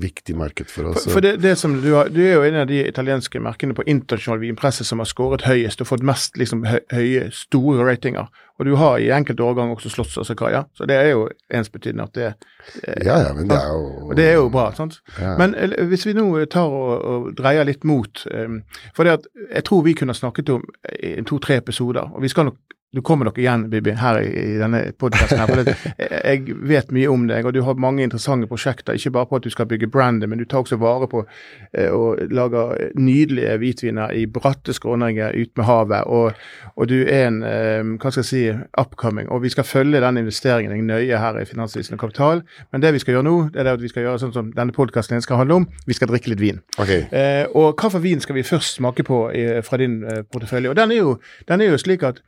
viktig 0.00 0.36
marked 0.38 0.70
for 0.70 0.90
oss. 0.90 1.04
For, 1.04 1.16
for 1.16 1.24
det, 1.24 1.36
det 1.44 1.54
som 1.60 1.76
du, 1.82 1.90
har, 1.94 2.10
du 2.12 2.20
er 2.24 2.36
jo 2.38 2.46
en 2.46 2.62
av 2.62 2.70
de 2.70 2.80
italienske 2.84 3.42
merkene 3.42 3.76
på 3.76 3.86
internasjonal 3.90 4.40
vinpresse 4.42 4.86
som 4.86 5.02
har 5.02 5.10
skåret 5.10 5.46
høyest 5.48 5.84
og 5.84 5.90
fått 5.90 6.06
mest 6.06 6.40
liksom, 6.40 6.64
høye, 6.66 7.28
store 7.34 7.86
ratinger. 7.86 8.30
Og 8.58 8.68
du 8.68 8.74
har 8.78 9.00
i 9.02 9.10
enkelte 9.10 9.42
årgang 9.42 9.72
også 9.74 9.90
slått 9.90 10.14
og 10.20 10.28
Kaja, 10.38 10.64
så 10.78 10.86
det 10.86 10.94
er 10.94 11.08
jo 11.10 11.24
ensbetydende 11.50 12.06
at 12.06 12.14
det 12.14 12.26
eh, 12.28 13.00
ja, 13.06 13.18
ja, 13.26 13.32
men 13.34 13.48
det 13.50 13.58
er 13.58 13.72
jo 13.72 13.88
Og 14.04 14.14
det 14.18 14.28
er 14.28 14.36
jo 14.38 14.46
bra, 14.52 14.68
sant. 14.76 15.00
Ja. 15.18 15.34
Men 15.40 15.56
hvis 15.90 16.06
vi 16.06 16.14
nå 16.14 16.28
tar 16.50 16.70
og, 16.70 16.92
og 17.02 17.26
dreier 17.38 17.66
litt 17.66 17.82
mot 17.84 18.22
um, 18.30 18.60
For 18.94 19.06
det 19.06 19.18
at 19.18 19.26
jeg 19.48 19.66
tror 19.66 19.82
vi 19.86 19.96
kunne 19.98 20.14
snakket 20.14 20.54
om 20.54 20.62
eh, 20.92 21.18
to-tre 21.26 21.58
episoder, 21.58 22.14
og 22.14 22.22
vi 22.22 22.30
skal 22.30 22.50
nok 22.50 22.60
du 22.94 23.02
kommer 23.02 23.28
nok 23.28 23.38
igjen, 23.38 23.66
Bibi, 23.70 23.94
her 23.98 24.20
i, 24.22 24.28
i 24.54 24.58
denne 24.60 24.80
podkasten. 24.98 25.42
for 25.48 25.62
det, 25.62 25.74
jeg, 25.98 26.56
vet 26.68 26.92
mye 26.94 27.10
om 27.10 27.26
deg, 27.28 27.46
og 27.46 27.54
du 27.56 27.60
har 27.66 27.78
mange 27.80 28.04
interessante 28.06 28.48
prosjekter. 28.50 28.94
Ikke 28.94 29.12
bare 29.16 29.28
på 29.30 29.40
at 29.40 29.46
du 29.46 29.50
skal 29.52 29.68
bygge 29.70 29.90
brandet, 29.90 30.30
men 30.30 30.38
du 30.38 30.46
tar 30.46 30.62
også 30.62 30.78
vare 30.80 31.08
på 31.10 31.24
eh, 31.72 31.90
og 31.90 32.22
lager 32.34 32.92
nydelige 32.94 33.56
hvitviner 33.62 34.14
i 34.14 34.26
bratte 34.30 34.74
skråninger 34.76 35.34
ut 35.34 35.52
med 35.58 35.68
havet. 35.68 36.06
Og, 36.06 36.38
og 36.76 36.90
du 36.90 36.96
er 37.02 37.28
en 37.28 37.40
eh, 37.42 37.94
hva 37.98 38.12
skal 38.14 38.22
jeg 38.22 38.30
si, 38.30 38.44
upcoming, 38.80 39.30
og 39.32 39.42
vi 39.44 39.52
skal 39.52 39.66
følge 39.66 40.02
den 40.04 40.20
investeringen 40.22 40.86
nøye 40.86 41.18
her 41.20 41.40
i 41.40 41.46
Finansvisen 41.48 41.96
og 41.98 42.04
Kapital. 42.04 42.44
Men 42.72 42.84
det 42.84 42.94
vi 42.94 43.02
skal 43.02 43.18
gjøre 43.18 43.26
nå, 43.26 43.36
det 43.54 43.62
er 43.62 43.68
det 43.68 43.78
at 43.78 43.84
vi 43.84 43.90
skal 43.90 44.06
gjøre 44.06 44.22
sånn 44.22 44.36
som 44.36 44.52
denne 44.54 44.74
podkasten 44.76 45.22
skal 45.24 45.42
handle 45.42 45.62
om. 45.62 45.66
Vi 45.88 45.96
skal 45.96 46.10
drikke 46.10 46.32
litt 46.32 46.42
vin. 46.42 46.62
Okay. 46.78 47.06
Eh, 47.10 47.44
og 47.54 47.80
for 47.84 48.02
vin 48.04 48.22
skal 48.22 48.38
vi 48.38 48.46
først 48.46 48.78
smake 48.78 49.04
på 49.06 49.26
i, 49.34 49.44
fra 49.66 49.78
din 49.80 50.02
eh, 50.04 50.22
portefølje? 50.30 50.70
Og 50.70 50.78
den 50.78 50.94
er, 50.94 51.02
jo, 51.02 51.18
den 51.48 51.62
er 51.64 51.74
jo 51.74 51.80
slik 51.80 52.06
at 52.06 52.22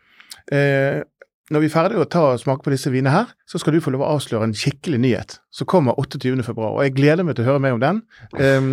eh, 0.53 1.03
når 1.51 1.63
vi 1.63 1.69
er 1.69 1.75
ferdige 1.77 2.03
å 2.03 2.09
ta 2.11 2.25
og 2.33 2.41
smake 2.43 2.65
på 2.67 2.73
disse 2.75 2.91
vinene 2.91 3.13
her, 3.15 3.29
så 3.47 3.61
skal 3.63 3.77
du 3.77 3.83
få 3.83 3.93
lov 3.95 4.03
å 4.03 4.11
avsløre 4.17 4.49
en 4.49 4.57
skikkelig 4.57 4.99
nyhet 5.03 5.37
som 5.55 5.69
kommer 5.71 5.95
28. 5.95 6.35
februar. 6.47 6.75
Og 6.75 6.83
jeg 6.83 6.97
gleder 6.97 7.27
meg 7.27 7.37
til 7.39 7.47
å 7.47 7.53
høre 7.53 7.63
mer 7.63 7.77
om 7.77 7.83
den. 7.83 8.03
Ehm, 8.43 8.73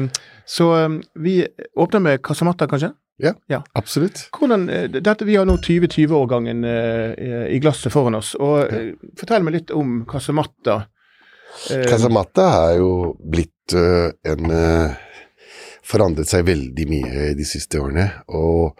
så 0.49 0.71
eh, 0.79 0.99
vi 1.21 1.35
åpner 1.77 2.01
med 2.01 2.23
Casamata, 2.25 2.67
kanskje? 2.69 2.93
Ja, 3.21 3.61
Absolutt. 3.73 4.29
Hvordan, 4.33 4.69
eh, 4.69 4.87
dette, 4.89 5.25
vi 5.25 5.35
har 5.35 5.45
nå 5.45 5.59
2020-årgangen 5.61 6.65
eh, 6.65 7.45
i 7.53 7.59
glasset 7.61 7.93
foran 7.93 8.17
oss. 8.17 8.33
og 8.41 8.65
eh, 8.65 8.93
Fortell 9.19 9.45
meg 9.45 9.59
litt 9.59 9.73
om 9.75 10.01
Casamata. 10.09 10.79
Eh, 11.69 11.85
Casamata 11.85 12.49
har 12.57 12.77
jo 12.81 13.13
blitt 13.21 13.51
en 13.73 14.49
Forandret 15.83 16.27
seg 16.27 16.45
veldig 16.47 16.83
mye 16.87 17.29
de 17.35 17.45
siste 17.47 17.79
årene, 17.79 18.05
og 18.31 18.79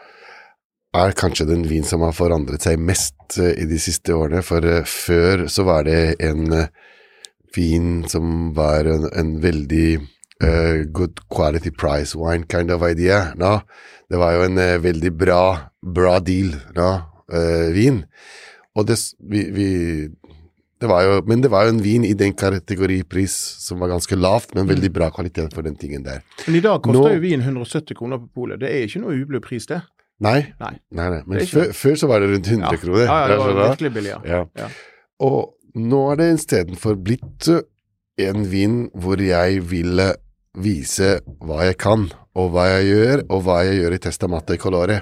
er 0.93 1.15
kanskje 1.17 1.47
den 1.49 1.65
vin 1.69 1.85
som 1.87 2.03
har 2.05 2.13
forandret 2.15 2.65
seg 2.65 2.81
mest 2.81 3.39
øh, 3.41 3.53
i 3.57 3.65
de 3.69 3.79
siste 3.81 4.15
årene. 4.15 4.43
For 4.45 4.65
øh, 4.65 4.83
før 4.85 5.47
så 5.51 5.65
var 5.67 5.87
det 5.87 6.15
en 6.21 6.53
øh, 6.53 6.67
vin 7.55 8.03
som 8.09 8.53
var 8.55 8.89
en, 8.89 9.07
en 9.13 9.35
veldig 9.43 9.99
uh, 10.43 10.83
good 10.93 11.21
quality 11.29 11.69
price 11.69 12.17
wine 12.17 12.45
kind 12.49 12.71
of 12.71 12.81
idea. 12.81 13.33
No? 13.35 13.59
Det 14.09 14.17
var 14.17 14.33
jo 14.37 14.47
en 14.47 14.57
uh, 14.57 14.83
veldig 14.83 15.13
bra, 15.17 15.43
bra 15.81 16.19
deal, 16.19 16.55
no? 16.75 16.89
uh, 17.33 17.69
vin. 17.73 18.03
Og 18.73 18.87
det, 18.89 18.97
vi, 19.29 19.43
vi 19.53 19.67
det 20.81 20.89
var 20.89 21.05
jo, 21.05 21.19
men 21.29 21.39
det 21.39 21.51
var 21.53 21.63
jo 21.63 21.75
en 21.77 21.83
vin 21.83 22.03
i 22.03 22.15
den 22.17 22.33
kategoripris 22.35 23.35
som 23.63 23.79
var 23.79 23.93
ganske 23.93 24.17
lavt, 24.17 24.51
men 24.57 24.67
veldig 24.67 24.89
bra 24.91 25.07
kvalitet 25.15 25.53
for 25.55 25.63
den 25.63 25.77
tingen 25.79 26.03
der. 26.03 26.25
Men 26.47 26.57
i 26.59 26.63
dag 26.65 26.81
koster 26.83 27.05
Nå- 27.05 27.13
jo 27.13 27.23
vin 27.23 27.45
170 27.45 27.95
kroner 27.95 28.19
på 28.19 28.41
polet. 28.41 28.59
Det 28.59 28.67
er 28.67 28.89
ikke 28.89 29.03
noe 29.05 29.15
ublu 29.15 29.39
pris, 29.45 29.69
det. 29.69 29.79
Nei, 30.21 30.53
Nei. 30.59 30.75
nei, 30.91 31.09
nei. 31.09 31.21
Men 31.27 31.45
før, 31.49 31.71
før 31.75 31.95
så 31.99 32.07
var 32.07 32.21
det 32.23 32.29
rundt 32.31 32.47
100 32.47 32.77
kroner. 32.79 33.05
Ja, 33.07 33.15
ja, 33.23 33.27
det 33.31 33.37
var 33.41 33.69
virkelig 33.71 33.93
billig. 33.93 34.13
Ja. 34.29 34.67
Og 35.25 35.39
nå 35.75 36.01
er 36.11 36.19
det 36.21 36.27
istedenfor 36.37 36.99
blitt 37.01 37.49
en 38.21 38.45
vin 38.51 38.75
hvor 38.93 39.19
jeg 39.19 39.63
vil 39.71 39.99
uh, 39.99 40.13
vise 40.61 41.15
hva 41.41 41.63
jeg 41.65 41.79
kan, 41.81 42.05
og 42.37 42.51
hva 42.53 42.67
jeg 42.75 42.91
gjør, 42.91 43.23
og 43.33 43.43
hva 43.45 43.63
jeg 43.65 43.79
gjør 43.81 43.95
i 43.97 44.01
Testamatta 44.05 44.53
i 44.55 44.61
Colore. 44.61 44.99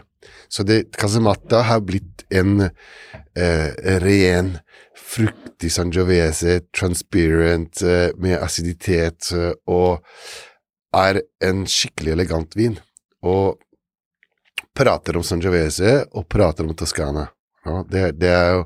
Så 0.51 0.63
det, 0.67 0.85
Casamatta 0.95 1.63
har 1.67 1.81
blitt 1.83 2.23
en 2.31 2.61
eh, 2.63 3.69
ren, 4.03 4.53
fruktig 4.95 5.71
sangiovese, 5.73 6.59
transparent, 6.75 7.81
eh, 7.83 8.11
med 8.21 8.37
aciditet, 8.39 9.31
og 9.67 10.03
er 10.95 11.21
en 11.43 11.65
skikkelig 11.67 12.13
elegant 12.15 12.55
vin. 12.59 12.77
Og 13.23 13.59
prater 14.77 15.17
om 15.17 15.23
sangiovese, 15.23 16.05
og 16.11 16.27
prater 16.31 16.63
om 16.67 16.75
Toscana. 16.75 17.27
Ja, 17.65 17.83
det, 17.89 18.11
det 18.21 18.29
er 18.33 18.53
jo 18.55 18.61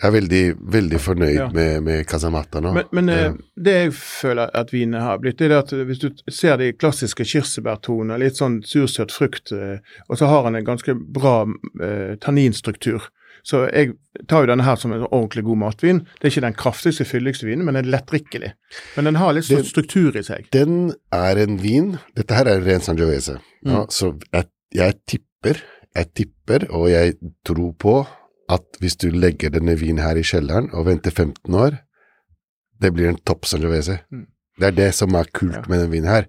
Jeg 0.00 0.08
er 0.08 0.12
veldig, 0.14 0.42
veldig 0.72 0.98
fornøyd 1.04 1.34
Ja. 1.36 1.46
med, 1.52 1.82
med 1.84 2.06
Casamata 2.08 2.60
nå. 2.64 2.70
Men, 2.72 2.86
men 2.96 3.08
eh, 3.12 3.24
Eh, 3.26 3.34
det 3.60 3.74
jeg 3.74 3.90
føler 3.98 4.48
at 4.56 4.72
vinene 4.72 5.02
har 5.04 5.18
blitt, 5.20 5.36
det 5.42 5.50
er 5.50 5.58
at 5.58 5.74
hvis 5.74 6.00
du 6.00 6.08
ser 6.32 6.56
de 6.56 6.70
klassiske 6.72 7.24
kirsebærtonene, 7.28 8.16
litt 8.22 8.38
sånn 8.40 8.62
sursøt 8.64 9.12
frukt, 9.12 9.52
eh, 9.52 9.82
og 10.08 10.16
så 10.16 10.30
har 10.30 10.46
han 10.48 10.56
en 10.56 10.64
ganske 10.64 10.94
bra 10.96 11.42
eh, 11.82 12.14
tanninstruktur. 12.22 13.10
Så 13.44 13.62
jeg 13.72 13.94
tar 14.28 14.42
jo 14.44 14.50
denne 14.52 14.64
her 14.64 14.76
som 14.76 14.92
en 14.92 15.06
ordentlig 15.10 15.44
god 15.44 15.56
matvin. 15.56 15.98
Det 16.20 16.24
er 16.28 16.30
ikke 16.34 16.44
den 16.46 16.54
kraftigste, 16.58 17.04
fylligste 17.04 17.46
vinen, 17.46 17.64
men 17.64 17.74
den 17.74 17.84
er 17.86 17.90
lettdrikkelig. 17.98 18.52
Men 18.96 19.04
den 19.04 19.16
har 19.16 19.32
litt 19.32 19.44
sånn 19.48 19.64
struktur 19.64 20.16
i 20.16 20.22
seg. 20.22 20.48
Den 20.52 20.92
er 21.12 21.36
en 21.40 21.58
vin 21.62 21.98
Dette 22.16 22.34
her 22.34 22.44
er 22.46 22.58
en 22.60 22.64
ren 22.66 22.80
Sangiovese. 22.80 23.38
Ja, 23.64 23.82
Mm. 23.84 23.90
så 23.90 24.14
jeg, 24.32 24.44
jeg 24.74 24.94
tipper, 25.06 25.62
jeg 25.96 26.06
tipper, 26.14 26.66
og 26.70 26.90
jeg 26.90 27.14
tror 27.44 27.72
på 27.78 28.06
at 28.48 28.62
hvis 28.80 28.96
du 28.96 29.10
legger 29.10 29.50
denne 29.50 29.76
vinen 29.78 30.02
her 30.02 30.16
i 30.16 30.22
kjelleren 30.26 30.70
og 30.74 30.86
venter 30.86 31.10
15 31.10 31.54
år, 31.54 31.78
det 32.80 32.92
blir 32.94 33.08
en 33.10 33.18
topp 33.26 33.44
Sangiovese. 33.46 33.98
Mm. 34.10 34.26
Det 34.60 34.66
er 34.66 34.76
det 34.76 34.94
som 34.94 35.14
er 35.14 35.24
kult 35.32 35.54
Ja. 35.56 35.62
med 35.68 35.78
denne 35.80 35.90
vinen 35.92 36.08
her. 36.10 36.24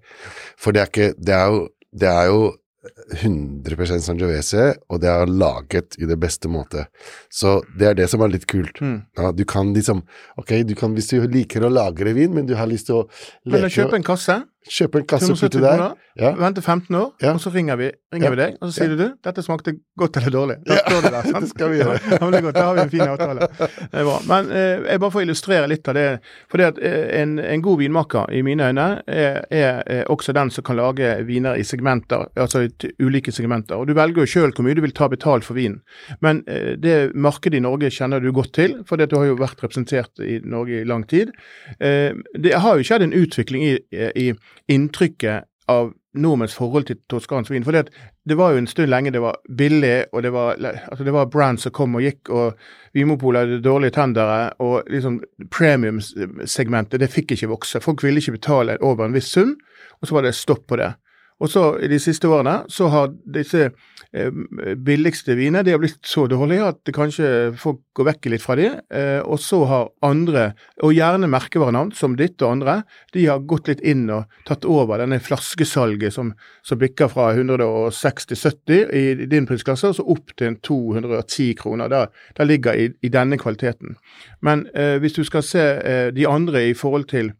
For 0.58 0.71
det 0.71 0.82
er 0.82 0.86
ikke 0.86 1.13
Det 1.19 1.34
er 1.36 1.47
jo, 1.47 1.69
det 2.00 2.08
er 2.10 2.26
jo 2.28 2.54
100 2.82 4.02
Sangiovese, 4.02 4.63
og 4.89 5.02
det 5.04 5.10
er 5.12 5.30
laget 5.30 5.98
i 6.02 6.08
det 6.10 6.17
beste 6.22 6.50
måte. 6.50 6.88
Så 7.30 7.60
det 7.78 7.91
er 7.91 7.98
det 8.00 8.08
som 8.10 8.24
er 8.26 8.32
litt 8.34 8.48
kult. 8.50 8.82
Mm. 8.82 9.04
Ja, 9.20 9.30
du 9.36 9.44
kan 9.46 9.70
liksom 9.76 10.02
Ok, 10.41 10.56
du 10.65 10.74
kan, 10.78 10.96
hvis 10.98 11.12
du 11.12 11.22
liker 11.30 11.67
å 11.67 11.70
lagre 11.70 12.15
vin, 12.17 12.34
men 12.34 12.48
du 12.50 12.56
har 12.58 12.70
lyst 12.70 12.89
til 12.89 13.04
å 13.04 13.06
leke 13.46 13.60
Eller 13.60 13.76
kjøpe 13.76 14.00
en 14.00 14.08
kasse, 14.08 14.39
Kjøpe 14.69 15.00
en 15.02 15.06
kasse 15.10 15.26
og 15.32 15.38
170 15.39 15.58
putte 15.58 15.62
der. 15.65 15.93
Ja. 16.19 16.34
vente 16.36 16.62
15 16.62 16.95
år, 16.95 17.13
Ja. 17.24 17.32
og 17.34 17.39
så 17.39 17.50
ringer 17.54 17.76
vi, 17.80 17.89
ringer 18.13 18.26
Ja. 18.26 18.30
vi 18.30 18.36
deg, 18.36 18.58
og 18.62 18.67
så 18.69 18.73
sier 18.75 18.90
Ja. 18.92 18.96
du 18.96 19.13
dette 19.23 19.42
smakte 19.42 19.73
godt 19.98 20.17
eller 20.17 20.29
dårlig. 20.29 20.58
Da 20.67 20.75
står 20.75 21.02
det 21.02 21.12
der, 21.12 21.21
sant? 21.31 21.42
det 21.42 21.50
skal 21.50 21.69
vi 21.71 21.77
gjøre. 21.79 22.00
Ja, 22.12 22.17
men 22.21 22.31
det 22.31 22.38
er 22.40 22.42
godt, 22.42 22.56
Da 22.56 22.63
har 22.65 22.73
vi 22.75 22.81
en 22.81 22.90
fin 22.90 23.02
avtale. 23.02 23.40
Det 23.40 23.94
er 23.94 24.04
bra. 24.04 24.17
Men 24.27 24.52
eh, 24.52 24.83
jeg 24.92 25.00
bare 25.00 25.12
får 25.12 25.21
illustrere 25.25 25.67
litt 25.71 25.88
av 25.88 25.94
det. 25.96 26.19
For 26.52 26.58
det 26.58 26.65
at 26.67 26.77
eh, 26.83 27.21
en, 27.21 27.40
en 27.40 27.62
god 27.62 27.77
vinmaker, 27.79 28.29
i 28.31 28.42
mine 28.42 28.67
øyne, 28.69 29.02
er, 29.08 29.46
er 29.50 29.81
er, 29.88 30.04
også 30.12 30.33
den 30.33 30.52
som 30.52 30.63
kan 30.63 30.75
lage 30.75 31.25
viner 31.25 31.56
i 31.58 31.63
segmenter, 31.63 32.27
altså 32.36 32.67
i 32.67 32.92
ulike 33.02 33.31
segmenter. 33.31 33.75
Og 33.79 33.88
du 33.88 33.94
velger 33.94 34.21
jo 34.21 34.25
sjøl 34.27 34.52
hvor 34.52 34.63
mye 34.67 34.75
du 34.75 34.81
vil 34.81 34.92
ta 34.94 35.08
betalt 35.08 35.44
for 35.48 35.54
vinen. 35.56 35.81
Men 36.21 36.44
eh, 36.48 36.75
det 36.75 37.15
markedet 37.15 37.58
i 37.58 37.63
Norge 37.63 37.90
kjenner 37.90 38.19
du 38.21 38.31
godt 38.31 38.54
til, 38.54 38.83
for 38.86 38.98
det 38.98 39.10
du 39.10 39.17
har 39.17 39.25
jo 39.31 39.36
vært 39.40 39.63
representert 39.63 40.12
i 40.19 40.40
Norge 40.44 40.81
i 40.81 40.86
lang 40.86 41.08
tid. 41.08 41.31
Eh, 41.79 42.12
det 42.38 42.54
har 42.60 42.77
jo 42.77 42.83
skjedd 42.83 43.02
en 43.08 43.13
utvikling 43.15 43.63
i, 43.63 43.77
i 44.15 44.33
inntrykket 44.71 45.47
av 45.71 45.91
nordmenns 46.17 46.56
forhold 46.58 46.89
til 46.89 46.99
toskansk 47.10 47.54
vin. 47.54 47.63
For 47.63 47.75
det, 47.75 48.37
var 48.37 48.52
jo 48.52 48.62
en 48.62 48.67
stund 48.67 48.91
lenge 48.91 49.13
det 49.15 49.21
var 49.23 49.39
billig, 49.58 50.12
og 50.12 50.23
det 50.25 50.33
var, 50.35 50.60
altså 50.60 51.06
det 51.08 51.13
var 51.15 51.29
brands 51.31 51.63
som 51.67 51.75
kom 51.75 51.95
og 51.95 52.04
gikk, 52.04 52.29
og 52.29 52.58
Vimopolet 52.97 53.45
hadde 53.45 53.62
dårlige 53.63 53.95
tendere, 53.95 54.52
og 54.60 54.89
liksom 54.91 55.21
premiumsegmentet 55.54 56.99
det 57.02 57.12
fikk 57.12 57.35
ikke 57.35 57.52
vokse. 57.54 57.83
Folk 57.83 58.04
ville 58.04 58.19
ikke 58.19 58.35
betale 58.39 58.77
over 58.83 59.08
en 59.08 59.15
viss 59.15 59.31
sum, 59.31 59.56
og 60.02 60.08
så 60.08 60.17
var 60.17 60.27
det 60.27 60.35
stopp 60.35 60.67
på 60.67 60.81
det. 60.81 60.91
Og 61.42 61.50
så 61.50 61.63
i 61.81 61.89
de 61.89 61.98
siste 62.02 62.29
årene 62.29 62.62
så 62.69 62.87
har 62.94 63.10
disse 63.33 63.63
eh, 63.65 64.29
billigste 64.77 65.33
vinene 65.39 65.63
de 65.65 65.73
har 65.73 65.81
blitt 65.81 66.06
så 66.06 66.27
dårlige 66.29 66.67
at 66.69 66.92
kanskje 66.94 67.29
folk 67.60 67.81
går 67.98 68.12
vekk 68.12 68.29
litt 68.33 68.44
fra 68.44 68.58
de. 68.60 68.67
Eh, 68.94 69.19
og 69.25 69.42
så 69.42 69.63
har 69.69 69.89
andre, 70.06 70.52
og 70.85 70.94
gjerne 70.94 71.29
merkevarenavn 71.31 71.94
som 71.98 72.15
ditt 72.19 72.37
og 72.46 72.60
andre, 72.60 72.77
de 73.15 73.25
har 73.25 73.42
gått 73.50 73.71
litt 73.71 73.81
inn 73.81 74.06
og 74.13 74.29
tatt 74.48 74.67
over 74.69 75.02
denne 75.02 75.21
flaskesalget 75.23 76.13
som, 76.13 76.33
som 76.67 76.81
bikker 76.81 77.10
fra 77.12 77.31
160-70 77.33 78.94
i 79.02 79.06
din 79.31 79.50
prisklasse, 79.50 79.89
og 79.89 79.98
så 79.98 80.08
opp 80.13 80.35
til 80.37 80.60
210 80.62 81.56
kroner. 81.62 81.89
Der 82.37 82.46
ligger 82.48 82.77
i, 82.77 82.92
i, 83.02 83.10
denne 83.10 83.42
kvaliteten. 83.42 83.98
Men 84.46 84.67
eh, 84.75 85.00
hvis 85.02 85.17
du 85.17 85.23
skal 85.25 85.46
se 85.46 85.63
eh, 85.81 86.10
de 86.13 86.29
andre 86.29 86.67
i 86.69 86.77
forhold 86.77 87.10
til 87.10 87.33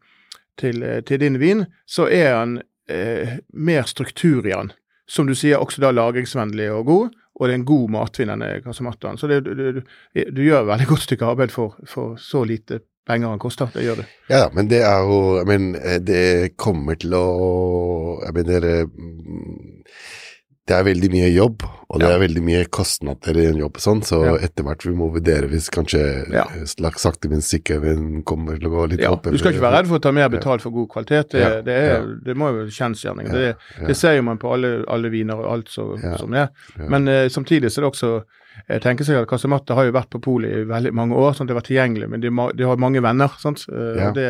til, 0.58 0.82
eh, 0.82 1.02
til, 1.02 1.20
din 1.20 1.40
vin, 1.40 1.64
så 1.86 2.08
er 2.10 2.34
han 2.36 2.60
eh, 2.90 3.38
mer 3.52 3.82
struktur 3.82 4.46
i 4.46 4.54
den. 4.54 4.72
Som 5.08 5.26
du 5.26 5.34
sier, 5.36 5.60
også 5.60 5.82
da 5.82 5.90
lagringsvennlig 5.92 6.70
og 6.72 6.86
god, 6.86 7.18
og 7.34 7.48
det 7.48 7.54
er 7.54 7.60
en 7.60 7.68
god 7.68 7.90
matvinnende 7.90 8.48
denne 8.62 9.18
Så 9.18 9.26
det, 9.26 9.40
du, 9.44 9.54
du, 9.54 9.82
du, 10.14 10.42
gjør 10.42 10.68
veldig 10.68 10.86
godt 10.88 11.06
stykke 11.06 11.26
arbeid 11.26 11.52
for, 11.52 11.76
for 11.88 12.16
så 12.16 12.44
lite 12.44 12.80
penger 13.08 13.32
han 13.32 13.42
koster. 13.42 13.70
Det 13.74 13.84
gjør 13.84 14.02
du. 14.02 14.04
Ja, 14.30 14.48
men 14.54 14.68
det 14.70 14.82
er 14.86 15.00
jo 15.02 15.38
Jeg 15.38 15.46
mener, 15.46 15.98
det 15.98 16.56
kommer 16.56 16.94
til 16.94 17.14
å 17.18 17.26
Jeg 18.22 18.36
mener 18.36 18.68
det 20.70 20.74
er 20.76 20.84
veldig 20.86 21.08
mye 21.10 21.28
jobb, 21.32 21.64
og 21.66 21.98
det 21.98 22.06
ja. 22.06 22.14
er 22.14 22.20
veldig 22.22 22.42
mye 22.46 22.66
kostnader 22.70 23.38
i 23.42 23.46
en 23.50 23.56
jobb 23.58 23.80
og 23.80 23.82
sånn, 23.82 24.02
så 24.06 24.20
ja. 24.22 24.34
etter 24.46 24.66
hvert 24.66 24.84
vi 24.86 24.92
må 24.94 25.08
vurdere 25.10 25.48
hvis 25.50 25.66
kanskje 25.74 26.02
ja. 26.30 26.44
sakte, 27.02 27.30
men 27.32 27.42
sikkert 27.42 27.82
kommer 28.28 28.60
til 28.60 28.68
å 28.70 28.72
gå 28.76 28.84
litt 28.92 29.02
ja. 29.02 29.10
opp. 29.10 29.26
Du 29.26 29.40
skal 29.40 29.56
ikke 29.56 29.64
være 29.64 29.80
redd 29.80 29.90
for 29.90 29.98
å 29.98 30.04
ta 30.06 30.12
mer 30.14 30.30
betalt 30.30 30.62
for 30.62 30.74
god 30.74 30.86
kvalitet, 30.94 31.34
det, 31.34 31.50
det, 31.66 31.80
er, 31.96 32.06
det 32.22 32.38
må 32.38 32.52
jo 32.54 32.68
kjensgjerning. 32.70 33.32
Det, 33.34 33.56
det, 33.88 33.98
ser 33.98 34.14
jo 34.20 34.28
man 34.30 34.38
på 34.38 34.54
alle, 34.54 34.76
alle 34.92 35.10
viner 35.10 35.42
og 35.42 35.50
alt 35.50 35.74
så, 35.74 35.88
som 36.20 36.30
det 36.36 36.46
er. 36.46 36.70
Men 36.94 37.10
eh, 37.10 37.26
samtidig 37.32 37.72
så 37.72 37.82
er 37.82 37.88
det 37.88 37.92
også 37.92 38.14
jeg 38.68 38.82
tenker 38.84 39.06
seg 39.08 39.16
at 39.18 39.26
Kassematte 39.30 39.74
har 39.74 39.88
jo 39.88 39.94
vært 39.96 40.10
på 40.12 40.20
polet 40.22 40.60
i 40.60 40.66
veldig 40.68 40.92
mange 40.94 41.18
år, 41.18 41.32
sånn 41.34 41.48
at 41.48 41.50
det 41.50 41.54
har 41.56 41.62
vært 41.62 41.70
tilgjengelig, 41.72 42.08
men 42.12 42.22
de, 42.22 42.30
de 42.54 42.66
har 42.68 42.80
mange 42.80 43.02
venner. 43.02 43.32
sant? 43.42 43.64
Og 43.72 44.12
det 44.14 44.28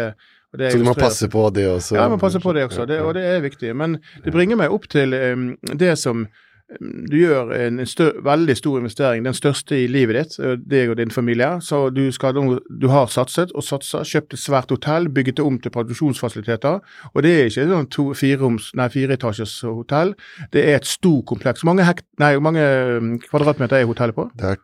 så 0.53 0.79
du 0.79 0.85
må 0.85 0.95
passe 0.99 1.29
på 1.33 1.49
det 1.55 1.67
også? 1.71 1.97
Ja, 1.97 2.07
jeg 2.07 2.15
må 2.15 2.21
passe 2.21 2.41
på 2.41 2.53
det 2.53 2.67
også, 2.69 2.87
det, 2.89 3.01
og 3.01 3.15
det 3.17 3.25
er 3.25 3.41
viktig. 3.41 3.75
Men 3.77 3.99
det 4.25 4.33
bringer 4.35 4.61
meg 4.61 4.75
opp 4.75 4.89
til 4.93 5.15
um, 5.17 5.53
det 5.81 5.95
som 5.99 6.27
du 6.81 7.17
gjør 7.19 7.51
en 7.57 7.83
stør, 7.87 8.15
veldig 8.25 8.55
stor 8.57 8.79
investering, 8.79 9.25
den 9.27 9.37
største 9.37 9.77
i 9.83 9.89
livet 9.91 10.17
ditt, 10.17 10.61
deg 10.71 10.93
og 10.93 10.97
din 11.01 11.13
familie. 11.13 11.51
Så 11.61 11.91
du, 11.95 12.05
skal, 12.15 12.37
du 12.37 12.89
har 12.93 13.11
satset 13.13 13.53
og 13.53 13.65
satsa, 13.67 14.03
kjøpt 14.09 14.37
et 14.37 14.43
svært 14.43 14.73
hotell, 14.73 15.11
bygget 15.13 15.41
det 15.41 15.47
om 15.47 15.59
til 15.61 15.75
produksjonsfasiliteter. 15.75 16.81
Og 17.13 17.23
det 17.27 17.35
er 17.37 17.51
ikke 17.51 17.69
sånn 17.71 17.91
to, 17.93 18.09
fireroms, 18.19 18.73
nei, 18.79 18.89
fireetasjes 18.93 19.59
hotell, 19.69 20.15
det 20.55 20.67
er 20.69 20.81
et 20.81 20.89
stort 20.89 21.27
kompleks. 21.29 21.63
Hvor 21.63 21.73
mange, 21.73 21.87
hekt, 21.89 22.07
nei, 22.23 22.35
mange 22.43 22.67
kvadratmeter 23.29 23.83
er 23.83 23.91
hotellet 23.91 24.17
på? 24.17 24.31
Det 24.39 24.55
er 24.55 24.63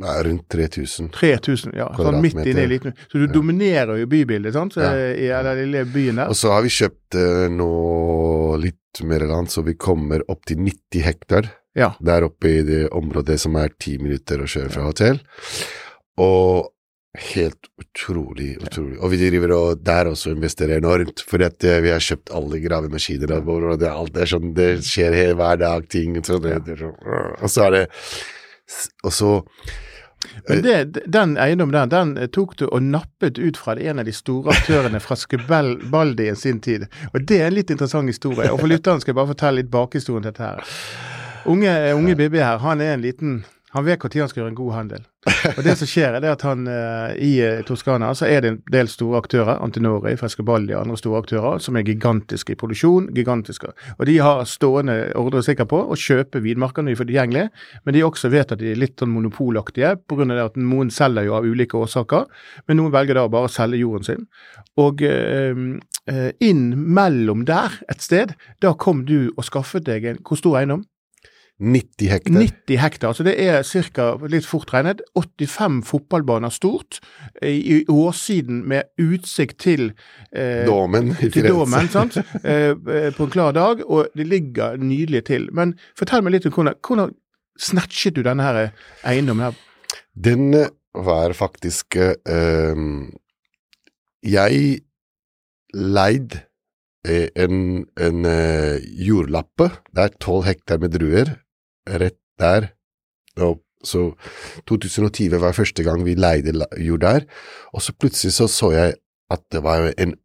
Nei, 0.00 0.22
rundt 0.22 0.48
3000. 0.48 1.10
3000, 1.12 1.74
ja. 1.76 1.90
Sånn 1.96 2.22
midt 2.24 2.38
inne 2.40 2.64
i 2.64 2.68
liten 2.70 2.94
Så 3.04 3.18
du 3.18 3.26
ja. 3.26 3.32
dominerer 3.34 3.98
jo 4.00 4.08
bybildet, 4.08 4.54
sant? 4.56 4.72
Så, 4.76 4.84
ja. 4.84 5.10
i 5.12 5.28
den 5.28 5.58
lille 5.58 5.84
byen 5.92 6.22
der. 6.22 6.32
Og 6.32 6.38
så 6.40 6.54
har 6.54 6.64
vi 6.64 6.72
kjøpt 6.72 7.18
uh, 7.20 7.46
nå 7.52 7.70
litt 8.62 9.02
mer 9.04 9.26
land, 9.28 9.52
så 9.52 9.64
vi 9.66 9.76
kommer 9.76 10.24
opp 10.32 10.46
til 10.48 10.62
90 10.64 11.04
hektar. 11.04 11.50
Ja. 11.76 11.92
Der 12.00 12.24
oppe 12.26 12.48
i 12.48 12.62
det 12.66 12.86
området 12.96 13.36
som 13.42 13.58
er 13.60 13.74
ti 13.76 13.98
minutter 14.00 14.40
å 14.40 14.48
kjøre 14.48 14.72
fra 14.72 14.86
hotell. 14.88 15.20
Og 16.24 16.70
helt 17.34 17.68
utrolig, 17.82 18.54
utrolig. 18.62 18.96
Og 19.02 19.12
vi 19.12 19.20
driver 19.20 19.54
og 19.58 19.84
der 19.84 20.08
også 20.14 20.32
investerer 20.32 20.80
enormt, 20.80 21.20
for 21.28 21.44
at 21.44 21.60
uh, 21.68 21.76
vi 21.84 21.92
har 21.92 22.00
kjøpt 22.08 22.32
alle 22.40 22.62
gravemaskiner 22.64 23.36
og 23.36 23.76
det, 23.84 23.92
alt 23.92 24.16
det, 24.16 24.30
sånn, 24.32 24.56
det 24.56 24.70
skjer 24.88 25.36
hver 25.36 25.60
dag 25.60 25.84
ting. 25.92 26.16
Så 26.24 26.40
det, 26.40 26.56
det, 26.64 26.80
og 26.80 27.48
så 27.52 27.68
er 27.68 27.76
det 27.82 27.86
Og 29.04 29.12
så 29.12 29.36
men 30.48 30.62
det, 30.62 31.04
den 31.06 31.36
eiendommen 31.40 31.74
der, 31.74 31.86
den 31.90 32.16
eh, 32.18 32.28
tok 32.32 32.56
du 32.60 32.66
og 32.68 32.82
nappet 32.84 33.38
ut 33.38 33.56
fra 33.60 33.76
en 33.80 34.02
av 34.02 34.08
de 34.08 34.14
store 34.14 34.52
aktørene 34.54 35.00
fra 35.02 35.16
Skubaldi 35.16 36.28
i 36.30 36.36
sin 36.36 36.60
tid. 36.60 36.86
Og 37.12 37.24
det 37.24 37.40
er 37.40 37.48
en 37.48 37.56
litt 37.56 37.72
interessant 37.72 38.10
historie. 38.10 38.50
Og 38.52 38.60
for 38.60 38.70
lytteren 38.70 39.00
skal 39.00 39.14
jeg 39.14 39.20
bare 39.20 39.32
fortelle 39.32 39.62
litt 39.62 39.72
bakhistorien 39.72 40.26
til 40.26 40.32
dette 40.32 40.44
her. 40.50 40.76
Unge, 41.50 41.72
unge 41.96 42.16
Bibi 42.18 42.42
her, 42.42 42.60
han 42.60 42.84
er 42.84 42.94
en 42.94 43.04
liten 43.04 43.40
han 43.70 43.86
vet 43.86 44.02
når 44.02 44.24
han 44.24 44.30
skal 44.30 44.40
gjøre 44.40 44.50
en 44.50 44.58
god 44.58 44.72
handel. 44.74 45.02
Og 45.52 45.60
det 45.62 45.76
som 45.78 45.86
skjer, 45.86 46.16
er 46.18 46.24
at 46.32 46.42
han 46.42 46.64
uh, 46.66 47.12
i 47.14 47.36
uh, 47.38 47.60
Toskana 47.66 48.08
så 48.18 48.26
er 48.26 48.42
det 48.42 48.50
en 48.50 48.58
del 48.72 48.88
store 48.90 49.20
aktører, 49.20 49.60
Antinori, 49.62 50.16
Frescobaldi 50.18 50.74
og 50.74 50.80
andre 50.80 50.96
store 50.98 51.20
aktører, 51.22 51.60
som 51.62 51.78
er 51.78 51.86
gigantiske 51.86 52.56
i 52.56 52.58
produksjon. 52.58 53.10
gigantiske. 53.14 53.70
Og 53.98 54.06
de 54.10 54.18
har 54.18 54.42
stående 54.50 54.96
ordre 55.20 55.44
sikker 55.46 55.68
på 55.70 55.84
å 55.86 55.98
kjøpe 55.98 56.42
vinmarker 56.42 56.82
når 56.82 56.96
de 56.96 56.98
får 56.98 57.10
tilgjengelig, 57.12 57.46
men 57.84 57.94
de 57.94 58.04
også 58.06 58.32
vet 58.34 58.56
at 58.56 58.58
de 58.58 58.72
er 58.72 58.80
litt 58.80 58.98
sånn 58.98 59.14
monopolaktige, 59.14 59.94
pga. 60.10 60.28
at 60.44 60.58
noen 60.58 60.90
selger 60.90 61.28
jo 61.28 61.38
av 61.38 61.46
ulike 61.46 61.78
årsaker, 61.78 62.26
men 62.66 62.80
noen 62.80 62.94
velger 62.94 63.20
da 63.20 63.28
bare 63.30 63.46
å 63.46 63.54
selge 63.54 63.84
jorden 63.84 64.08
sin. 64.08 64.26
Og 64.80 65.02
øh, 65.06 65.78
inn 66.42 66.64
mellom 66.74 67.44
der 67.46 67.78
et 67.92 68.02
sted, 68.02 68.34
da 68.62 68.74
kom 68.74 69.04
du 69.06 69.30
og 69.36 69.44
skaffet 69.46 69.86
deg 69.86 70.04
en 70.04 70.24
Hvor 70.26 70.40
stor 70.40 70.58
eiendom? 70.58 70.84
90 71.60 72.08
hektar. 72.08 72.40
90 72.40 72.78
hektar, 72.80 73.12
så 73.12 73.24
det 73.26 73.34
er 73.44 73.60
ca. 73.92 74.06
litt 74.32 74.46
fort 74.48 74.70
regnet 74.72 75.02
85 75.12 75.82
fotballbaner 75.84 76.52
stort 76.52 77.02
i, 77.44 77.82
årsiden 77.84 78.62
med 78.68 78.88
utsikt 79.00 79.58
til 79.60 79.90
eh, 80.32 80.64
Domen 80.64 81.12
i 81.20 81.28
til 81.28 81.50
Domen, 81.50 81.90
sant? 81.96 82.16
Eh, 82.40 82.72
eh, 82.72 83.10
på 83.12 83.26
en 83.26 83.34
klar 83.34 83.52
dag, 83.52 83.84
og 83.84 84.08
det 84.16 84.24
ligger 84.30 84.80
nydelig 84.80 85.26
til. 85.28 85.50
Men 85.52 85.76
fortell 85.98 86.24
meg 86.24 86.38
litt 86.38 86.48
om 86.48 86.54
hvordan, 86.56 86.78
hvordan 86.80 87.12
snatchet 87.60 88.16
du 88.16 88.22
denne 88.24 88.46
her 88.46 88.70
eiendommen 89.04 89.50
her? 89.50 89.60
Den 90.16 90.54
eh, 90.56 90.72
var 90.96 91.36
faktisk 91.36 92.00
eh, 92.00 92.86
Jeg 94.24 94.80
leid 95.76 96.40
en, 97.04 97.60
en 97.96 98.26
jordlappe. 99.00 99.70
Det 99.92 100.02
er 100.02 100.18
tolv 100.20 100.44
hektar 100.48 100.80
med 100.82 100.92
druer 100.92 101.30
rett 101.90 102.20
der. 102.40 102.70
Og 103.40 103.60
så 103.84 104.10
2020 104.68 105.40
var 105.40 105.56
første 105.56 105.84
gang 105.86 106.04
vi 106.04 106.14
leide 106.18 106.52
jord 106.78 107.00
der, 107.04 107.24
og 107.72 107.82
så 107.82 107.94
plutselig 107.96 108.34
så 108.36 108.48
så 108.50 108.72
jeg 108.74 108.98
at 109.30 109.42
det 109.52 109.62
var 109.64 109.92
en 109.96 110.16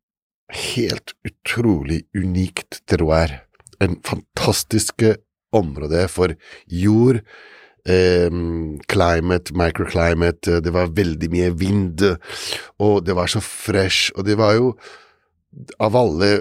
helt 0.52 1.14
utrolig 1.26 2.04
unikt 2.16 2.82
terroir. 2.88 3.42
En 3.82 3.98
fantastisk 4.06 5.04
område 5.56 6.08
for 6.12 6.36
jord, 6.68 7.22
eh, 7.88 8.30
climate, 8.92 9.56
microclimate, 9.56 10.60
det 10.62 10.74
var 10.74 10.94
veldig 10.96 11.32
mye 11.32 11.56
vind, 11.58 12.04
og 12.80 13.06
det 13.06 13.16
var 13.16 13.32
så 13.32 13.40
fresh, 13.40 14.12
og 14.16 14.26
det 14.26 14.38
var 14.38 14.54
jo 14.60 14.74
av 15.80 15.96
alle 15.96 16.32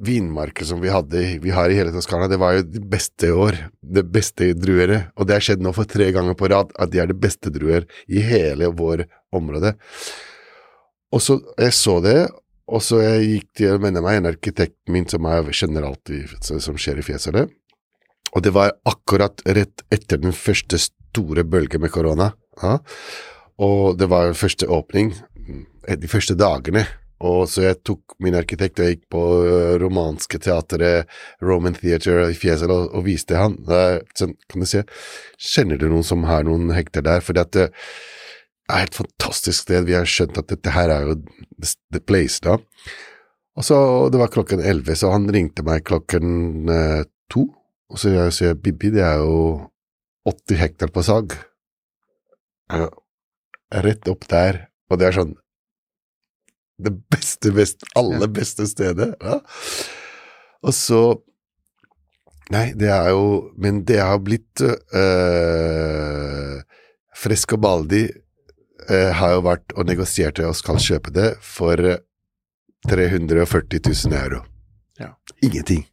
vinmarker 0.00 0.66
som 0.68 0.80
vi 0.82 0.90
hadde 0.92 1.22
vi 1.42 1.52
har 1.54 1.70
i 1.70 1.76
hele 1.78 1.92
Toskana, 1.94 2.28
det 2.30 2.38
var 2.40 2.56
jo 2.56 2.66
det 2.66 2.82
beste 2.90 3.32
år. 3.34 3.58
Det 3.82 4.04
beste 4.12 4.52
druere. 4.58 5.06
Og 5.16 5.28
det 5.28 5.36
har 5.36 5.46
skjedd 5.46 5.64
nå 5.64 5.74
for 5.76 5.88
tre 5.88 6.10
ganger 6.14 6.36
på 6.38 6.50
rad 6.52 6.72
at 6.80 6.92
de 6.92 7.02
er 7.02 7.10
det 7.10 7.18
beste 7.20 7.52
druer 7.54 7.88
i 8.08 8.22
hele 8.24 8.70
vår 8.76 9.06
område. 9.34 9.74
Og 11.12 11.20
så 11.20 11.38
jeg 11.60 11.74
så 11.76 11.98
det, 12.04 12.20
og 12.72 12.80
så 12.84 13.02
jeg 13.02 13.26
gikk 13.26 13.48
til 13.58 13.74
å 13.74 13.82
menne 13.82 14.00
meg 14.04 14.20
en 14.20 14.30
arkitekt 14.30 14.78
min 14.92 15.08
som 15.10 15.26
jeg 15.28 15.58
kjenner 15.58 15.84
alt 15.88 16.12
som 16.40 16.78
skjer 16.80 17.02
i 17.02 17.06
Fjesele. 17.06 17.48
Og 18.32 18.44
det 18.44 18.54
var 18.56 18.72
akkurat 18.88 19.42
rett 19.44 19.84
etter 19.92 20.22
den 20.22 20.32
første 20.32 20.78
store 20.80 21.44
bølgen 21.44 21.82
med 21.84 21.92
korona. 21.92 22.30
Ja. 22.62 22.78
Og 23.60 23.98
det 24.00 24.08
var 24.08 24.32
første 24.38 24.68
åpning, 24.72 25.12
de 25.84 26.08
første 26.08 26.36
dagene. 26.38 26.86
Og 27.22 27.44
så 27.50 27.68
jeg 27.68 27.78
tok 27.86 28.16
min 28.22 28.34
arkitekt 28.34 28.80
og 28.82 28.88
gikk 28.90 29.04
på 29.12 29.20
øh, 29.46 29.74
romanske 29.82 30.40
teatret, 30.42 31.10
Roman 31.44 31.76
Theatre 31.78 32.26
i 32.32 32.38
Fjesel, 32.38 32.72
og, 32.74 32.88
og 32.90 33.06
viste 33.06 33.38
han. 33.38 33.54
Sånn, 34.18 34.34
kan 34.50 34.64
du 34.64 34.68
se, 34.68 34.82
kjenner 35.38 35.78
du 35.78 35.86
noen 35.92 36.06
som 36.06 36.26
har 36.26 36.42
noen 36.48 36.72
hekter 36.74 37.04
der? 37.06 37.22
For 37.22 37.38
det 37.38 37.68
er 37.68 38.88
et 38.88 38.98
fantastisk 38.98 39.68
sted. 39.68 39.86
Vi 39.86 39.94
har 39.94 40.08
skjønt 40.08 40.40
at 40.40 40.50
dette 40.50 40.74
her 40.74 40.90
er 40.90 41.10
jo 41.12 41.18
the 41.94 42.02
place, 42.02 42.42
da. 42.42 42.58
Og 43.56 43.66
så, 43.68 43.76
Det 44.10 44.18
var 44.18 44.32
klokken 44.32 44.64
elleve, 44.64 44.96
så 44.96 45.12
han 45.12 45.28
ringte 45.30 45.62
meg 45.62 45.84
klokken 45.84 46.68
eh, 46.72 47.04
to. 47.30 47.46
Og 47.92 48.00
så 48.00 48.30
sier 48.32 48.52
jeg 48.52 48.62
Bibi, 48.64 48.94
det 48.94 49.04
er 49.04 49.20
jo 49.20 49.68
80 50.28 50.58
hektar 50.58 50.92
på 50.94 51.04
sag. 51.04 51.36
Ja, 52.72 52.88
rett 53.84 54.08
opp 54.08 54.24
der. 54.30 54.66
Og 54.88 54.98
det 54.98 55.08
er 55.08 55.18
sånn 55.20 55.36
det 56.84 56.94
beste, 57.12 57.52
best, 57.54 57.84
aller 57.98 58.30
beste 58.32 58.66
stedet. 58.70 59.14
Ja. 59.22 59.40
Og 60.62 60.74
så 60.76 61.02
Nei, 62.52 62.72
det 62.76 62.90
er 62.92 63.06
jo 63.14 63.52
Men 63.56 63.84
det 63.88 64.00
har 64.02 64.18
blitt 64.20 64.60
øh, 64.60 66.58
Frescobaldi 67.16 68.02
øh, 68.90 69.10
har 69.14 69.36
jo 69.36 69.44
vært 69.46 69.72
og 69.78 69.86
negosiert 69.88 70.40
og 70.42 70.56
skal 70.58 70.80
kjøpe 70.82 71.14
det 71.14 71.30
for 71.40 71.76
340 72.90 73.80
000 73.86 74.16
euro. 74.18 74.42
Ja. 74.98 75.14
Ingenting. 75.42 75.86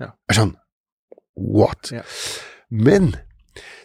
Ja. 0.00 0.14
Er 0.28 0.38
sånn 0.38 0.54
What? 1.36 1.92
Ja. 1.92 2.02
Men 2.72 3.14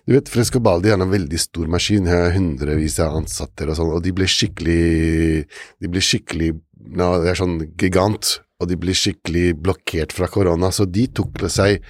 du 0.08 0.16
vet, 0.16 0.30
Frescobaldi 0.34 0.90
er 0.90 0.98
en 0.98 1.12
veldig 1.12 1.40
stor 1.40 1.70
maskin, 1.72 2.08
har 2.10 2.34
hundrevis 2.34 2.98
av 3.04 3.20
ansatte 3.20 3.68
og 3.70 3.78
sånn, 3.78 3.92
og 3.94 4.02
de 4.06 4.14
ble 4.16 4.26
skikkelig 4.30 5.44
De 5.82 5.90
ble 5.92 6.02
skikkelig 6.02 6.56
no, 6.98 7.14
Det 7.22 7.30
er 7.32 7.38
sånn 7.38 7.60
gigant, 7.80 8.40
og 8.62 8.70
de 8.70 8.78
blir 8.82 8.98
skikkelig 8.98 9.56
blokkert 9.62 10.14
fra 10.16 10.30
korona, 10.32 10.72
så 10.74 10.86
de 10.90 11.08
tok 11.10 11.34
på 11.38 11.50
seg 11.52 11.86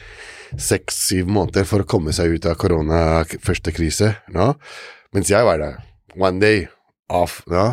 seks-syv 0.60 1.30
måneder 1.32 1.68
for 1.68 1.84
å 1.84 1.88
komme 1.88 2.12
seg 2.16 2.36
ut 2.36 2.48
av 2.48 2.58
korona 2.60 3.24
første 3.44 3.72
krise, 3.76 4.14
no? 4.36 4.54
mens 5.16 5.32
jeg 5.32 5.48
var 5.48 5.60
der. 5.60 5.80
One 6.20 6.40
day 6.44 6.66
off. 7.12 7.42
No? 7.52 7.70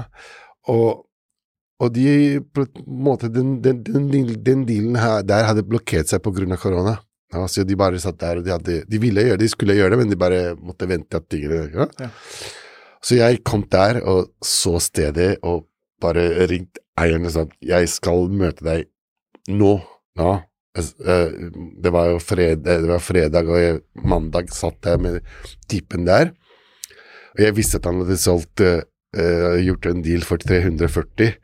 Og, 0.71 1.05
og 1.83 1.93
de 1.95 2.39
på 2.55 2.67
en 2.67 3.03
måte, 3.07 3.31
den, 3.35 3.59
den, 3.63 3.83
den, 3.87 4.33
den 4.47 4.65
dealen 4.67 4.99
her, 4.99 5.23
der 5.27 5.47
hadde 5.51 5.67
blokkert 5.67 6.11
seg 6.11 6.23
av 6.23 6.59
korona. 6.63 6.99
Ja, 7.35 7.43
så 7.51 7.65
de 7.69 7.77
bare 7.77 7.99
satt 8.01 8.21
der, 8.23 8.39
og 8.41 8.47
de, 8.47 8.55
hadde, 8.55 8.79
de 8.89 9.01
ville 9.03 9.21
gjøre 9.27 9.37
det, 9.37 9.45
de 9.45 9.53
skulle 9.53 9.77
gjøre 9.77 9.93
det, 9.93 9.99
men 10.01 10.13
de 10.13 10.17
bare 10.21 10.55
måtte 10.57 10.89
vente 10.89 11.19
at 11.19 11.27
tingene 11.29 11.67
ja. 11.75 11.85
Ja. 12.01 12.09
Så 13.05 13.19
jeg 13.19 13.43
kom 13.47 13.67
der 13.71 14.01
og 14.01 14.31
så 14.45 14.79
stedet, 14.83 15.37
og 15.47 15.67
bare 16.03 16.47
ringte 16.51 16.81
eieren 16.99 17.27
og 17.29 17.35
sa 17.35 17.45
at 17.47 17.53
jeg 17.63 17.91
skal 17.93 18.31
møte 18.33 18.65
deg 18.65 18.89
nå. 19.53 19.77
Ja. 20.19 20.39
Eh, 20.79 21.31
Det 21.83 21.93
var 21.95 22.11
jo 22.13 22.19
fredag, 22.23 22.83
det 22.85 22.91
var 22.91 23.03
fredag, 23.03 23.49
og 23.49 23.61
jeg, 23.61 23.81
mandag 24.05 24.51
satt 24.55 24.87
jeg 24.87 25.01
med 25.03 25.21
typen 25.71 26.07
der. 26.09 26.33
Og 27.37 27.45
jeg 27.45 27.57
visste 27.57 27.79
at 27.81 27.89
han 27.91 28.03
hadde 28.03 28.19
solgt, 28.19 28.61
eh, 28.65 28.83
eh, 29.17 29.59
gjort 29.67 29.87
en 29.87 30.03
deal 30.03 30.25
for 30.27 30.39
340, 30.43 31.35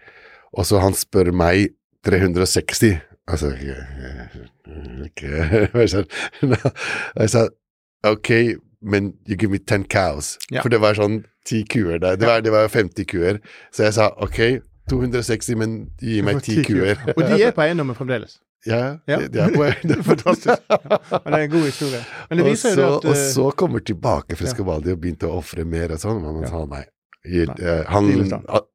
og 0.55 0.67
så 0.67 0.81
han 0.83 0.95
spør 0.97 1.33
meg 1.35 1.75
360. 2.07 3.01
Altså 3.27 3.51
ikke 5.05 5.29
Jeg 5.75 5.91
sa, 5.91 6.03
jeg 7.17 7.31
sa 7.31 7.47
ok, 8.05 8.31
men 8.85 9.15
you 9.29 9.37
give 9.41 9.51
me 9.51 9.59
10 9.59 9.87
cows. 9.89 10.35
Ja. 10.53 10.61
For 10.61 10.69
det 10.69 10.81
var 10.85 10.97
sånn 10.99 11.23
10 11.49 11.63
kuer 11.73 11.99
der. 12.03 12.19
Det 12.21 12.29
var, 12.29 12.43
det 12.45 12.53
var 12.53 12.69
50 12.69 13.07
kuer. 13.09 13.39
Så 13.73 13.87
jeg 13.87 13.95
sa 13.97 14.11
ok, 14.21 14.41
260, 14.93 15.57
men 15.57 15.79
gi 16.03 16.21
meg 16.25 16.43
10 16.45 16.65
kuer. 16.69 17.01
Og 17.17 17.23
de 17.25 17.39
er 17.47 17.55
på 17.57 17.65
eiendommen 17.65 17.97
fremdeles. 17.97 18.39
Ja, 18.67 18.97
Ja. 19.09 19.19
det, 19.21 19.33
det 19.33 19.41
er 19.45 19.51
på, 19.53 19.65
Det 19.89 19.99
er 19.99 20.03
Fantastisk. 20.03 20.49
Ja. 20.71 20.79
Men 21.25 21.33
det 21.33 21.39
er 21.41 21.45
en 21.45 21.51
god 21.51 21.65
historie. 21.69 22.01
Men 22.31 22.39
det 22.39 22.45
og, 22.45 22.51
viser 22.51 22.69
jo 22.71 22.75
så, 22.75 22.81
det 22.81 22.97
at 22.97 23.05
og 23.05 23.17
eh, 23.17 23.25
så 23.33 23.51
kommer 23.61 23.85
tilbake 23.85 24.37
Frescobaldi 24.41 24.93
og 24.93 25.01
begynte 25.03 25.29
å 25.29 25.39
ofre 25.41 25.65
mer 25.69 25.93
og 25.97 26.01
sånn, 26.01 26.21
men 26.25 26.43
han 26.43 26.49
sa 26.53 26.63
nei. 26.69 26.85
Jeg- 27.25 27.49
Nei, 27.49 27.67
eh, 27.67 27.85
Han, 27.89 28.09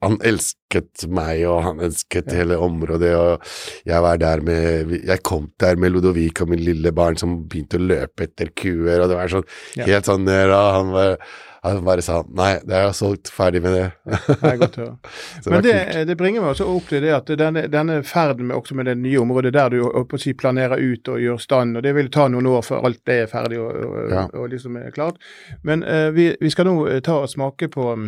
han 0.02 0.18
elsket 0.26 1.08
meg, 1.08 1.43
og 1.45 1.62
han 1.64 1.78
elsket 1.86 2.32
Ja. 2.32 2.38
hele 2.39 2.58
området, 2.58 3.12
og 3.16 3.43
jeg 3.86 4.02
var 4.02 4.18
der 4.18 4.41
med 4.41 4.89
Jeg 5.06 5.22
kom 5.24 5.52
der 5.60 5.76
med 5.76 5.91
Ludovic 5.93 6.41
og 6.41 6.50
min 6.50 6.60
lille 6.66 6.91
barn 6.91 7.16
som 7.16 7.43
begynte 7.47 7.78
å 7.78 7.86
løpe 7.88 8.24
etter 8.26 8.50
kuer, 8.56 9.02
og 9.04 9.10
det 9.10 9.18
var 9.18 9.28
sånn 9.28 9.45
Ja. 9.78 9.86
helt 9.86 10.06
sånn 10.06 10.26
der, 10.26 10.50
og 10.50 10.74
han, 10.74 10.91
var, 10.91 11.18
han 11.64 11.82
bare 11.84 12.03
sa 12.05 12.22
nei, 12.32 12.53
det 12.64 12.78
er 12.80 12.93
solgt, 12.95 13.32
ferdig 13.34 13.62
med 13.66 13.76
det. 13.76 13.86
Det 14.30 14.38
er 14.39 14.60
godt 14.62 14.80
å 14.80 14.86
høre. 14.86 15.14
Men 15.51 15.66
det 15.66 15.76
det, 16.07 16.16
bringer 16.20 16.43
meg 16.43 16.53
også 16.53 16.70
opp 16.72 16.88
til 16.89 17.03
det 17.03 17.12
at 17.16 17.30
denne, 17.39 17.66
denne 17.72 17.99
ferden 18.07 18.47
med, 18.47 18.55
også 18.55 18.78
med 18.80 18.88
det 18.89 18.95
nye 19.01 19.20
området 19.20 19.53
der 19.55 19.76
du 19.76 19.84
å 19.84 20.05
si, 20.20 20.34
planerer 20.38 20.80
ut 20.80 21.12
og 21.12 21.20
gjør 21.22 21.43
stand, 21.43 21.78
og 21.78 21.84
det 21.84 21.93
vil 21.97 22.12
ta 22.14 22.30
noen 22.32 22.47
år 22.49 22.64
før 22.66 22.88
alt 22.88 23.01
det 23.10 23.20
er 23.26 23.32
ferdig 23.32 23.60
og, 23.60 23.76
og, 23.76 23.97
Ja. 24.10 24.26
og 24.34 24.49
liksom 24.53 24.78
er 24.80 24.93
klart. 24.95 25.20
Men 25.68 25.84
uh, 25.84 26.10
vi, 26.16 26.32
vi 26.39 26.49
skal 26.49 26.66
nå 26.70 26.76
eh, 26.88 27.01
ta 27.05 27.20
og 27.24 27.30
smake 27.30 27.68
på 27.74 27.91
um, 27.91 28.07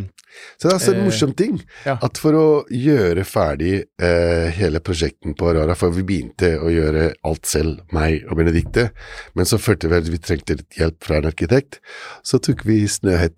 Så 0.57 0.67
det 0.67 0.71
er 0.71 0.77
også 0.79 0.93
en 0.95 1.01
Eh, 1.01 1.05
morsom 1.05 1.33
ting, 1.33 1.59
ja. 1.85 1.97
at 2.01 2.19
for 2.21 2.37
å 2.37 2.45
gjøre 2.69 3.23
ferdig 3.27 3.73
uh, 4.01 4.47
hele 4.55 4.81
prosjekten 4.83 5.35
på 5.37 5.49
Aurora, 5.49 5.75
for 5.77 5.93
vi 5.95 6.05
begynte 6.07 6.53
å 6.61 6.71
gjøre 6.71 7.11
alt 7.27 7.49
selv, 7.49 7.81
meg 7.95 8.27
og 8.29 8.37
Benedicte, 8.39 8.89
men 9.37 9.49
så 9.49 9.59
følte 9.61 9.89
vi 9.91 9.99
at 9.99 10.11
vi 10.11 10.21
trengte 10.21 10.59
litt 10.59 10.79
hjelp 10.79 10.99
fra 11.03 11.19
en 11.19 11.29
arkitekt, 11.31 11.79
så 12.27 12.39
tok 12.43 12.65
vi 12.67 12.81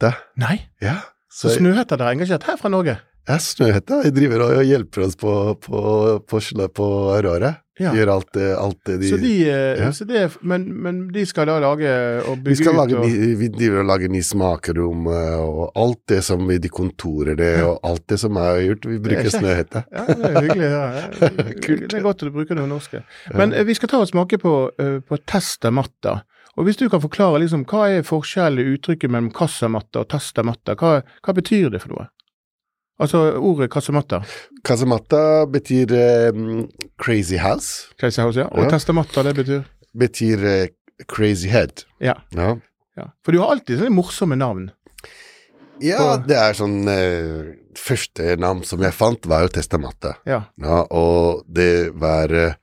Snøhetta. 0.03 0.13
Nei, 0.43 0.59
Ja, 0.83 0.97
så 1.31 1.49
så 1.49 1.57
Snøhette 1.57 1.97
er 1.99 2.11
engasjert 2.11 2.43
her 2.49 2.57
fra 2.61 2.69
Norge? 2.69 2.99
ja, 3.29 3.37
Snøhette 3.39 4.03
jeg 4.03 4.13
driver 4.17 4.41
og 4.49 4.63
hjelper 4.67 5.05
oss 5.07 5.15
på, 5.15 5.33
på, 5.63 6.19
på, 6.27 6.39
på 6.75 6.87
Aurora. 7.15 7.55
Ja. 7.79 7.89
Gjør 7.89 8.09
alt, 8.13 8.27
det- 8.35 8.55
alt 8.59 8.77
det 8.85 8.99
de 9.01 9.07
Så 9.09 9.17
de, 9.17 9.31
eh, 9.49 9.79
ja. 9.81 9.87
så 9.91 10.05
det, 10.05 10.27
men, 10.45 10.67
men 10.83 11.07
de 11.09 11.23
skal 11.25 11.47
da 11.49 11.55
lage 11.57 11.89
og 12.29 12.35
vi 12.43 12.51
bygge 12.53 12.69
ut 12.69 12.75
lage, 12.77 12.97
og, 12.99 13.05
vi 13.39 13.47
driver 13.49 13.79
og 13.81 13.87
lager 13.89 14.11
nye 14.13 14.21
smakerom 14.27 15.07
eh, 15.09 15.39
og 15.41 15.71
alt 15.81 15.97
det 16.07 16.19
som 16.23 16.51
i 16.53 16.59
de 16.61 16.69
kontorer 16.69 17.33
det, 17.35 17.63
og 17.65 17.79
alt 17.83 18.05
det 18.13 18.19
som 18.21 18.37
er 18.37 18.59
gjort. 18.67 18.85
Vi 18.85 18.99
bruker 19.01 19.29
Snøhette. 19.33 19.81
Ja, 19.89 20.05
det 20.05 20.29
er 20.29 20.41
hyggelig. 20.45 20.69
Ja. 20.69 20.85
Det 21.89 21.97
er 21.97 22.05
godt 22.05 22.21
at 22.21 22.27
du 22.29 22.35
bruker 22.35 22.55
noe 22.59 22.67
norske. 22.69 23.01
Men 23.33 23.53
eh, 23.57 23.65
vi 23.65 23.73
skal 23.73 23.89
ta 23.89 24.03
og 24.03 24.07
smake 24.11 24.37
på, 24.37 24.53
på 25.09 25.17
testamatta. 25.25 26.19
Og 26.57 26.67
hvis 26.67 26.77
du 26.77 26.85
kan 26.89 27.01
forklare 27.01 27.39
liksom, 27.41 27.63
hva 27.69 27.87
er 27.89 28.03
forskjellen 28.05 28.61
i 28.61 28.75
uttrykket 28.75 29.09
mellom 29.09 29.31
kassamatta 29.33 30.03
og 30.03 30.09
testamatta, 30.13 30.75
hva, 30.77 30.99
hva 31.25 31.33
betyr 31.33 31.71
det 31.73 31.81
for 31.81 31.95
noe? 31.95 32.09
Altså 33.01 33.23
ordet 33.41 33.71
kassamatta, 33.73 34.19
Casamatta 34.63 35.21
betyr 35.49 35.91
eh, 35.97 36.37
crazy 37.01 37.39
house. 37.41 37.89
Crazy 37.99 38.21
House, 38.21 38.37
ja. 38.39 38.45
Og 38.53 38.67
Ja. 38.67 38.69
testamatta, 38.75 39.23
det 39.25 39.33
betyr 39.39 39.63
betyr 39.97 40.45
eh, 40.45 40.67
crazy 41.09 41.49
head. 41.49 41.83
Ja. 41.99 42.13
Ja, 42.37 42.53
ja. 42.97 43.07
For 43.25 43.33
du 43.33 43.39
har 43.41 43.55
alltid 43.55 43.79
sånne 43.81 43.95
morsomme 43.97 44.37
navn. 44.37 44.69
ja 45.81 46.17
det 46.21 46.37
er 46.37 46.53
sånn 46.53 46.87
eh, 46.87 47.53
Første 47.73 48.35
navn 48.37 48.61
som 48.63 48.79
jeg 48.85 48.93
fant, 48.93 49.25
var 49.25 49.41
jo 49.41 49.49
Testamatta. 49.55 50.11
Ja. 50.29 50.43
Ja, 50.61 50.83
og 50.93 51.41
det 51.49 51.89
var 51.97 52.29
eh, 52.29 52.53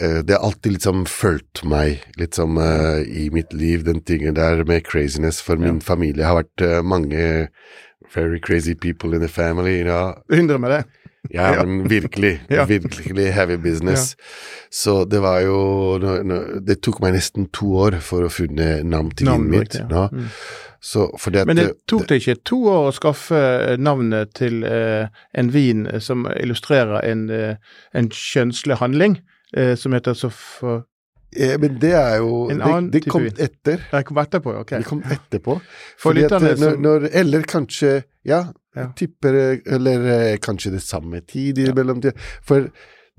Det 0.00 0.34
har 0.34 0.42
alltid 0.46 0.72
liksom 0.72 1.04
fulgt 1.06 1.62
meg 1.64 2.02
litt 2.18 2.34
som 2.34 2.58
eh, 2.58 3.02
i 3.06 3.28
mitt 3.30 3.52
liv, 3.52 3.84
den 3.84 4.00
tingen 4.02 4.34
der 4.34 4.64
med 4.64 4.86
craziness. 4.86 5.40
For 5.42 5.56
min 5.60 5.80
familie 5.80 6.26
har 6.26 6.40
vært 6.42 6.64
uh, 6.64 6.82
mange 6.82 7.48
very 8.14 8.40
crazy 8.40 8.74
people 8.74 9.14
in 9.14 9.22
the 9.22 9.28
family. 9.28 9.80
Ja, 9.86 10.14
Hindre 10.32 10.58
med 10.58 10.70
det. 10.70 10.82
Ja, 11.30 11.54
Ja. 11.56 11.64
men 11.64 11.88
virkelig. 11.88 12.42
Ja. 12.50 12.64
Virkelig 12.64 13.32
heavy 13.32 13.56
business. 13.56 14.16
Så 14.70 15.04
det 15.04 15.20
var 15.22 15.40
jo 15.40 15.98
no, 16.02 16.18
no, 16.22 16.42
Det 16.60 16.80
tok 16.82 17.00
meg 17.00 17.14
nesten 17.14 17.48
to 17.52 17.74
år 17.86 18.00
for 18.04 18.26
å 18.26 18.32
finne 18.32 18.82
navn 18.82 19.10
til 19.14 19.30
navnet 19.30 19.50
mitt. 19.58 19.74
ja. 19.74 19.86
Ja. 19.90 20.08
Mm. 20.12 20.30
Så 20.84 21.08
det 21.32 21.40
at 21.40 21.46
Men 21.46 21.56
det 21.56 21.70
tok 21.88 22.08
det 22.08 22.18
ikke 22.20 22.34
to 22.44 22.58
år 22.68 22.90
å 22.90 22.92
skaffe 22.92 23.38
navnet 23.80 24.34
til 24.36 24.58
uh, 24.68 25.06
en 25.32 25.48
vin 25.54 25.86
som 26.00 26.26
illustrerer 26.36 27.00
en, 27.08 27.22
eh, 27.32 27.56
en 27.96 28.10
kjønnslig 28.12 28.76
handling, 28.82 29.16
eh, 29.56 29.74
som 29.76 29.92
heter 29.92 30.14
så 30.14 30.30
for 30.32 30.84
eh, 31.36 31.56
Men 31.60 31.78
det 31.80 31.92
er 31.92 32.16
jo 32.18 32.48
En 32.50 32.58
Det, 32.58 32.64
annen 32.66 32.90
det 32.90 33.02
det 33.04 33.10
kom 33.10 33.22
vin. 33.24 33.32
etter. 33.38 33.80
Jeg 33.92 34.04
kom 34.04 34.16
etterpå, 34.18 34.54
ok. 34.60 34.70
Det 34.78 34.84
kom 34.86 35.02
etterpå. 35.02 35.56
For 35.98 36.10
Fordi 36.10 36.24
at 36.24 36.30
lytterne 36.30 36.50
eh, 36.50 36.58
når, 36.60 36.70
som- 36.72 36.82
når, 36.82 37.08
Eller 37.12 37.42
kanskje 37.42 38.02
Ja, 38.24 38.44
Ja. 38.76 38.88
tipper 38.96 39.34
eh, 39.34 39.58
Eller 39.74 40.06
eh, 40.32 40.36
kanskje 40.38 40.70
det 40.72 40.82
samme 40.82 41.20
tid 41.26 41.58
i 41.58 41.72
mellomtida. 41.72 42.12
For 42.42 42.68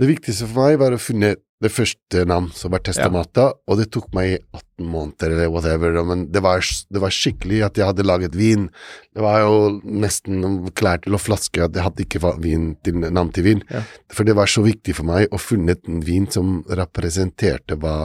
det 0.01 0.09
viktigste 0.09 0.47
for 0.49 0.65
meg 0.65 0.79
var 0.81 0.95
å 0.95 1.01
finne 1.01 1.35
det 1.63 1.69
første 1.71 2.25
navn, 2.27 2.49
som 2.53 2.73
var 2.73 2.81
Testamata, 2.83 3.45
og 3.65 3.77
det 3.79 3.85
tok 3.95 4.09
meg 4.13 4.41
18 4.51 4.89
måneder 4.91 5.31
eller 5.31 5.53
whatever. 5.53 5.95
Men 6.05 6.25
det 6.33 6.41
var, 6.43 6.59
det 6.61 7.01
var 7.01 7.15
skikkelig 7.15 7.61
at 7.69 7.79
jeg 7.79 7.87
hadde 7.87 8.05
laget 8.05 8.35
vin. 8.35 8.67
Det 9.15 9.23
var 9.23 9.39
jo 9.45 9.55
nesten 9.87 10.43
klær 10.75 10.99
til 11.05 11.15
å 11.15 11.21
flaske 11.21 11.63
at 11.63 11.77
jeg 11.77 11.85
hadde 11.87 12.03
ikke 12.03 12.35
vin 12.43 12.73
til, 12.83 12.99
navn 13.07 13.31
til 13.35 13.47
vin. 13.47 13.63
Ja. 13.71 13.85
For 14.13 14.27
det 14.27 14.35
var 14.37 14.51
så 14.51 14.65
viktig 14.65 14.97
for 14.99 15.07
meg 15.07 15.31
å 15.31 15.39
finne 15.41 15.77
en 15.87 16.03
vin 16.05 16.27
som 16.31 16.59
representerte 16.67 17.79
hva 17.79 17.95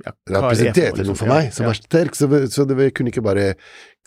Ja, 0.00 0.14
er 0.14 0.36
representerte 0.40 1.04
noe 1.04 1.14
for 1.18 1.28
Ja, 1.28 1.34
meg 1.36 1.50
som 1.52 1.66
ja. 1.66 1.70
var 1.70 1.76
sterk, 1.76 2.14
så, 2.16 2.24
så 2.48 2.64
det, 2.64 2.78
jeg 2.86 2.94
kunne 2.96 3.12
ikke 3.12 3.24
bare 3.24 3.50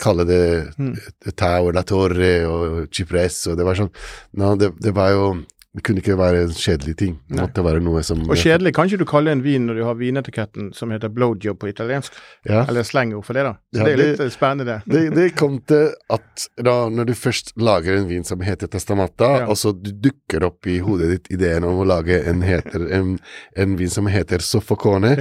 kalle 0.02 0.24
det 0.28 0.40
Mm. 0.74 0.96
Tau 1.38 1.70
La 1.70 1.84
Torre 1.86 2.32
og 2.50 2.88
Chipres, 2.90 3.36
og 3.46 3.56
det 3.56 3.64
var 3.66 3.78
sånn 3.78 3.92
no, 4.34 4.56
det, 4.58 4.72
det 4.82 4.90
var 4.96 5.12
jo 5.14 5.28
Det 5.74 5.82
kunne 5.82 5.98
ikke 5.98 6.14
være 6.16 6.42
en 6.44 6.52
kjedelig 6.54 6.92
ting. 7.00 7.14
Det 7.28 7.34
Nei. 7.34 7.44
måtte 7.48 7.62
være 7.66 7.80
noe 7.82 8.02
som 8.06 8.20
Og 8.30 8.36
kjedelig 8.38 8.72
kan 8.76 8.86
ikke 8.86 9.00
du 9.00 9.04
kalle 9.10 9.32
en 9.34 9.40
vin 9.42 9.64
når 9.66 9.74
du 9.80 9.82
har 9.88 9.96
vinetiketten 9.98 10.68
som 10.72 10.92
heter 10.94 11.10
blowjob 11.10 11.58
på 11.58 11.66
italiensk, 11.72 12.12
Ja. 12.46 12.60
eller 12.68 12.82
slengord 12.86 13.24
for 13.26 13.34
det, 13.34 13.42
da. 13.42 13.54
Så 13.74 13.78
Ja, 13.80 13.84
det 13.84 13.92
er 13.92 14.02
litt 14.04 14.20
eh, 14.20 14.30
spennende. 14.30 14.76
Det, 14.86 15.02
det 15.16 15.34
kom 15.34 15.58
til 15.66 15.90
at 16.14 16.46
da, 16.62 16.76
når 16.88 17.04
du 17.10 17.14
først 17.18 17.52
lager 17.58 17.96
en 17.98 18.06
vin 18.08 18.22
som 18.24 18.40
heter 18.46 18.70
Testamata, 18.70 19.32
Ja. 19.40 19.46
og 19.50 19.56
så 19.58 19.72
du 19.74 19.90
dukker 19.90 20.44
opp 20.46 20.66
i 20.70 20.78
hodet 20.78 21.10
ditt 21.10 21.32
ideen 21.40 21.64
om 21.64 21.80
å 21.82 21.84
lage 21.90 22.22
en, 22.22 22.42
heter, 22.46 22.86
en, 22.94 23.18
en 23.56 23.76
vin 23.76 23.90
som 23.90 24.06
heter 24.06 24.38
Soffocone, 24.38 25.16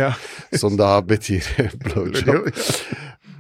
som 0.54 0.78
da 0.78 1.00
betyr 1.02 1.42
blowjob, 1.84 2.52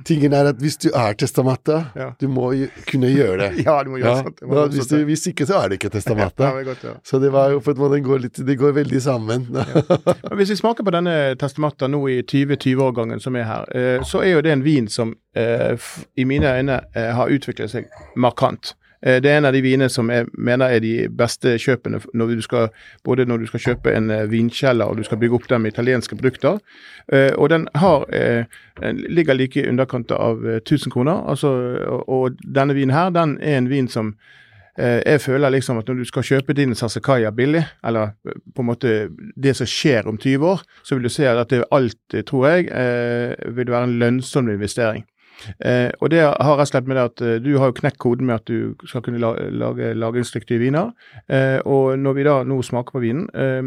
tingen 0.05 0.33
er 0.33 0.49
at 0.51 0.59
hvis 0.61 0.77
du 0.83 0.89
er 0.93 1.13
testamata, 1.17 1.79
Ja. 1.95 2.09
du 2.19 2.27
må 2.27 2.51
kunne 2.89 3.09
gjøre 3.13 3.37
det. 3.41 3.49
Ja, 3.67 3.77
du 3.83 3.89
må 3.93 3.97
gjøre 4.01 4.09
Ja, 4.17 4.23
sånt. 4.23 4.41
Må 4.47 4.55
da, 4.55 4.65
hvis, 4.73 4.87
du, 4.91 4.97
hvis 5.07 5.25
ikke, 5.31 5.47
så 5.49 5.59
er 5.63 5.69
det 5.73 5.79
ikke 5.81 5.91
testamata. 5.95 6.43
Ja, 6.51 6.57
det 6.59 6.65
godt, 6.65 6.83
ja. 6.83 6.93
Så 7.03 7.19
det 7.23 7.31
var 7.33 7.51
jo 7.51 7.59
på 7.63 7.71
en 7.75 7.81
måte, 7.83 7.99
går, 8.05 8.19
litt, 8.27 8.41
det 8.47 8.57
går 8.59 8.75
veldig 8.77 9.01
sammen. 9.01 9.47
Men 9.53 10.37
Hvis 10.39 10.53
vi 10.53 10.59
smaker 10.59 10.83
på 10.87 10.93
denne 10.95 11.15
Testamata 11.39 11.87
nå 11.87 12.03
i 12.11 12.21
2020-årgangen 12.27 13.19
som 13.23 13.35
er 13.39 13.43
her, 13.49 13.65
eh, 13.75 14.03
så 14.07 14.21
er 14.23 14.35
jo 14.37 14.41
det 14.45 14.51
en 14.53 14.63
vin 14.65 14.87
som 14.91 15.15
eh, 15.35 15.75
i 16.15 16.25
mine 16.29 16.49
øyne 16.59 16.79
eh, 16.95 17.11
har 17.17 17.31
utviklet 17.33 17.71
seg 17.73 17.89
markant. 18.15 18.75
Eh, 19.05 19.21
Det 19.21 19.31
er 19.31 19.37
en 19.37 19.45
av 19.45 19.53
de 19.53 19.61
vinene 19.61 19.89
som 19.89 20.09
jeg 20.09 20.27
mener 20.37 20.71
er 20.71 20.79
de 20.79 21.07
beste 21.09 21.57
kjøpene 21.59 21.99
når 22.13 22.41
skal, 22.41 22.69
både 23.03 23.25
når 23.25 23.43
du 23.43 23.47
skal 23.47 23.59
kjøpe 23.59 23.95
en 23.95 24.09
eh, 24.11 24.29
vinkjeller 24.31 24.85
og 24.85 24.97
du 24.97 25.03
skal 25.03 25.19
bygge 25.19 25.35
opp 25.35 25.49
dem 25.49 25.61
med 25.61 25.73
italienske 25.73 26.15
produkter. 26.15 26.59
Eh, 27.11 27.31
Og 27.37 27.49
den 27.49 27.67
har, 27.75 28.05
ligger 29.09 29.33
like 29.33 29.59
i 29.59 29.67
underkant 29.67 30.11
av 30.11 30.45
eh, 30.45 30.61
1000 30.61 30.91
kroner. 30.91 31.29
Altså, 31.29 31.49
og, 32.07 32.37
denne 32.55 32.73
vinen 32.73 32.95
her, 32.95 33.09
den 33.09 33.37
er 33.41 33.57
en 33.57 33.69
vin 33.69 33.87
som 33.87 34.15
jeg 34.75 35.21
føler 35.21 35.51
liksom 35.53 35.77
at 35.77 35.87
når 35.87 35.99
du 35.99 36.05
skal 36.05 36.23
kjøpe 36.23 36.53
din 36.57 36.73
Sassicaia 36.73 37.29
billig, 37.29 37.61
eller 37.85 38.15
på 38.55 38.61
en 38.63 38.65
måte 38.65 39.09
det 39.37 39.55
som 39.55 39.67
skjer 39.69 40.07
om 40.09 40.17
20 40.17 40.47
år, 40.49 40.63
så 40.83 40.95
vil 40.95 41.03
du 41.03 41.09
se 41.13 41.27
at 41.29 41.49
det 41.49 41.63
alt, 41.71 42.15
tror 42.25 42.47
jeg, 42.47 42.65
vil 43.53 43.69
være 43.69 43.83
en 43.83 43.99
lønnsom 43.99 44.49
investering. 44.49 45.05
Eh, 45.59 45.89
og 45.99 46.09
det 46.13 46.21
har 46.23 46.57
rett 46.57 46.67
og 46.67 46.71
slett 46.71 46.87
med 46.89 46.97
det 46.99 47.05
at 47.09 47.21
eh, 47.25 47.39
du 47.43 47.51
har 47.59 47.71
jo 47.71 47.77
knekt 47.81 47.99
koden 48.01 48.29
med 48.29 48.41
at 48.41 48.47
du 48.47 48.87
skal 48.89 49.03
kunne 49.05 49.19
lage 49.19 49.93
lagringsdyktige 49.97 50.61
viner. 50.61 50.93
Eh, 51.27 51.59
og 51.65 51.99
når 51.99 52.17
vi 52.17 52.27
da 52.27 52.35
nå 52.47 52.61
smaker 52.63 52.97
på 52.97 53.03
vinen, 53.03 53.29
eh, 53.33 53.63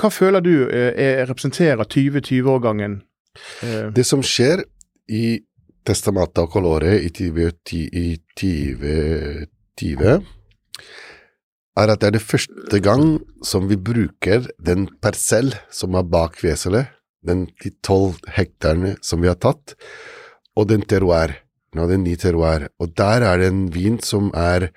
hva 0.00 0.10
føler 0.12 0.44
du 0.44 0.54
eh, 0.68 0.92
er, 0.94 1.26
representerer 1.28 1.84
2020-årgangen? 1.84 3.00
Eh, 3.66 3.86
Det 3.96 4.06
som 4.06 4.22
skjer 4.24 4.64
i 5.10 5.40
Testamata 5.86 6.44
og 6.44 6.52
Colore 6.52 6.98
i 7.00 7.08
2020, 7.08 7.96
2020 8.40 10.20
er 11.80 11.92
at 11.92 12.00
det 12.02 12.08
er 12.10 12.16
det 12.18 12.24
første 12.24 12.80
gang 12.84 13.04
som 13.46 13.68
vi 13.70 13.78
bruker 13.80 14.48
den 14.60 14.88
parsell 15.02 15.52
som 15.72 15.94
er 15.96 16.08
bak 16.10 16.40
Veselet, 16.44 16.90
den 17.26 17.46
de 17.62 17.72
tolv 17.84 18.18
hektarene 18.36 18.96
som 19.04 19.22
vi 19.22 19.30
har 19.30 19.38
tatt, 19.40 19.76
og 20.60 20.68
den 20.68 20.84
terroir, 20.84 21.38
nå 21.76 21.86
en 21.88 22.04
ny 22.04 22.16
terroir, 22.20 22.68
og 22.82 22.92
der 22.98 23.24
er 23.24 23.40
det 23.40 23.48
en 23.52 23.64
vin 23.74 23.98
som 24.04 24.28
er 24.36 24.68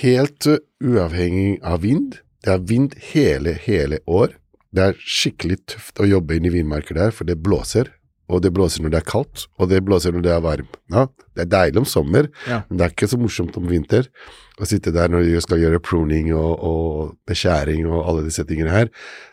helt 0.00 0.46
uh, 0.48 0.58
uavhengig 0.84 1.58
av 1.64 1.82
vind. 1.84 2.20
Det 2.44 2.52
er 2.54 2.64
vind 2.68 2.94
hele, 3.12 3.54
hele 3.64 4.00
år. 4.06 4.36
Det 4.74 4.88
er 4.90 4.98
skikkelig 5.00 5.60
tøft 5.74 6.00
å 6.02 6.08
jobbe 6.08 6.36
inn 6.36 6.48
i 6.48 6.52
vinmarker 6.54 6.98
der, 6.98 7.14
for 7.14 7.28
det 7.28 7.38
blåser. 7.44 7.92
Og 8.32 8.40
det 8.44 8.54
blåser 8.56 8.84
når 8.84 8.94
det 8.94 9.00
er 9.02 9.08
kaldt, 9.10 9.44
og 9.60 9.68
det 9.70 9.82
blåser 9.84 10.14
når 10.16 10.24
det 10.24 10.32
er 10.32 10.44
varmt. 10.44 10.78
Ja, 10.92 11.06
det 11.36 11.44
er 11.44 11.50
deilig 11.52 11.82
om 11.82 11.88
sommer, 11.88 12.30
Ja. 12.48 12.62
men 12.68 12.78
det 12.80 12.86
er 12.86 12.94
ikke 12.94 13.10
så 13.10 13.20
morsomt 13.20 13.56
om 13.60 13.68
vinter. 13.68 14.08
Å 14.54 14.66
sitte 14.70 14.92
der 14.94 15.10
når 15.10 15.24
du 15.26 15.40
skal 15.42 15.58
gjøre 15.58 15.80
pruning 15.82 16.28
og, 16.36 16.52
og 16.62 17.14
beskjæring 17.26 17.88
og 17.88 18.04
alle 18.06 18.22
disse 18.28 18.44
tingene 18.46 18.70
her. 18.70 18.90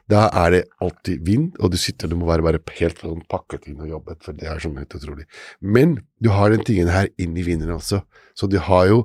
Da 0.09 0.23
er 0.33 0.55
det 0.55 0.61
alltid 0.81 1.21
vind, 1.27 1.51
og 1.61 1.71
du 1.71 1.77
sitter, 1.77 2.09
du 2.09 2.17
må 2.17 2.25
være 2.29 2.45
bare 2.47 2.61
helt 2.79 3.03
sånn 3.03 3.21
pakket 3.29 3.69
inn 3.69 3.83
og 3.83 3.91
jobbet, 3.91 4.17
for 4.25 4.37
det 4.37 4.49
er 4.49 4.63
sånn 4.63 4.79
helt 4.81 4.95
utrolig. 4.97 5.27
Men 5.61 5.99
du 6.17 6.31
har 6.33 6.49
den 6.49 6.65
tingen 6.65 6.89
her 6.89 7.11
inn 7.21 7.37
i 7.37 7.45
vinene 7.45 7.77
også. 7.77 8.01
Så 8.33 8.49
du 8.49 8.57
har 8.65 8.89
jo 8.89 9.03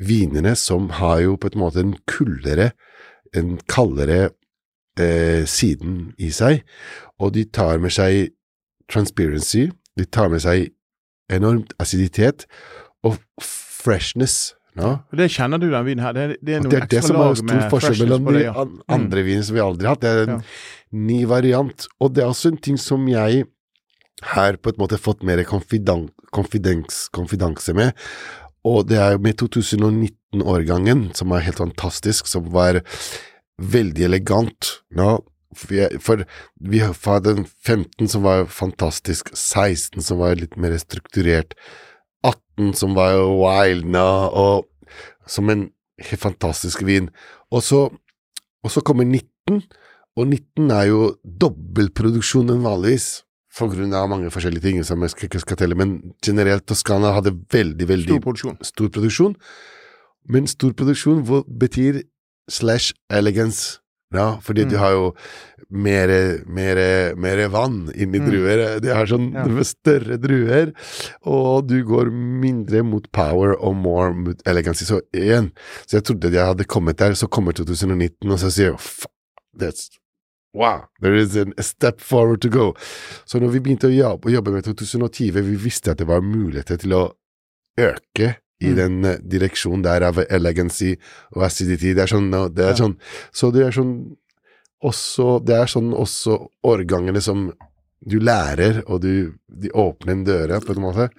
vinene 0.00 0.56
som 0.56 0.88
har 0.96 1.20
jo 1.26 1.36
på 1.36 1.52
en 1.52 1.60
måte 1.60 1.84
en 1.84 1.94
kuldere, 2.08 2.70
en 3.36 3.58
kaldere 3.70 4.30
eh, 4.96 5.44
siden 5.44 6.14
i 6.18 6.32
seg, 6.34 6.64
og 7.20 7.34
de 7.36 7.44
tar 7.44 7.82
med 7.84 7.92
seg 7.94 8.32
transparency, 8.90 9.68
de 9.98 10.08
tar 10.08 10.32
med 10.32 10.42
seg 10.42 10.70
enormt 11.30 11.76
aciditet 11.82 12.46
og 13.06 13.20
freshness. 13.44 14.54
Ja? 14.78 14.90
det 15.12 15.26
kjenner 15.34 15.58
du 15.58 15.66
den 15.70 15.84
vinen 15.84 16.04
her. 16.04 16.12
Det, 16.14 16.36
det 16.42 16.54
er 16.54 16.60
noe 16.62 16.70
det 16.70 16.78
er 16.82 16.86
det 16.92 17.02
som 17.04 17.16
er 17.20 17.34
stor 17.40 17.64
forskjell 17.72 17.98
mellom 18.04 18.24
de 18.32 18.42
Ja. 18.44 18.52
andre 18.88 19.22
vinene 19.26 19.44
som 19.44 19.54
vi 19.56 19.60
aldri 19.64 19.86
har 19.88 19.94
hatt. 19.96 20.00
Det 20.04 20.10
er 20.10 20.22
en 20.22 20.28
Ja. 20.36 20.40
ny 20.92 21.24
variant. 21.26 21.86
Og 22.00 22.12
det 22.14 22.22
er 22.22 22.28
også 22.30 22.48
en 22.52 22.56
ting 22.58 22.76
som 22.78 23.08
jeg 23.08 23.44
her 24.34 24.56
på 24.56 24.68
en 24.70 24.76
måte 24.78 24.92
har 24.98 25.02
fått 25.02 25.22
mer 25.24 25.42
konfidanse 25.44 27.72
med. 27.74 27.92
Og 28.64 28.86
det 28.88 28.98
er 29.00 29.12
jo 29.16 29.22
med 29.24 29.36
2019-årgangen, 29.40 31.10
som 31.16 31.32
er 31.32 31.40
helt 31.46 31.58
fantastisk, 31.62 32.26
som 32.28 32.50
var 32.52 32.80
veldig 33.60 34.04
elegant. 34.04 34.74
Ja, 34.96 35.16
for, 35.56 35.74
jeg, 35.74 36.00
for 36.04 36.22
vi 36.60 36.78
hadde 36.84 37.30
en 37.38 37.46
15 37.66 38.08
som 38.12 38.22
var 38.22 38.44
fantastisk, 38.46 39.32
16 39.34 40.02
som 40.06 40.18
var 40.22 40.34
litt 40.38 40.56
mer 40.60 40.76
strukturert, 40.78 41.54
18 42.26 42.74
som 42.78 42.94
var 42.96 43.16
wild 43.40 43.88
nå, 43.88 44.08
og 44.30 44.68
som 45.30 45.50
en 45.52 45.68
helt 46.00 46.22
fantastisk 46.22 46.82
vin. 46.86 47.08
Og 47.50 47.64
så, 47.64 47.86
og 48.62 48.70
så 48.72 48.82
kommer 48.84 49.04
19, 49.06 49.62
og 50.18 50.26
19 50.26 50.70
er 50.74 50.86
jo 50.90 51.02
dobbeltproduksjon 51.24 52.52
enn 52.52 52.64
vanligvis. 52.66 53.22
For 53.50 53.72
grunn 53.72 53.94
av 53.96 54.06
mange 54.06 54.30
forskjellige 54.30 54.62
ting 54.62 54.84
som 54.86 55.02
jeg 55.02 55.26
ikke 55.26 55.40
skal 55.42 55.58
telle, 55.58 55.74
men 55.74 56.14
generelt 56.22 56.68
Toskana 56.70 57.16
hadde 57.16 57.32
veldig, 57.50 57.86
veldig 57.88 58.12
Stor 58.12 58.22
produksjon. 58.22 58.58
stor 58.62 58.90
produksjon. 58.94 59.34
Men 60.30 60.46
stor 60.46 60.74
produksjon 60.78 61.24
betyr 61.58 62.02
slash 62.50 62.94
elegance. 63.10 63.80
Ja, 64.12 64.38
fordi 64.42 64.64
Mm. 64.64 64.70
du 64.70 64.76
har 64.78 64.90
jo 64.90 65.14
mere, 65.70 66.40
mere, 66.46 67.14
mere 67.14 67.48
vann 67.48 67.92
inni 67.94 68.18
Mm. 68.18 68.26
druer. 68.30 68.80
De 68.80 68.88
har 68.88 69.06
sånn 69.06 69.32
Ja. 69.32 69.44
større 69.64 70.16
druer, 70.18 70.72
og 71.24 71.68
du 71.68 71.84
går 71.84 72.10
mindre 72.10 72.82
mot 72.82 73.06
power 73.12 73.54
og 73.60 73.76
more 73.76 74.12
mot 74.12 74.42
elegance. 74.46 74.84
Så 74.84 75.00
igjen, 75.14 75.52
så 75.86 75.98
jeg 76.00 76.04
trodde 76.04 76.32
jeg 76.32 76.44
hadde 76.46 76.64
kommet 76.66 76.96
der, 76.96 77.12
så 77.14 77.28
kommer 77.28 77.52
2019, 77.52 78.30
og 78.30 78.38
så 78.38 78.50
sier 78.50 78.72
jeg 78.72 78.78
that's 79.56 79.88
Wow, 80.52 80.86
there 81.00 81.14
is 81.14 81.36
a 81.36 81.62
step 81.62 82.00
forward 82.00 82.40
to 82.40 82.48
go. 82.48 82.72
Så 83.24 83.38
når 83.38 83.52
vi 83.52 83.60
begynte 83.60 83.86
å 83.86 83.94
jobbe, 83.96 84.26
å 84.26 84.32
jobbe 84.34 84.50
med 84.50 84.64
2020, 84.64 85.40
vi 85.46 85.54
visste 85.54 85.92
at 85.92 85.98
det 85.98 86.08
var 86.08 86.20
muligheter 86.22 86.76
til 86.76 86.90
å 86.90 87.12
øke 87.78 88.34
i 88.60 88.70
Mm. 88.70 88.76
den 88.76 89.04
eh, 89.04 89.18
direksjonen 89.18 89.82
der 89.82 90.02
av 90.02 90.18
elegancy 90.28 90.96
og 91.34 91.42
acidity. 91.44 91.94
Det 91.94 92.02
er 92.04 92.06
sånn, 92.16 92.30
no, 92.30 92.48
det 92.48 92.64
er 92.64 92.74
Ja. 92.74 92.74
sånn 92.84 92.96
Så 93.32 93.52
det 93.52 93.66
er 93.66 93.70
sånn 93.72 94.16
også 94.82 95.44
Det 95.44 95.54
er 95.56 95.66
sånn 95.66 95.92
også 95.92 96.48
årgangene 96.64 97.20
som 97.22 97.52
du 98.06 98.18
lærer, 98.18 98.82
og 98.88 99.02
du 99.02 99.34
de 99.52 99.68
åpner 99.76 100.12
en 100.12 100.24
døre, 100.24 100.58
på 100.64 100.72
en 100.74 100.80
måte. 100.82 101.10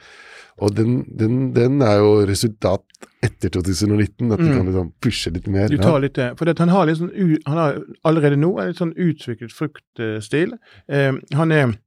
Og 0.59 0.73
den, 0.73 1.03
den, 1.15 1.53
den 1.53 1.79
er 1.85 1.99
jo 1.99 2.25
resultat 2.25 2.81
etter 3.21 3.49
2019, 3.53 4.31
at 4.33 4.39
du 4.39 4.45
Mm. 4.49 4.55
kan 4.57 4.65
liksom 4.65 4.93
pushe 4.99 5.31
litt 5.31 5.45
mer. 5.47 5.67
Du 5.67 5.75
ja. 5.75 5.81
tar 5.83 5.99
litt, 5.99 6.13
det. 6.15 6.35
for 6.39 6.45
det, 6.45 6.57
han 6.57 6.69
har 6.69 6.85
litt 6.87 6.97
sånn, 6.97 7.37
han 7.45 7.57
har 7.57 7.77
allerede 8.03 8.35
nå 8.35 8.59
en 8.59 8.67
litt 8.67 8.77
sånn 8.77 8.95
utviklet 8.97 9.51
fruktstil. 9.53 10.53
Eh, 10.89 11.11
han 11.33 11.51
er, 11.51 11.77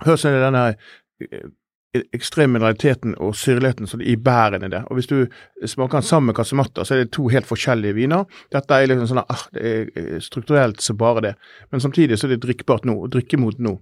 Hør 0.00 0.14
ut 0.14 0.22
denne 0.22 0.76
eh, 1.20 1.40
ekstrem 2.16 2.52
mineraliteten 2.54 3.14
og 3.22 3.34
syrligheten 3.36 4.02
i 4.02 4.16
bærene 4.16 4.70
der. 4.70 4.86
Og 4.88 4.98
hvis 4.98 5.08
du 5.10 5.26
smaker 5.66 5.98
den 5.98 6.06
sammen 6.08 6.30
med 6.30 6.36
kasematta, 6.38 6.84
så 6.84 6.94
er 6.94 7.02
det 7.02 7.12
to 7.16 7.28
helt 7.32 7.48
forskjellige 7.48 7.96
viner. 7.96 8.24
Dette 8.54 8.74
er 8.78 8.90
liksom 8.90 9.10
sånn 9.10 9.22
ah, 9.24 9.44
det 9.54 9.62
er 9.72 9.92
eh, 9.98 10.18
strukturelt 10.24 10.80
så 10.84 10.96
bare 10.98 11.24
det. 11.24 11.34
Men 11.72 11.82
samtidig 11.84 12.18
så 12.18 12.28
er 12.28 12.34
det 12.36 12.42
drikkbart 12.46 12.86
nå, 12.88 12.96
og 13.04 13.12
drikkemot 13.14 13.60
nå. 13.64 13.76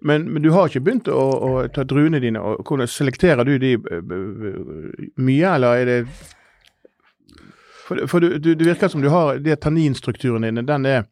Men, 0.00 0.28
men 0.30 0.42
du 0.44 0.50
har 0.54 0.70
ikke 0.70 0.84
begynt 0.86 1.08
å, 1.10 1.18
å 1.18 1.52
ta 1.74 1.82
druene 1.88 2.20
dine, 2.22 2.40
og 2.40 2.62
hvordan 2.68 2.90
selekterer 2.90 3.44
du 3.48 3.56
de 3.58 3.74
eh, 3.74 4.02
b- 4.04 5.12
mye, 5.18 5.54
eller 5.56 5.80
er 5.82 5.90
det 5.90 5.98
for, 7.84 8.06
for 8.08 8.22
du, 8.22 8.38
du, 8.38 8.54
det 8.54 8.64
virker 8.68 8.88
som 8.88 9.02
du 9.04 9.10
har 9.12 9.40
de 9.44 9.56
tanninstrukturen 9.60 10.46
dine, 10.46 10.62
den 10.64 10.86
er, 10.88 11.04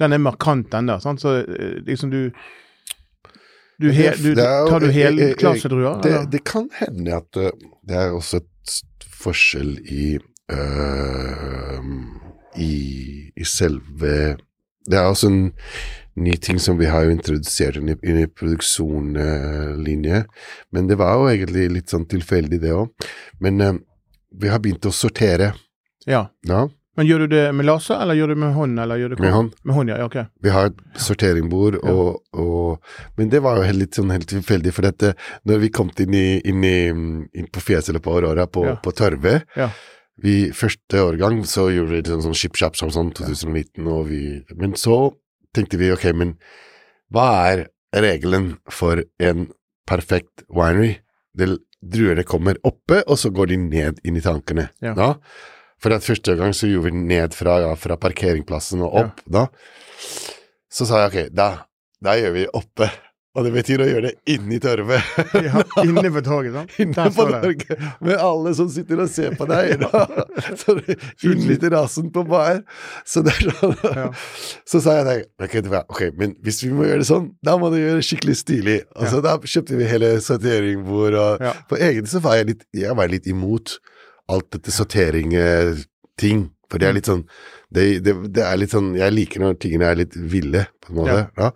den 0.00 0.12
er 0.16 0.22
markant 0.24 0.74
ennå. 0.74 0.96
Så 1.04 1.36
eh, 1.44 1.76
liksom 1.86 2.10
du 2.10 2.22
du, 3.80 3.90
he, 3.92 4.10
du 4.16 4.34
Tar 4.34 4.80
du 4.80 4.86
jeg- 4.86 4.96
jeg- 5.16 5.28
helklasedruer? 5.34 6.00
Det, 6.02 6.30
det 6.32 6.44
kan 6.44 6.68
hende 6.80 7.16
at 7.16 7.36
uh, 7.36 7.50
det 7.86 7.96
er 7.96 8.14
også 8.16 8.36
et 8.42 8.78
forskjell 9.20 9.76
i 9.92 10.18
uh, 10.52 11.80
i, 12.56 13.32
i 13.36 13.44
selve 13.44 14.36
Det 14.86 14.94
er 14.96 15.08
også 15.10 15.26
en 15.32 15.52
ny 16.16 16.32
ting 16.40 16.58
som 16.62 16.78
vi 16.80 16.86
har 16.88 17.04
jo 17.04 17.10
introdusert 17.12 17.76
inn 17.76 17.90
i, 17.92 17.96
inn 18.08 18.20
i 18.22 18.26
produksjonslinje, 18.30 20.22
men 20.72 20.86
det 20.88 20.96
var 20.96 21.18
jo 21.18 21.26
egentlig 21.28 21.66
litt 21.74 21.92
sånn 21.92 22.06
tilfeldig, 22.08 22.60
det 22.62 22.70
òg. 22.72 22.88
Men 23.44 23.60
uh, 23.60 23.74
vi 24.32 24.48
har 24.48 24.62
begynt 24.64 24.86
å 24.88 24.92
sortere, 24.96 25.50
Ja. 26.06 26.22
ja, 26.46 26.62
Men 26.96 27.06
gjør 27.08 27.24
du 27.24 27.26
det 27.34 27.42
med 27.54 27.66
laser, 27.68 27.98
eller 28.00 28.16
gjør 28.16 28.30
du 28.30 28.34
det 28.34 28.40
med 28.42 28.54
hånd? 28.56 28.78
Eller 28.80 29.00
gjør 29.00 29.12
du 29.14 29.16
med 29.22 29.32
hånd. 29.34 29.50
Med 29.68 29.74
hånd, 29.76 29.90
ja. 29.92 29.98
ok. 30.06 30.16
Vi 30.42 30.52
har 30.54 30.70
et 30.70 30.78
sorteringbord, 31.06 31.76
og, 31.82 32.22
og, 32.32 32.94
men 33.18 33.28
det 33.32 33.42
var 33.44 33.60
jo 33.60 33.66
litt 33.76 33.98
sånn 33.98 34.14
helt 34.14 34.28
tilfeldig, 34.30 34.72
for 34.72 34.88
dette, 34.88 35.12
når 35.44 35.60
vi 35.66 35.70
kom 35.76 35.90
inn, 36.00 36.16
i, 36.16 36.24
inn, 36.48 36.64
i, 36.64 36.78
inn 37.40 37.50
på 37.52 37.60
fjeset 37.60 38.00
på 38.02 38.16
Aurora 38.16 38.46
på, 38.48 38.64
Ja. 38.70 38.76
på 38.80 38.94
Tørve 38.96 39.42
Ja. 39.56 39.70
vi, 40.22 40.50
Første 40.56 41.02
årgang 41.04 41.42
så 41.44 41.68
gjorde 41.74 41.98
vi 41.98 42.02
sånn, 42.08 42.24
sånn 42.30 42.38
ship-shap 42.40 42.76
som 42.80 42.90
sånn 42.94 43.12
2019, 43.12 43.84
og 43.86 44.06
vi, 44.08 44.22
men 44.56 44.72
så 44.80 45.12
tenkte 45.56 45.76
vi 45.80 45.92
ok, 45.92 46.08
men 46.16 46.36
hva 47.12 47.28
er 47.52 47.66
regelen 47.96 48.56
for 48.72 49.04
en 49.22 49.50
perfekt 49.88 50.42
winery. 50.48 50.96
Det, 51.36 51.58
druene 51.86 52.24
kommer 52.26 52.56
oppe, 52.66 53.02
og 53.06 53.18
så 53.20 53.30
går 53.30 53.52
de 53.52 53.56
ned 53.62 54.00
inn 54.08 54.16
i 54.18 54.22
tankene. 54.24 54.70
Ja. 54.82 54.94
Da. 54.96 55.10
For 55.82 55.92
at 55.92 56.06
første 56.06 56.36
gang 56.38 56.54
så 56.56 56.70
gjorde 56.70 56.90
vi 56.92 57.02
ned 57.10 57.34
fra, 57.36 57.58
ja, 57.64 57.72
fra 57.76 57.98
parkeringsplassen 58.00 58.84
og 58.86 58.94
opp. 59.02 59.24
Da. 59.28 59.46
Så 60.72 60.88
sa 60.88 61.04
jeg 61.04 61.10
ok, 61.12 61.34
da, 61.36 61.50
da 62.04 62.16
gjør 62.18 62.32
vi 62.38 62.46
oppe. 62.56 62.88
Og 63.36 63.44
det 63.44 63.50
betyr 63.52 63.82
å 63.84 63.86
gjøre 63.88 64.08
det 64.08 64.32
inni 64.32 64.56
torvet. 64.64 65.04
Ja, 65.44 65.60
inne 65.82 66.08
på 66.08 66.22
toget, 66.24 66.54
sant? 66.54 66.70
Inne 66.80 67.04
på 67.12 67.26
står 67.26 67.82
med 68.06 68.14
alle 68.16 68.52
som 68.56 68.70
sitter 68.72 69.02
og 69.04 69.10
ser 69.12 69.34
på 69.36 69.44
deg. 69.50 69.74
Da. 69.84 70.06
Så 70.56 70.78
Inn 71.28 71.42
i 71.52 71.58
rasen 71.72 72.08
på 72.14 72.22
bar. 72.28 72.62
Så 73.04 73.20
sånn. 73.26 73.74
Ja. 73.84 74.06
Så 74.64 74.80
sa 74.80 74.94
jeg 75.02 75.04
deg, 75.10 75.26
ok, 75.44 75.58
ok, 75.84 76.00
men 76.16 76.32
hvis 76.46 76.62
vi 76.64 76.70
må 76.72 76.88
gjøre 76.88 77.02
det 77.04 77.10
sånn, 77.10 77.28
da 77.44 77.58
må 77.60 77.68
du 77.74 77.76
gjøre 77.76 78.00
det 78.00 78.06
skikkelig 78.08 78.38
stilig. 78.40 78.78
Og 78.96 79.12
så 79.12 79.20
da 79.24 79.36
kjøpte 79.44 79.82
vi 79.82 79.90
hele 79.92 80.14
sorteringbord, 80.24 81.20
og 81.20 81.44
Ja. 81.44 81.52
på 81.68 81.76
egen 81.90 82.08
så 82.08 82.24
var 82.24 82.40
jeg 82.40 82.54
litt, 82.54 82.64
jeg 82.72 82.96
var 82.96 83.12
litt 83.12 83.28
imot 83.28 83.76
alt 84.28 84.48
dette 84.52 84.70
sortering-ting. 84.74 86.50
For 86.70 86.82
det 86.82 86.88
er 86.88 86.96
litt 86.96 87.06
sånn 87.06 87.22
det, 87.70 87.84
det, 88.02 88.12
det 88.34 88.42
er 88.42 88.56
litt 88.58 88.72
sånn 88.74 88.88
Jeg 88.98 89.12
liker 89.14 89.42
når 89.42 89.54
tingene 89.62 89.86
er 89.86 89.98
litt 90.00 90.16
ville, 90.18 90.64
på 90.82 90.90
en 90.92 90.96
måte. 90.98 91.18
Ja. 91.38 91.50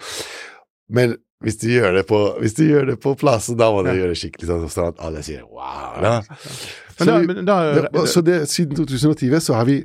Men 0.95 1.17
hvis 1.43 1.57
du 1.63 1.67
gjør 1.73 1.97
det 1.99 2.05
på 2.11 2.19
Hvis 2.43 2.55
du 2.59 2.63
gjør 2.69 2.91
det 2.93 2.99
på 3.03 3.15
plassen, 3.19 3.57
da 3.59 3.71
må 3.75 3.83
du 3.83 3.91
Ja. 3.91 3.97
gjøre 4.03 4.15
det 4.15 4.21
skikkelig 4.21 4.47
sånn 4.51 4.69
sånn 4.71 4.93
at 4.93 5.01
alle 5.03 5.23
sier 5.27 5.43
wow. 5.51 5.97
Da. 6.03 6.13
Men 6.21 7.01
Så, 7.01 7.07
da, 7.09 7.17
vi, 7.25 7.35
da, 7.49 7.57
det, 7.91 8.05
så 8.13 8.23
det, 8.23 8.37
siden 8.53 8.77
2020 8.77 9.41
så 9.41 9.55
har 9.57 9.65
vi 9.67 9.81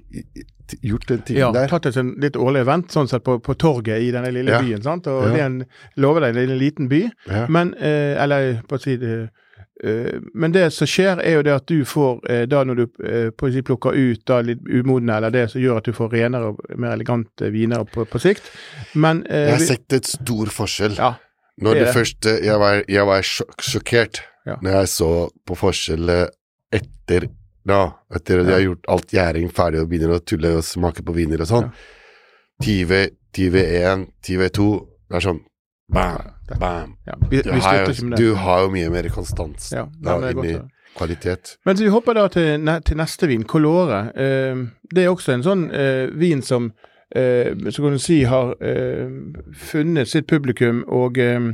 gjort 0.83 1.07
den 1.07 1.21
tingen 1.23 1.39
ja, 1.45 1.51
der. 1.55 1.69
tatt 1.71 1.85
et 1.89 1.95
sånn 1.95 2.15
litt 2.21 2.35
årlig 2.41 2.63
event 2.65 2.91
sånn 2.91 3.07
sett 3.07 3.23
på, 3.23 3.37
på 3.39 3.53
torget 3.61 4.01
i 4.03 4.11
denne 4.11 4.31
lille 4.35 4.51
Ja. 4.51 4.61
byen. 4.61 4.81
sant? 4.83 5.07
Og 5.07 5.23
Ja. 5.23 5.31
det 5.31 5.39
er 5.39 5.45
en, 5.45 5.65
lover 5.97 6.21
deg, 6.25 6.33
det 6.35 6.43
er 6.43 6.51
en 6.53 6.59
liten 6.59 6.89
by, 6.89 7.01
Ja. 7.29 7.45
men 7.47 7.73
eh, 7.79 8.17
Eller 8.21 8.61
på 8.67 8.75
å 8.77 8.81
si 8.81 8.97
det 8.97 9.13
eh, 9.23 9.27
Men 10.33 10.53
det 10.55 10.69
som 10.73 10.87
skjer, 10.89 11.19
er 11.21 11.37
jo 11.37 11.43
det 11.45 11.53
at 11.55 11.65
du 11.69 11.83
får, 11.85 12.19
eh, 12.31 12.43
da 12.49 12.63
når 12.65 12.79
du 12.79 12.85
eh, 13.05 13.61
plukker 13.65 13.93
ut 13.95 14.23
da 14.27 14.39
litt 14.41 14.63
umodne, 14.65 15.17
eller 15.17 15.33
det 15.33 15.45
som 15.51 15.61
gjør 15.61 15.81
at 15.81 15.89
du 15.89 15.93
får 15.93 16.09
renere 16.15 16.51
og 16.53 16.61
mer 16.81 16.95
elegante 16.95 17.51
viner 17.53 17.83
på, 17.89 18.05
på 18.09 18.21
sikt. 18.23 18.47
Men 18.93 19.23
eh, 19.29 19.49
Jeg 19.51 19.57
har 19.57 19.65
sett 19.69 19.97
et 19.99 20.09
stor 20.09 20.51
forskjell. 20.53 20.97
Ja, 20.97 21.13
Når 21.61 21.73
det 21.73 21.83
det, 21.85 21.93
første 21.95 22.31
Jeg 22.43 22.59
var, 22.59 22.81
jeg 22.91 23.05
var 23.07 23.21
sjok 23.23 23.61
sjokkert 23.63 24.23
Ja. 24.45 24.57
når 24.61 24.71
jeg 24.79 24.89
så 24.91 25.11
på 25.47 25.55
forskjellet 25.57 26.33
etter 26.75 27.29
da, 27.65 27.95
etter 28.13 28.43
at 28.43 28.49
jeg 28.51 28.53
har 28.53 28.65
gjort 28.67 28.89
alt 28.93 29.13
gjæring 29.15 29.47
ferdig 29.49 29.79
og 29.81 29.87
begynner 29.89 30.19
å 30.19 30.21
tulle 30.21 30.51
og 30.59 30.65
smake 30.67 31.01
på 31.01 31.15
viner 31.15 31.41
og 31.41 31.49
sånn. 31.49 31.71
TV, 32.61 33.07
TV1, 33.33 34.05
TV2 34.21 34.67
Det 35.09 35.17
er 35.17 35.25
sånn 35.25 35.41
bam, 35.91 36.34
bam. 36.59 36.95
ja, 37.05 37.13
vi, 37.29 37.41
Du 37.41 37.51
vi 37.51 37.59
har, 37.59 37.61
slutter 37.61 37.85
jo, 37.85 37.91
ikke 37.91 38.05
med 38.05 38.17
det. 38.17 38.23
du 38.25 38.35
har 38.35 38.61
jo 38.61 38.69
mye 38.73 38.89
mer 38.93 39.09
konstans 39.09 39.71
Ja, 39.73 39.85
da, 40.03 40.17
inni 40.31 40.59
kvalitet. 40.95 41.57
Men 41.65 41.77
så 41.77 41.83
vi 41.83 41.89
hopper 41.91 42.13
da 42.15 42.27
til, 42.31 42.59
ne 42.63 42.77
til 42.85 42.95
neste 42.97 43.27
vin, 43.27 43.43
Colore. 43.43 44.03
Eh, 44.15 44.61
det 44.95 45.03
er 45.03 45.09
også 45.11 45.33
en 45.35 45.43
sånn 45.43 45.65
eh, 45.75 46.05
vin 46.15 46.41
som 46.45 46.69
eh, 47.15 47.51
så 47.69 47.83
kan 47.83 47.97
du 47.97 47.99
si 47.99 48.21
har 48.23 48.53
eh, 48.63 49.09
funnet 49.53 50.07
sitt 50.07 50.27
publikum, 50.31 50.83
og, 50.87 51.17
eh, 51.19 51.49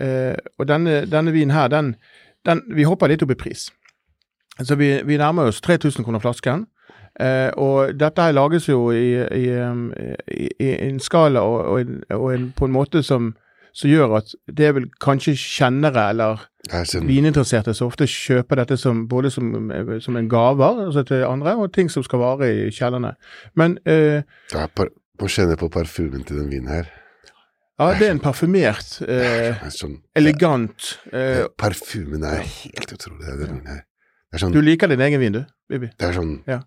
eh, 0.00 0.36
og 0.58 0.68
denne, 0.68 1.06
denne 1.08 1.32
vinen 1.32 1.54
her, 1.56 1.68
den, 1.72 1.94
den 2.44 2.60
Vi 2.76 2.84
hopper 2.84 3.08
litt 3.08 3.22
opp 3.24 3.32
i 3.32 3.38
pris. 3.40 3.70
Så 4.60 4.76
vi, 4.76 5.02
vi 5.04 5.16
nærmer 5.20 5.48
oss 5.48 5.60
3000 5.60 6.04
kroner 6.04 6.20
flasken. 6.20 6.66
Eh, 7.20 7.48
og 7.56 7.96
dette 7.96 8.22
her 8.22 8.32
lages 8.36 8.68
jo 8.68 8.90
i, 8.92 9.14
i, 9.24 9.46
i, 10.36 10.48
i 10.60 10.68
en 10.90 11.00
skala 11.00 11.40
og, 11.40 11.58
og, 11.64 11.80
en, 11.80 12.02
og 12.12 12.28
en, 12.34 12.50
på 12.56 12.68
en 12.68 12.72
måte 12.76 13.00
som, 13.02 13.32
som 13.76 13.90
gjør 13.90 14.14
at 14.18 14.30
det 14.56 14.68
er 14.70 14.76
vel 14.78 14.86
kanskje 15.04 15.34
kjennere 15.36 16.06
eller 16.14 16.44
vininteresserte 17.06 17.74
som 17.76 17.90
ofte 17.90 18.08
kjøper 18.10 18.62
dette 18.62 18.78
som, 18.80 19.04
både 19.10 19.30
som, 19.30 19.50
som 20.02 20.16
en 20.18 20.28
gaver 20.32 20.86
altså 20.86 21.04
til 21.06 21.24
andre, 21.28 21.52
og 21.60 21.74
ting 21.74 21.90
som 21.92 22.04
skal 22.06 22.22
vare 22.22 22.48
i 22.50 22.70
kjellerne. 22.74 23.12
Men 23.54 23.76
eh, 23.84 24.22
er 24.56 24.88
Må 25.20 25.28
kjenne 25.32 25.56
på 25.56 25.68
parfymen 25.72 26.24
til 26.28 26.40
den 26.42 26.50
vinen 26.52 26.68
her. 26.68 26.88
ja, 27.78 27.86
det 27.98 28.08
er 28.08 28.10
en 28.14 28.20
parfymert, 28.20 28.98
eh, 29.08 29.62
sånn, 29.72 29.98
elegant 30.16 30.90
eh, 31.12 31.46
Parfymen 31.56 32.24
er 32.24 32.42
helt 32.44 32.92
utrolig, 32.92 33.24
den 33.28 33.38
vinen 33.44 33.70
her. 33.70 33.84
Det 34.32 34.36
er 34.36 34.44
sånn 34.44 34.52
Du 34.56 34.60
liker 34.64 34.88
din 34.92 35.00
egen 35.04 35.20
vin, 35.20 35.38
du, 35.38 35.44
Bibi? 35.68 35.92
Det 35.96 36.08
er 36.10 36.16
sånn 36.16 36.34
Ja. 36.48 36.62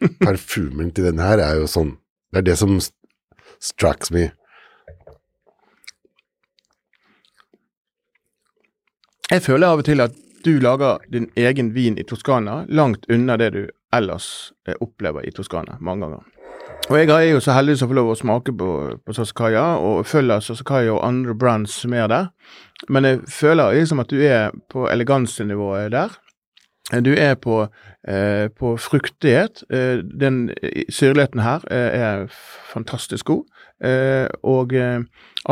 Parfymen 0.26 0.90
til 0.94 1.06
denne 1.10 1.26
her 1.26 1.42
er 1.42 1.60
jo 1.60 1.68
sånn 1.70 1.94
Det 2.34 2.42
er 2.42 2.48
det 2.50 2.58
som 2.58 2.74
strikes 3.62 4.10
me. 4.12 4.28
Jeg 9.26 9.42
føler 9.42 9.66
av 9.66 9.80
og 9.82 9.86
til 9.88 9.98
at 10.04 10.12
du 10.46 10.52
lager 10.62 11.00
din 11.10 11.24
egen 11.34 11.72
vin 11.74 11.96
i 11.98 12.04
Toskana 12.06 12.60
langt 12.68 13.08
unna 13.10 13.34
det 13.40 13.48
du 13.56 13.62
ellers 13.96 14.52
eh, 14.68 14.76
opplever 14.80 15.26
i 15.26 15.32
Toskana 15.34 15.80
mange 15.80 16.06
ganger. 16.06 16.22
Og 16.86 16.98
jeg 17.00 17.10
er 17.10 17.32
jo 17.32 17.40
så 17.42 17.56
heldig 17.56 17.74
som 17.80 17.90
får 17.90 17.98
lov 17.98 18.12
å 18.12 18.18
smake 18.20 18.54
på, 18.54 18.68
på 19.02 19.16
Sassicaia, 19.16 19.64
og 19.82 20.06
følger 20.06 20.44
Sassicaia 20.44 20.92
og 20.94 21.02
andre 21.02 21.34
brands 21.34 21.74
som 21.82 21.96
er 21.98 22.06
der. 22.12 22.28
Men 22.88 23.08
jeg 23.08 23.24
føler 23.26 23.74
liksom 23.74 24.04
at 24.04 24.14
du 24.14 24.22
er 24.22 24.54
på 24.70 24.86
elegansenivået 24.92 25.90
der. 25.96 26.14
Du 27.02 27.10
er 27.18 27.34
på, 27.34 27.64
eh, 28.06 28.46
på 28.54 28.76
fruktighet. 28.78 29.64
Eh, 29.74 30.04
den 30.06 30.52
eh, 30.62 30.84
syrligheten 30.86 31.42
her 31.42 31.66
eh, 31.66 31.98
er 31.98 32.26
fantastisk 32.70 33.26
god. 33.26 33.42
Eh, 33.84 34.26
og 34.42 34.72
eh, 34.72 35.02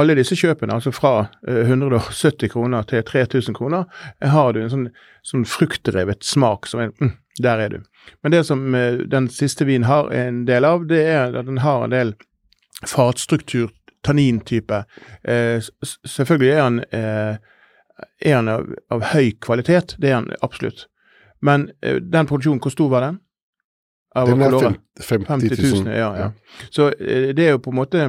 alle 0.00 0.16
disse 0.16 0.36
kjøpene, 0.38 0.78
altså 0.78 0.92
fra 0.94 1.26
eh, 1.46 1.66
170 1.68 2.48
kroner 2.54 2.86
til 2.88 3.04
3000 3.04 3.56
kroner, 3.56 3.84
eh, 4.20 4.30
har 4.32 4.54
du 4.54 4.62
en 4.62 4.72
sånn, 4.72 4.86
sånn 5.26 5.44
fruktdrevet 5.48 6.24
smak 6.24 6.70
som 6.70 6.86
er 6.86 6.94
mm, 7.00 7.12
Der 7.42 7.58
er 7.58 7.68
du. 7.68 7.80
Men 8.22 8.32
det 8.32 8.44
som 8.46 8.74
eh, 8.74 9.02
den 9.10 9.28
siste 9.28 9.66
vinen 9.68 9.88
har 9.88 10.12
en 10.14 10.44
del 10.48 10.64
av, 10.64 10.86
det 10.88 11.02
er 11.02 11.34
at 11.34 11.46
den 11.46 11.60
har 11.64 11.84
en 11.84 11.94
del 11.94 12.14
fatstruktur, 12.86 13.72
tannintype. 14.04 14.84
Eh, 15.24 15.60
selvfølgelig 16.06 16.52
er 16.52 16.62
han, 16.62 16.80
eh, 16.92 17.36
er 18.20 18.36
han 18.36 18.48
av, 18.48 18.68
av 18.92 19.04
høy 19.14 19.34
kvalitet, 19.40 19.96
det 19.98 20.10
er 20.10 20.20
han 20.20 20.32
absolutt. 20.42 20.86
Men 21.44 21.70
eh, 21.82 22.00
den 22.00 22.28
produksjonen, 22.28 22.60
hvor 22.62 22.72
stor 22.72 22.92
var 22.92 23.04
den? 23.04 23.20
Den 24.14 24.42
er 24.42 24.76
50 25.00 25.26
50 25.26 25.62
000. 25.62 25.84
000, 25.84 25.96
ja, 25.96 26.10
ja. 26.18 26.30
Så 26.70 26.92
eh, 26.92 27.34
det 27.34 27.46
er 27.46 27.56
jo 27.56 27.62
på 27.64 27.72
en 27.72 27.78
måte 27.80 28.04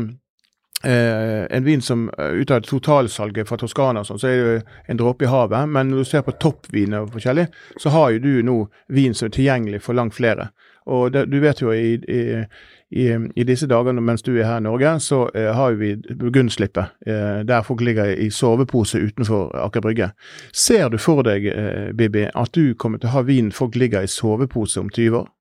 eh, 0.84 1.45
en 1.49 1.66
vin 1.66 1.82
som 1.82 2.10
eh, 2.18 2.38
ut 2.41 2.51
av 2.51 2.62
totalsalget 2.62 3.49
fra 3.49 3.58
Toskana 3.58 4.03
sånn, 4.06 4.22
så 4.22 4.30
er 4.30 4.36
det 4.36 4.43
jo 4.43 4.60
en 4.93 5.01
dråpe 5.01 5.26
i 5.26 5.32
havet. 5.32 5.70
Men 5.70 5.89
når 5.89 6.06
du 6.06 6.12
ser 6.12 6.26
på 6.28 6.38
toppviner 6.41 7.08
og 7.08 7.16
forskjellig, 7.16 7.47
så 7.82 7.95
har 7.95 8.14
jo 8.14 8.24
du 8.28 8.32
nå 8.45 8.60
vin 8.93 9.18
som 9.18 9.30
er 9.30 9.36
tilgjengelig 9.39 9.82
for 9.88 9.97
langt 9.97 10.18
flere. 10.18 10.51
Og 10.86 11.12
det, 11.14 11.26
du 11.34 11.39
vet 11.41 11.62
jo 11.62 11.72
i, 11.74 11.95
i, 11.97 13.06
i, 13.10 13.43
disse 13.47 13.66
dagene 13.66 14.03
mens 14.06 14.22
du 14.22 14.36
er 14.36 14.45
her 14.45 14.60
i 14.62 14.66
Norge, 14.68 14.91
så 15.01 15.24
eh, 15.34 15.49
har 15.58 15.78
vi 15.80 15.95
Burgundslippet, 15.97 16.99
eh, 17.08 17.39
der 17.47 17.66
folk 17.66 17.82
ligger 17.82 18.12
i 18.14 18.30
sovepose 18.30 19.01
utenfor 19.01 19.49
Aker 19.66 19.82
Brygge. 19.82 20.12
Ser 20.53 20.89
du 20.93 20.99
for 21.01 21.26
deg, 21.26 21.47
eh, 21.49 21.89
Bibi, 21.97 22.28
at 22.30 22.53
du 22.53 22.76
kommer 22.78 23.01
til 23.01 23.10
å 23.10 23.16
ha 23.18 23.26
vin 23.26 23.49
folk 23.51 23.76
ligger 23.76 24.06
i 24.06 24.12
sovepose 24.12 24.84
om 24.84 24.93
20 24.93 25.24
år? 25.24 25.32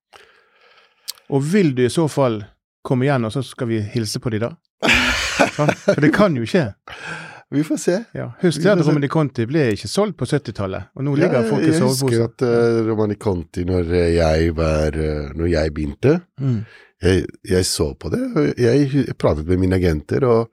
Og 1.31 1.43
vil 1.53 1.75
du 1.75 1.85
i 1.87 1.91
så 1.93 2.09
fall 2.11 2.43
komme 2.85 3.07
igjen, 3.07 3.25
og 3.25 3.33
så 3.33 3.43
skal 3.47 3.69
vi 3.71 3.81
hilse 3.95 4.21
på 4.21 4.31
de 4.35 4.43
da? 4.45 4.51
Sånn? 5.55 5.71
For 5.87 6.01
det 6.05 6.11
kan 6.15 6.35
jo 6.37 6.45
skje. 6.49 6.67
Vi 7.55 7.63
får 7.65 7.79
se. 7.79 7.95
Ja. 8.17 8.27
Husk 8.43 8.61
Vi 8.65 8.69
at. 8.69 8.81
Romani 8.83 9.09
Conti 9.13 9.45
ble 9.47 9.69
ikke 9.77 9.89
solgt 9.89 10.17
på 10.19 10.27
70-tallet, 10.27 10.89
og 10.97 11.05
nå 11.07 11.15
ligger 11.17 11.43
Ja, 11.45 11.49
folk 11.49 11.63
i 11.63 11.71
jeg 11.71 11.83
husker 11.85 12.25
at 12.27 12.45
uh, 12.45 12.81
Romani 12.89 13.15
Conti, 13.21 13.65
når 13.69 13.93
jeg 14.17 14.55
var 14.57 14.97
uh, 14.99 15.29
Når 15.39 15.51
jeg 15.53 15.75
begynte, 15.77 16.15
Mm. 16.41 16.65
jeg, 17.05 17.25
jeg 17.47 17.65
så 17.69 17.93
på 18.01 18.11
det. 18.11 18.23
Jeg, 18.59 19.07
pratet 19.21 19.47
med 19.47 19.61
mine 19.63 19.77
agenter, 19.79 20.25
og 20.27 20.51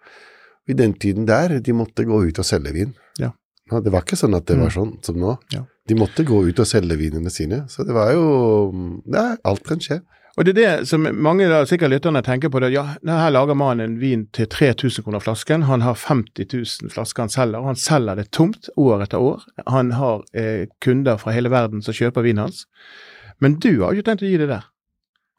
i 0.69 0.73
den 0.77 0.93
tiden 0.93 1.25
der, 1.27 1.57
de 1.59 1.73
måtte 1.73 2.05
gå 2.05 2.21
ut 2.27 2.39
og 2.39 2.45
selge 2.45 2.73
vin. 2.75 2.93
Ja. 3.19 3.31
Det 3.71 3.91
var 3.91 4.03
ikke 4.03 4.19
sånn 4.19 4.35
at 4.37 4.45
det 4.47 4.59
var 4.59 4.69
Mm. 4.69 4.75
sånn 4.77 4.93
som 5.03 5.15
nå. 5.19 5.37
Ja. 5.55 5.63
De 5.87 5.95
måtte 5.97 6.23
gå 6.27 6.43
ut 6.47 6.59
og 6.59 6.67
selge 6.69 6.95
vinene 6.99 7.31
sine. 7.33 7.63
Så 7.71 7.83
det 7.87 7.95
var 7.95 8.11
jo 8.13 8.69
Nei, 9.07 9.37
alt 9.43 9.63
kan 9.67 9.79
skje. 9.81 10.01
Og 10.37 10.47
det 10.47 10.53
er 10.53 10.59
det 10.59 10.87
som 10.87 11.03
mange 11.03 11.47
da, 11.51 11.65
sikkert 11.67 11.91
lytterne 11.91 12.21
tenker 12.23 12.51
på. 12.51 12.61
det, 12.63 12.71
ja, 12.71 12.85
Her 13.03 13.33
lager 13.33 13.57
mannen 13.57 13.83
en 13.83 13.99
vin 13.99 14.25
til 14.31 14.47
3000 14.47 15.03
kroner 15.03 15.19
flasken. 15.19 15.65
Han 15.67 15.83
har 15.83 15.95
50 15.99 16.47
000 16.53 16.91
flasker 16.93 17.25
han 17.25 17.33
selger, 17.33 17.59
og 17.59 17.73
han 17.73 17.79
selger 17.79 18.15
det 18.15 18.31
tomt 18.31 18.69
år 18.79 19.03
etter 19.03 19.19
år. 19.19 19.43
Han 19.67 19.91
har 19.99 20.23
eh, 20.33 20.67
kunder 20.79 21.19
fra 21.19 21.35
hele 21.35 21.51
verden 21.51 21.83
som 21.83 21.95
kjøper 21.95 22.23
vinen 22.23 22.45
hans. 22.45 22.65
Men 23.43 23.59
du 23.59 23.81
har 23.83 23.97
jo 23.97 24.05
tenkt 24.07 24.23
å 24.23 24.29
gi 24.29 24.39
det 24.39 24.47
der. 24.53 24.71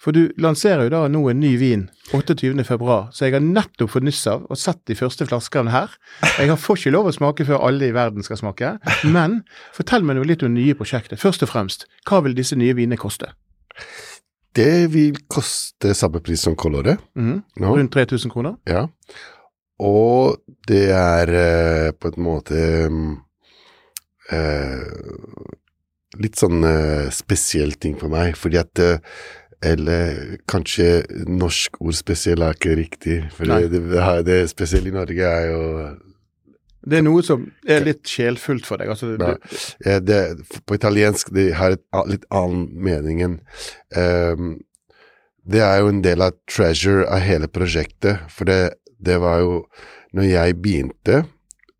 For 0.02 0.10
du 0.10 0.32
lanserer 0.42 0.88
jo 0.88 0.90
da 0.90 1.00
nå 1.06 1.20
en 1.30 1.38
ny 1.38 1.52
vin 1.60 1.84
28. 2.10 2.64
februar, 2.66 3.04
så 3.14 3.28
jeg 3.28 3.36
har 3.36 3.44
nettopp 3.44 3.92
fått 3.92 4.02
nyss 4.02 4.24
av 4.32 4.48
og 4.50 4.58
sett 4.58 4.80
de 4.90 4.96
første 4.98 5.28
flaskene 5.30 5.70
her. 5.70 5.94
Jeg 6.42 6.56
får 6.58 6.80
ikke 6.80 6.92
lov 6.96 7.06
å 7.06 7.14
smake 7.14 7.46
før 7.46 7.62
alle 7.68 7.86
i 7.86 7.94
verden 7.94 8.26
skal 8.26 8.40
smake. 8.40 8.74
Men 9.06 9.44
fortell 9.76 10.02
meg 10.02 10.18
noe 10.18 10.26
litt 10.26 10.42
om 10.42 10.50
det 10.50 10.58
nye 10.58 10.78
prosjektet. 10.78 11.22
Først 11.22 11.46
og 11.46 11.52
fremst, 11.54 11.86
hva 12.10 12.18
vil 12.26 12.34
disse 12.34 12.58
nye 12.58 12.74
vinene 12.74 12.98
koste? 12.98 13.30
Det 14.56 14.92
vil 14.92 15.16
koste 15.32 15.94
samme 15.96 16.20
pris 16.24 16.42
som 16.44 16.56
Colore. 16.56 16.98
Mm. 17.16 17.42
Rundt 17.60 17.92
3000 17.92 18.32
kroner? 18.32 18.58
Ja. 18.68 18.86
Og 19.82 20.42
det 20.68 20.90
er 20.94 21.32
eh, 21.32 21.90
på 21.96 22.12
en 22.12 22.22
måte 22.22 22.58
mm, 22.92 23.14
eh, 24.36 24.82
litt 26.22 26.38
sånn 26.38 26.60
eh, 26.68 27.08
spesiell 27.14 27.74
ting 27.80 27.96
for 28.00 28.12
meg, 28.12 28.36
fordi 28.38 28.60
at 28.62 28.82
eh, 28.82 28.98
Eller 29.62 30.40
kanskje 30.50 31.04
norsk 31.30 31.76
ord 31.86 31.94
spesiell 31.94 32.42
er 32.42 32.56
ikke 32.56 32.72
riktig, 32.74 33.18
for 33.30 33.46
det, 33.46 33.68
det, 33.70 34.06
det 34.26 34.38
spesielle 34.50 34.90
i 34.90 34.94
Norge 34.96 35.22
er 35.22 35.44
jo 35.52 35.60
Det 36.82 36.98
er 36.98 37.04
noe 37.06 37.22
som 37.22 37.44
er 37.68 37.84
litt 37.86 38.08
sjelfullt 38.10 38.66
for 38.66 38.82
deg. 38.82 38.90
Altså, 38.92 39.12
Nei. 39.20 39.36
eh, 39.86 40.00
det, 40.02 40.18
På 40.66 40.76
italiensk 40.78 41.30
det 41.34 41.52
har 41.58 41.76
et 41.76 41.84
litt 42.10 42.26
annen 42.34 42.68
mening 42.82 43.22
enn 43.26 43.36
um, 43.96 44.54
Det 45.42 45.62
er 45.62 45.82
jo 45.82 45.92
en 45.92 46.02
del 46.02 46.24
av 46.26 46.38
treasure 46.50 47.06
av 47.06 47.22
hele 47.22 47.50
prosjektet, 47.50 48.26
for 48.30 48.50
det, 48.50 48.74
det 48.98 49.20
var 49.22 49.42
jo 49.44 49.62
Når 50.18 50.28
jeg 50.28 50.58
begynte 50.62 51.22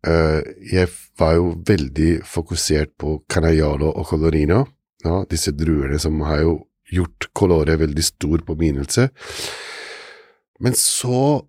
uh, 0.07 0.39
Jeg 0.71 0.87
var 1.19 1.35
jo 1.39 1.51
veldig 1.67 2.11
fokusert 2.27 2.95
på 2.99 3.19
Canaiolo 3.29 3.91
og 3.91 4.07
Colorino, 4.09 4.63
ja, 5.03 5.23
disse 5.29 5.51
druene 5.53 5.99
som 5.99 6.21
har 6.25 6.41
jo 6.41 6.55
gjort 6.93 7.27
Colore 7.37 7.75
veldig 7.79 8.03
stor 8.05 8.41
på 8.45 8.55
begynnelse. 8.57 9.07
Men 10.63 10.75
så, 10.77 11.43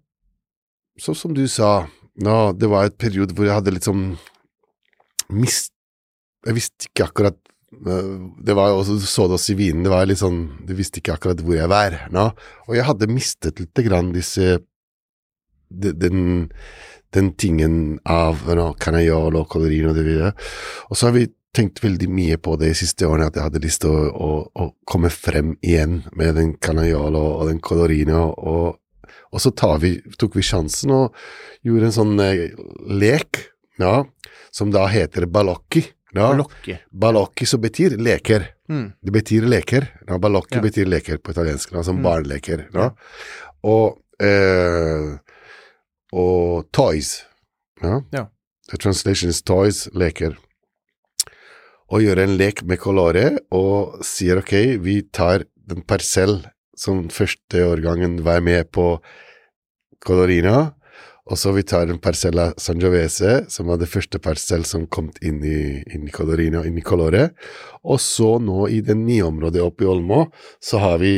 så 1.01 1.15
som 1.17 1.35
du 1.37 1.45
sa, 1.51 1.87
ja, 2.23 2.53
det 2.53 2.69
var 2.71 2.87
et 2.87 2.99
periode 2.99 3.35
hvor 3.35 3.47
jeg 3.49 3.57
hadde 3.59 3.81
sånn 3.83 4.05
mist... 5.35 5.73
Jeg 6.45 6.59
visste 6.59 6.91
ikke 6.91 7.07
akkurat 7.09 7.39
øh, 7.89 8.09
Det 8.45 8.53
var 8.55 8.75
også, 8.77 8.99
Du 9.01 9.07
så 9.09 9.25
det 9.31 9.39
også 9.39 9.55
i 9.55 9.59
vinen, 9.63 9.83
det 9.87 9.93
var 9.95 10.05
litt 10.05 10.21
sånn 10.21 10.43
Du 10.69 10.75
visste 10.77 11.01
ikke 11.01 11.15
akkurat 11.17 11.41
hvor 11.41 11.57
jeg 11.57 11.71
var. 11.73 11.97
nå. 12.13 12.27
Og 12.69 12.75
jeg 12.77 12.85
hadde 12.85 13.09
mistet 13.09 13.63
lite 13.63 13.85
grann 13.87 14.13
disse 14.13 14.59
de- 15.73 15.95
Den, 15.97 16.51
den 17.17 17.33
tingen 17.41 17.99
av 18.05 18.45
no, 18.55 18.75
Canaiolo 18.79 19.47
Colorino 19.49 19.91
og 19.91 19.97
det 19.97 20.05
videre. 20.05 20.35
Og 20.91 20.97
så 21.01 21.09
har 21.09 21.17
vi 21.17 21.27
tenkt 21.55 21.81
veldig 21.81 22.09
mye 22.11 22.37
på 22.43 22.57
det 22.59 22.73
de 22.73 22.75
siste 22.75 23.07
årene, 23.07 23.29
at 23.31 23.37
jeg 23.39 23.47
hadde 23.47 23.63
lyst 23.63 23.81
til 23.85 23.91
å, 23.95 24.07
å, 24.11 24.31
å 24.59 24.65
komme 24.91 25.09
frem 25.15 25.53
igjen 25.63 26.01
med 26.19 26.35
den 26.37 26.57
Canaiolo 26.59 27.23
og 27.39 27.49
den 27.49 27.61
Colorino. 27.63 28.35
og 28.37 28.77
og 29.35 29.43
så 29.43 29.51
tar 29.59 29.81
vi, 29.83 29.97
tok 30.21 30.37
vi 30.39 30.45
sjansen 30.47 30.93
og 30.95 31.17
gjorde 31.67 31.89
en 31.91 31.97
sånn 31.97 32.15
eh, 32.23 32.53
lek, 32.87 33.41
ja, 33.83 34.05
som 34.55 34.71
da 34.71 34.87
heter 34.93 35.27
balocchi. 35.27 35.83
Ja. 36.15 36.29
Balokki. 36.95 37.47
Som 37.51 37.61
betyr 37.65 37.97
leker. 37.99 38.45
Mm. 38.71 38.93
Det 39.03 39.11
betyr 39.17 39.49
leker. 39.51 39.89
Ja, 40.07 40.19
balocchi 40.23 40.61
Ja. 40.61 40.63
betyr 40.63 40.87
leker 40.87 41.19
på 41.19 41.33
italiensk, 41.35 41.73
da, 41.75 41.83
som 41.83 41.97
Mm. 41.99 42.05
barneleker. 42.07 42.69
Ja. 42.73 42.91
Og, 43.67 43.99
eh, 44.23 45.19
og 46.15 46.71
toys. 46.73 47.25
Ja. 47.83 48.01
Ja. 48.13 48.29
The 48.71 48.79
translation 48.79 49.29
is 49.31 49.43
toys, 49.43 49.89
leker. 49.93 50.37
Og 51.91 52.01
gjøre 52.01 52.23
en 52.25 52.37
lek 52.39 52.63
med 52.65 52.79
colore 52.81 53.39
og 53.53 53.99
sier 54.07 54.39
ok, 54.41 54.55
vi 54.81 55.03
tar 55.13 55.45
den 55.67 55.83
parsell 55.83 56.45
som 56.77 57.07
første 57.13 57.67
årgangen 57.67 58.21
var 58.27 58.43
med 58.45 58.71
på 58.75 58.99
Colorina, 60.05 60.73
og 61.25 61.39
så 61.41 61.55
vi 61.57 61.63
tar 61.65 61.89
en 61.89 62.01
parsell 62.05 62.37
av 62.41 62.59
Sangiovese, 62.61 63.47
som 63.49 63.71
var 63.71 63.79
det 63.81 63.89
første 63.89 64.21
parsell 64.21 64.67
som 64.69 64.85
kom 64.93 65.09
inn 65.25 65.41
i, 65.41 65.81
inn 65.97 66.05
i 66.05 66.13
Colorina, 66.13 66.61
inn 66.69 66.77
i 66.77 66.85
Colore. 66.85 67.31
Og 67.89 68.01
så 68.03 68.35
nå 68.45 68.67
i 68.69 68.83
det 68.85 68.97
nye 69.01 69.25
området 69.25 69.63
oppe 69.65 69.87
i 69.87 69.89
Olmo, 69.89 70.27
så 70.61 70.83
har 70.83 71.01
vi 71.01 71.17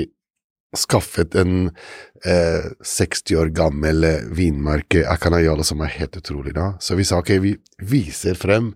skaffet 0.77 1.35
en 1.41 1.73
eh, 2.23 2.71
60 2.87 3.41
år 3.41 3.51
gammel 3.57 4.07
eh, 4.07 4.27
vinmarke 4.31 5.03
av 5.09 5.63
som 5.67 5.83
er 5.83 5.95
helt 5.99 6.17
utrolig. 6.21 6.55
da. 6.55 6.77
Så 6.79 6.95
vi 6.95 7.05
sa 7.05 7.19
ok, 7.19 7.33
vi 7.43 7.57
viser 7.83 8.39
frem 8.39 8.75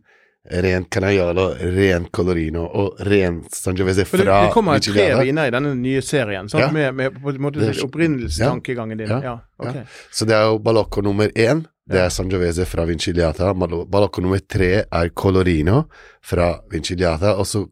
ren 0.49 0.84
Canaiolo, 0.84 1.51
ren 1.61 2.07
Colorino 2.09 2.62
og 2.64 3.01
ren 3.07 3.43
Sangiovese 3.53 4.07
fra 4.09 4.22
det, 4.24 4.28
det 4.30 4.53
kommer 4.55 4.80
tre 4.80 5.09
viner 5.20 5.51
i 5.51 5.53
denne 5.53 5.74
nye 5.76 6.01
serien, 6.03 6.49
sant? 6.49 6.64
Ja. 6.64 6.70
med, 6.72 6.95
med 6.97 7.18
på 7.20 7.34
en 7.34 7.43
måte 7.45 7.72
opprinnelsestankegangen 7.84 8.99
din. 9.03 9.11
Ja. 9.11 9.20
Ja. 9.24 9.34
Okay. 9.61 9.84
Så 10.11 10.24
det 10.24 10.38
er 10.38 10.49
jo 10.49 10.62
Balocco 10.64 11.05
nummer 11.05 11.28
én, 11.36 11.64
det 11.91 12.01
er 12.01 12.09
Sangiovese 12.14 12.64
fra 12.70 12.84
Vinciliata. 12.86 13.53
Balocco 13.55 14.22
nummer 14.22 14.41
tre 14.47 14.70
er 14.86 15.09
Colorino 15.14 15.84
fra 16.22 16.53
Vinciliata. 16.70 17.34
Og 17.36 17.47
så 17.47 17.64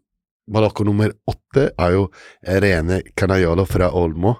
Balocco 0.51 0.85
nummer 0.85 1.13
åtte 1.29 1.71
er 1.79 1.95
jo 1.95 2.09
rene 2.43 3.03
Canaiolo 3.17 3.65
fra 3.69 3.93
Olmo. 3.95 4.35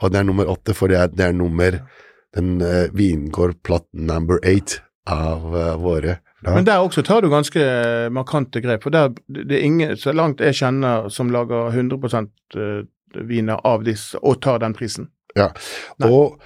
Og 0.00 0.10
det 0.10 0.20
er 0.20 0.26
nummer 0.26 0.48
åtte, 0.50 0.74
for 0.74 0.90
det 0.90 0.98
er, 0.98 1.10
det 1.12 1.26
er 1.28 1.36
nummer 1.36 1.82
Den 2.36 2.58
uh, 2.60 2.92
vingårdplott 2.92 3.86
number 3.96 4.36
eight 4.44 4.82
av 5.08 5.46
uh, 5.48 5.76
våre. 5.80 6.18
Ja. 6.44 6.54
Men 6.54 6.66
der 6.68 6.84
også 6.84 7.02
tar 7.02 7.22
du 7.24 7.30
ganske 7.32 7.62
markante 8.14 8.60
grep. 8.62 8.84
For 8.86 8.94
der, 8.94 9.10
det 9.26 9.58
er 9.58 9.64
ingen, 9.66 9.96
så 9.98 10.14
langt 10.14 10.42
jeg 10.44 10.54
kjenner, 10.54 11.08
som 11.10 11.32
lager 11.34 11.72
100 11.74 12.20
eh, 12.54 12.82
viner 13.26 13.58
av 13.66 13.82
disse, 13.86 14.20
og 14.22 14.40
tar 14.44 14.62
den 14.62 14.76
prisen. 14.78 15.10
Nei. 15.34 16.10
Og, 16.10 16.38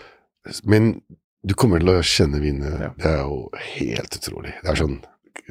men 0.68 0.94
du 1.42 1.54
kommer 1.58 1.82
til 1.82 1.92
å 1.92 2.02
kjenne 2.06 2.40
vinene. 2.42 2.76
Ja. 2.88 2.92
Det 2.96 3.10
er 3.10 3.24
jo 3.26 3.40
helt 3.76 4.20
utrolig. 4.20 4.54
Det 4.62 4.72
er 4.72 4.80
sånn 4.80 5.00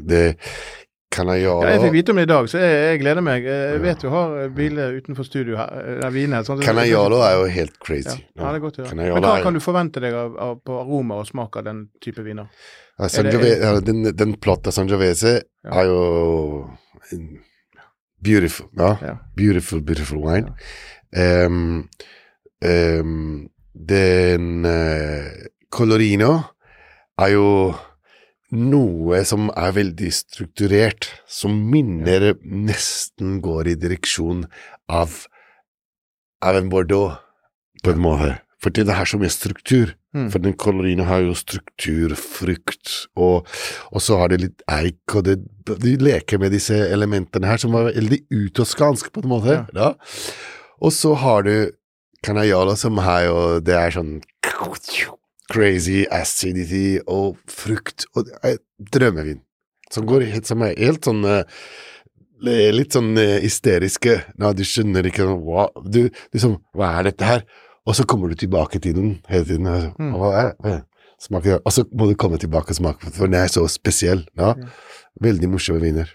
det 0.01 0.23
Canaiolo 1.11 1.65
Ja, 1.67 1.73
jeg 1.75 1.81
fikk 1.83 1.95
vite 1.97 2.13
om 2.13 2.19
det 2.21 2.23
i 2.23 2.29
dag, 2.29 2.45
så 2.47 2.59
jeg, 2.61 2.75
jeg 2.87 2.99
gleder 3.01 3.23
meg. 3.25 3.43
Jeg 3.43 3.73
Ja. 3.75 3.79
vet 3.83 4.03
du 4.03 4.07
har 4.13 4.35
biler 4.55 4.93
utenfor 4.95 5.27
studio 5.27 5.57
her, 5.59 5.67
det 5.99 6.07
er 6.07 6.43
kan 6.63 6.79
jeg 6.79 6.93
gjøre 6.93 7.17
det 7.17 7.25
er 7.27 7.33
jo 7.35 7.49
helt 7.51 7.79
crazy. 7.79 8.23
ja, 8.37 8.45
det 8.47 8.55
er 8.55 8.63
godt 8.63 8.79
å 8.79 8.85
høre. 8.85 8.95
Men 8.95 9.25
hva 9.25 9.41
kan 9.43 9.53
du 9.53 9.59
forvente 9.59 9.99
deg 9.99 10.15
av, 10.15 10.37
av, 10.39 10.61
på 10.63 10.77
aroma 10.79 11.19
og 11.19 11.27
smak 11.27 11.57
av 11.59 11.67
den 11.67 11.89
type 12.01 12.23
viner? 12.23 12.47
Ja, 12.99 13.07
ja, 13.07 13.79
den, 13.81 14.03
den 14.15 14.35
San 14.43 14.71
Sangiovese 14.71 15.43
Ja. 15.63 15.81
er 15.81 15.85
jo 15.85 16.69
beautiful. 18.23 18.69
Ja. 18.77 19.19
Beautiful, 19.35 19.81
beautiful 19.81 20.19
wine. 20.21 20.53
Um, 21.15 21.89
um, 22.63 23.49
den 23.73 24.65
uh, 24.65 25.47
Colorino 25.69 26.43
er 27.17 27.31
jo 27.33 27.73
noe 28.51 29.23
som 29.25 29.49
er 29.55 29.73
veldig 29.75 30.11
strukturert, 30.13 31.07
som 31.27 31.55
minner 31.71 32.33
nesten 32.43 33.39
går 33.41 33.71
i 33.71 33.75
direksjon 33.79 34.45
av 34.91 35.25
av 36.41 36.57
en 36.57 36.69
Bordeaux, 36.69 37.19
på 37.83 37.93
en 37.93 38.01
måte. 38.01 38.31
For 38.61 38.73
det 38.73 38.87
er 38.89 39.05
så 39.05 39.19
mye 39.21 39.29
struktur. 39.29 39.93
Mm. 40.11 40.27
For 40.33 40.43
den 40.43 40.55
kolorien 40.59 41.05
har 41.07 41.21
jo 41.23 41.35
struktur, 41.39 42.15
frukt, 42.19 43.05
og, 43.15 43.47
og 43.95 44.03
så 44.03 44.17
har 44.19 44.33
det 44.33 44.41
litt 44.41 44.65
eik, 44.67 44.99
og 45.15 45.23
det, 45.29 45.37
de 45.71 45.93
leker 46.03 46.41
med 46.41 46.51
disse 46.51 46.75
elementene 46.91 47.47
her, 47.47 47.61
som 47.61 47.71
var 47.75 47.93
veldig 47.93 48.19
utoskansk, 48.41 49.13
på 49.15 49.23
en 49.23 49.31
måte. 49.31 49.61
Ja. 49.71 49.87
Ja. 49.91 49.93
Og 50.81 50.91
så 50.95 51.13
har 51.21 51.47
du 51.47 51.53
canayala, 52.25 52.75
som 52.77 52.99
er 53.01 53.27
jo 53.29 53.39
Det 53.63 53.75
er 53.77 53.93
sånn 53.95 54.19
crazy 55.51 56.03
acidity 56.11 56.99
og 57.07 57.39
frukt, 57.49 58.05
og 58.15 58.27
det 58.27 58.37
er 58.43 58.59
drømmevin. 58.93 59.41
Som 59.91 60.07
går 60.07 60.27
helt, 60.31 60.47
som 60.47 60.63
er 60.63 60.77
helt 60.79 61.07
sånn 61.07 61.25
eh, 61.27 61.43
Litt 62.41 62.95
sånn 62.95 63.11
eh, 63.21 63.37
hysteriske. 63.43 64.15
Ja, 64.41 64.51
du 64.55 64.63
skjønner 64.65 65.05
ikke 65.05 65.27
hva 65.29 65.67
du, 65.85 66.07
liksom, 66.33 66.55
Hva 66.73 66.95
er 66.97 67.11
dette 67.11 67.27
her? 67.27 67.43
Og 67.87 67.95
så 67.97 68.05
kommer 68.05 68.29
du 68.29 68.35
tilbake 68.35 68.79
til 68.79 68.95
den 68.95 69.11
hele 69.29 69.45
tiden. 69.45 69.67
Mm. 69.99 70.15
Og 70.15 71.71
så 71.73 71.85
må 71.91 72.07
du 72.09 72.15
komme 72.15 72.37
tilbake 72.37 72.73
og 72.73 72.75
smake, 72.77 73.11
for 73.13 73.25
den 73.29 73.37
er 73.37 73.47
så 73.51 73.67
spesiell. 73.69 74.25
Ja. 74.37 74.53
Veldig 75.21 75.49
morsomme 75.49 75.81
viner. 75.81 76.09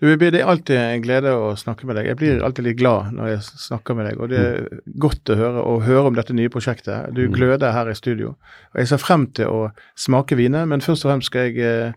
Du, 0.00 0.06
det 0.16 0.34
er 0.34 0.46
alltid 0.46 0.76
en 0.78 1.02
glede 1.02 1.32
å 1.34 1.52
snakke 1.58 1.86
med 1.86 1.96
deg. 1.98 2.06
Jeg 2.10 2.18
blir 2.18 2.40
alltid 2.44 2.64
litt 2.66 2.78
glad 2.78 3.12
når 3.14 3.28
jeg 3.32 3.42
snakker 3.64 3.94
med 3.98 4.08
deg. 4.08 4.20
Og 4.22 4.30
det 4.30 4.38
er 4.38 4.80
godt 4.98 5.30
å 5.30 5.36
høre, 5.38 5.62
å 5.62 5.76
høre 5.82 6.10
om 6.10 6.16
dette 6.18 6.34
nye 6.34 6.50
prosjektet. 6.50 7.12
Du 7.14 7.24
Mm. 7.26 7.34
gløder 7.34 7.72
her 7.72 7.90
i 7.90 7.94
studio. 7.94 8.34
Og 8.74 8.80
jeg 8.80 8.88
ser 8.88 8.96
frem 9.02 9.26
til 9.32 9.46
å 9.46 9.70
smake 9.96 10.36
viner, 10.36 10.66
men 10.66 10.80
først 10.80 11.04
og 11.04 11.10
fremst 11.12 11.26
skal 11.26 11.40
jeg 11.50 11.58
eh, 11.58 11.92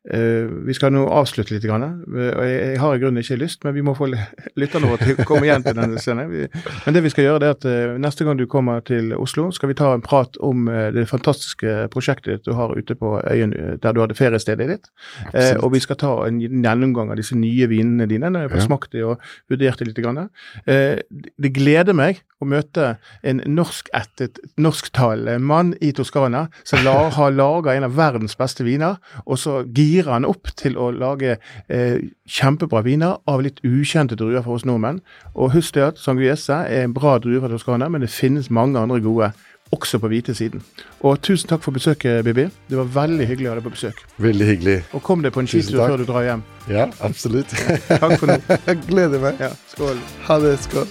Vi 0.00 0.74
skal 0.74 0.94
nå 0.94 1.04
avslutte 1.12 1.52
litt. 1.54 1.60
Grann. 1.70 1.82
Eh, 1.82 2.30
og 2.32 2.44
jeg, 2.46 2.78
har 2.80 2.94
i 2.94 3.00
grunnen 3.02 3.22
ikke 3.22 3.38
lyst, 3.40 3.64
men 3.64 3.74
vi 3.76 3.84
må 3.84 3.94
få 3.98 4.08
lytterne 4.60 4.90
våre 4.90 5.00
til 5.02 5.18
å 5.20 5.26
komme 5.28 5.46
igjen 5.46 5.64
til 5.66 5.76
denne 5.76 6.00
scenen. 6.00 6.30
Vi, 6.32 6.46
men 6.86 6.96
det 6.96 7.02
vi 7.04 7.12
skal 7.12 7.26
gjøre, 7.26 7.42
det 7.42 7.50
er 7.50 7.56
at 7.58 7.66
eh, 7.68 7.96
neste 8.00 8.26
gang 8.26 8.38
du 8.40 8.46
kommer 8.50 8.84
til 8.86 9.12
Oslo, 9.18 9.50
skal 9.54 9.72
vi 9.72 9.78
ta 9.78 9.92
en 9.94 10.04
prat 10.04 10.38
om 10.44 10.68
eh, 10.72 10.88
det 10.96 11.06
fantastiske 11.10 11.90
prosjektet 11.92 12.46
du 12.48 12.54
har 12.58 12.74
ute 12.76 12.96
på 12.98 13.16
øyen 13.20 13.54
eh, 13.56 13.76
der 13.82 13.96
du 13.96 14.02
hadde 14.02 14.16
feriestedet 14.18 14.70
ditt. 14.70 14.90
Eh, 14.90 15.28
Absolutt. 15.30 15.64
og 15.64 15.74
vi 15.76 15.84
skal 15.84 16.00
ta 16.00 16.14
en 16.26 16.40
gjennomgang 16.40 17.12
av 17.12 17.20
disse 17.20 17.38
nye 17.38 17.68
vinene 17.70 18.08
dine. 18.10 18.32
Når 18.32 18.46
jeg 18.46 18.54
har 18.54 18.66
smakt 18.66 18.96
de 18.96 19.04
og 19.12 19.32
vurdert 19.50 19.80
det 19.80 19.90
litt. 19.90 19.98
Grann. 20.00 20.30
Eh, 20.64 21.02
det 21.10 21.50
gleder 21.52 21.92
meg 21.92 22.22
å 22.40 22.46
møte 22.48 22.94
en 23.26 23.42
norskættet, 23.52 24.38
norsktalende 24.56 25.36
mann 25.44 25.74
i 25.84 25.90
Toskana 25.92 26.46
som 26.64 26.86
har 26.88 27.34
laga 27.34 27.74
en 27.74 27.84
av 27.84 27.98
verdens 27.98 28.36
beste 28.38 28.64
viner, 28.64 28.96
og 29.26 29.36
så 29.42 29.58
girer 29.90 30.12
han 30.14 30.28
opp 30.28 30.52
til 30.56 30.78
å 30.78 30.90
lage 30.94 31.36
eh, 31.68 31.98
kjempebra 32.30 32.84
viner 32.86 33.18
av 33.30 33.42
litt 33.44 33.60
ukjente 33.66 34.18
druer 34.18 34.44
for 34.46 34.56
oss 34.58 34.66
nordmenn. 34.68 35.02
Og 35.34 35.54
husk 35.56 35.74
det 35.76 35.86
at 35.92 36.02
sanguese 36.02 36.62
er 36.70 36.86
en 36.86 36.96
bra 36.96 37.18
drue 37.18 37.42
fra 37.42 37.50
Toskana, 37.52 37.90
men 37.90 38.06
det 38.06 38.12
finnes 38.14 38.50
mange 38.50 38.78
andre 38.80 39.02
gode 39.04 39.32
også 39.70 39.98
på 40.02 40.08
hvite 40.10 40.34
siden. 40.34 40.62
Og 41.00 41.20
tusen 41.22 41.48
takk 41.48 41.62
for 41.62 41.74
besøket, 41.76 42.24
Bibi. 42.24 42.48
Det 42.70 42.78
var 42.78 42.90
veldig 42.94 43.26
hyggelig 43.30 43.48
å 43.48 43.52
ha 43.52 43.60
deg 43.60 43.68
på 43.68 43.74
besøk. 43.76 44.02
Veldig 44.18 44.48
hyggelig. 44.48 44.78
Og 44.98 45.04
kom 45.06 45.22
deg 45.22 45.34
på 45.36 45.44
en 45.44 45.50
skitur 45.50 45.84
før 45.84 46.02
du 46.02 46.08
drar 46.08 46.26
hjem. 46.26 46.42
Ja, 46.70 46.88
absolutt. 47.06 47.54
Takk 47.86 48.18
for 48.18 48.32
nå. 48.32 48.40
Gleder 48.90 49.22
meg. 49.22 49.40
Ja, 49.42 49.54
skål. 49.74 50.02
Ha 50.26 50.42
det. 50.42 50.58
Skål. 50.66 50.90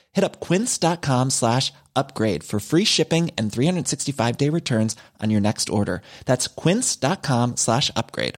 Hit 0.13 0.23
up 0.23 0.39
quince.com 0.39 1.29
slash 1.29 1.71
upgrade 1.95 2.43
for 2.43 2.59
free 2.59 2.85
shipping 2.85 3.31
and 3.37 3.51
365 3.51 4.37
day 4.37 4.49
returns 4.49 4.95
on 5.23 5.29
your 5.31 5.41
next 5.41 5.69
order. 5.69 6.01
That's 6.25 6.47
quince.com 6.47 7.57
slash 7.57 7.91
upgrade. 7.95 8.35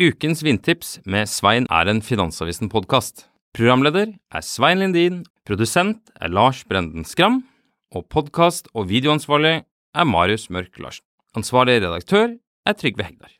Ukens 0.00 0.40
vindtips 0.42 1.00
med 1.04 1.28
Svein 1.28 1.66
er 1.70 1.88
en 1.88 2.00
Finansavisen-podkast. 2.02 3.26
Programleder 3.52 4.14
er 4.32 4.40
Svein 4.40 4.78
Lindin, 4.78 5.24
produsent 5.44 6.08
er 6.20 6.28
Lars 6.32 6.64
Brenden 6.64 7.04
Skram, 7.04 7.42
og 7.92 8.06
podkast- 8.08 8.70
og 8.74 8.88
videoansvarlig 8.88 9.64
er 9.94 10.04
Marius 10.04 10.48
Mørk 10.50 10.78
Larsen. 10.78 11.04
Ansvarlig 11.36 11.82
redaktør 11.82 12.38
er 12.66 12.72
Trygve 12.72 13.04
Hegdar. 13.04 13.39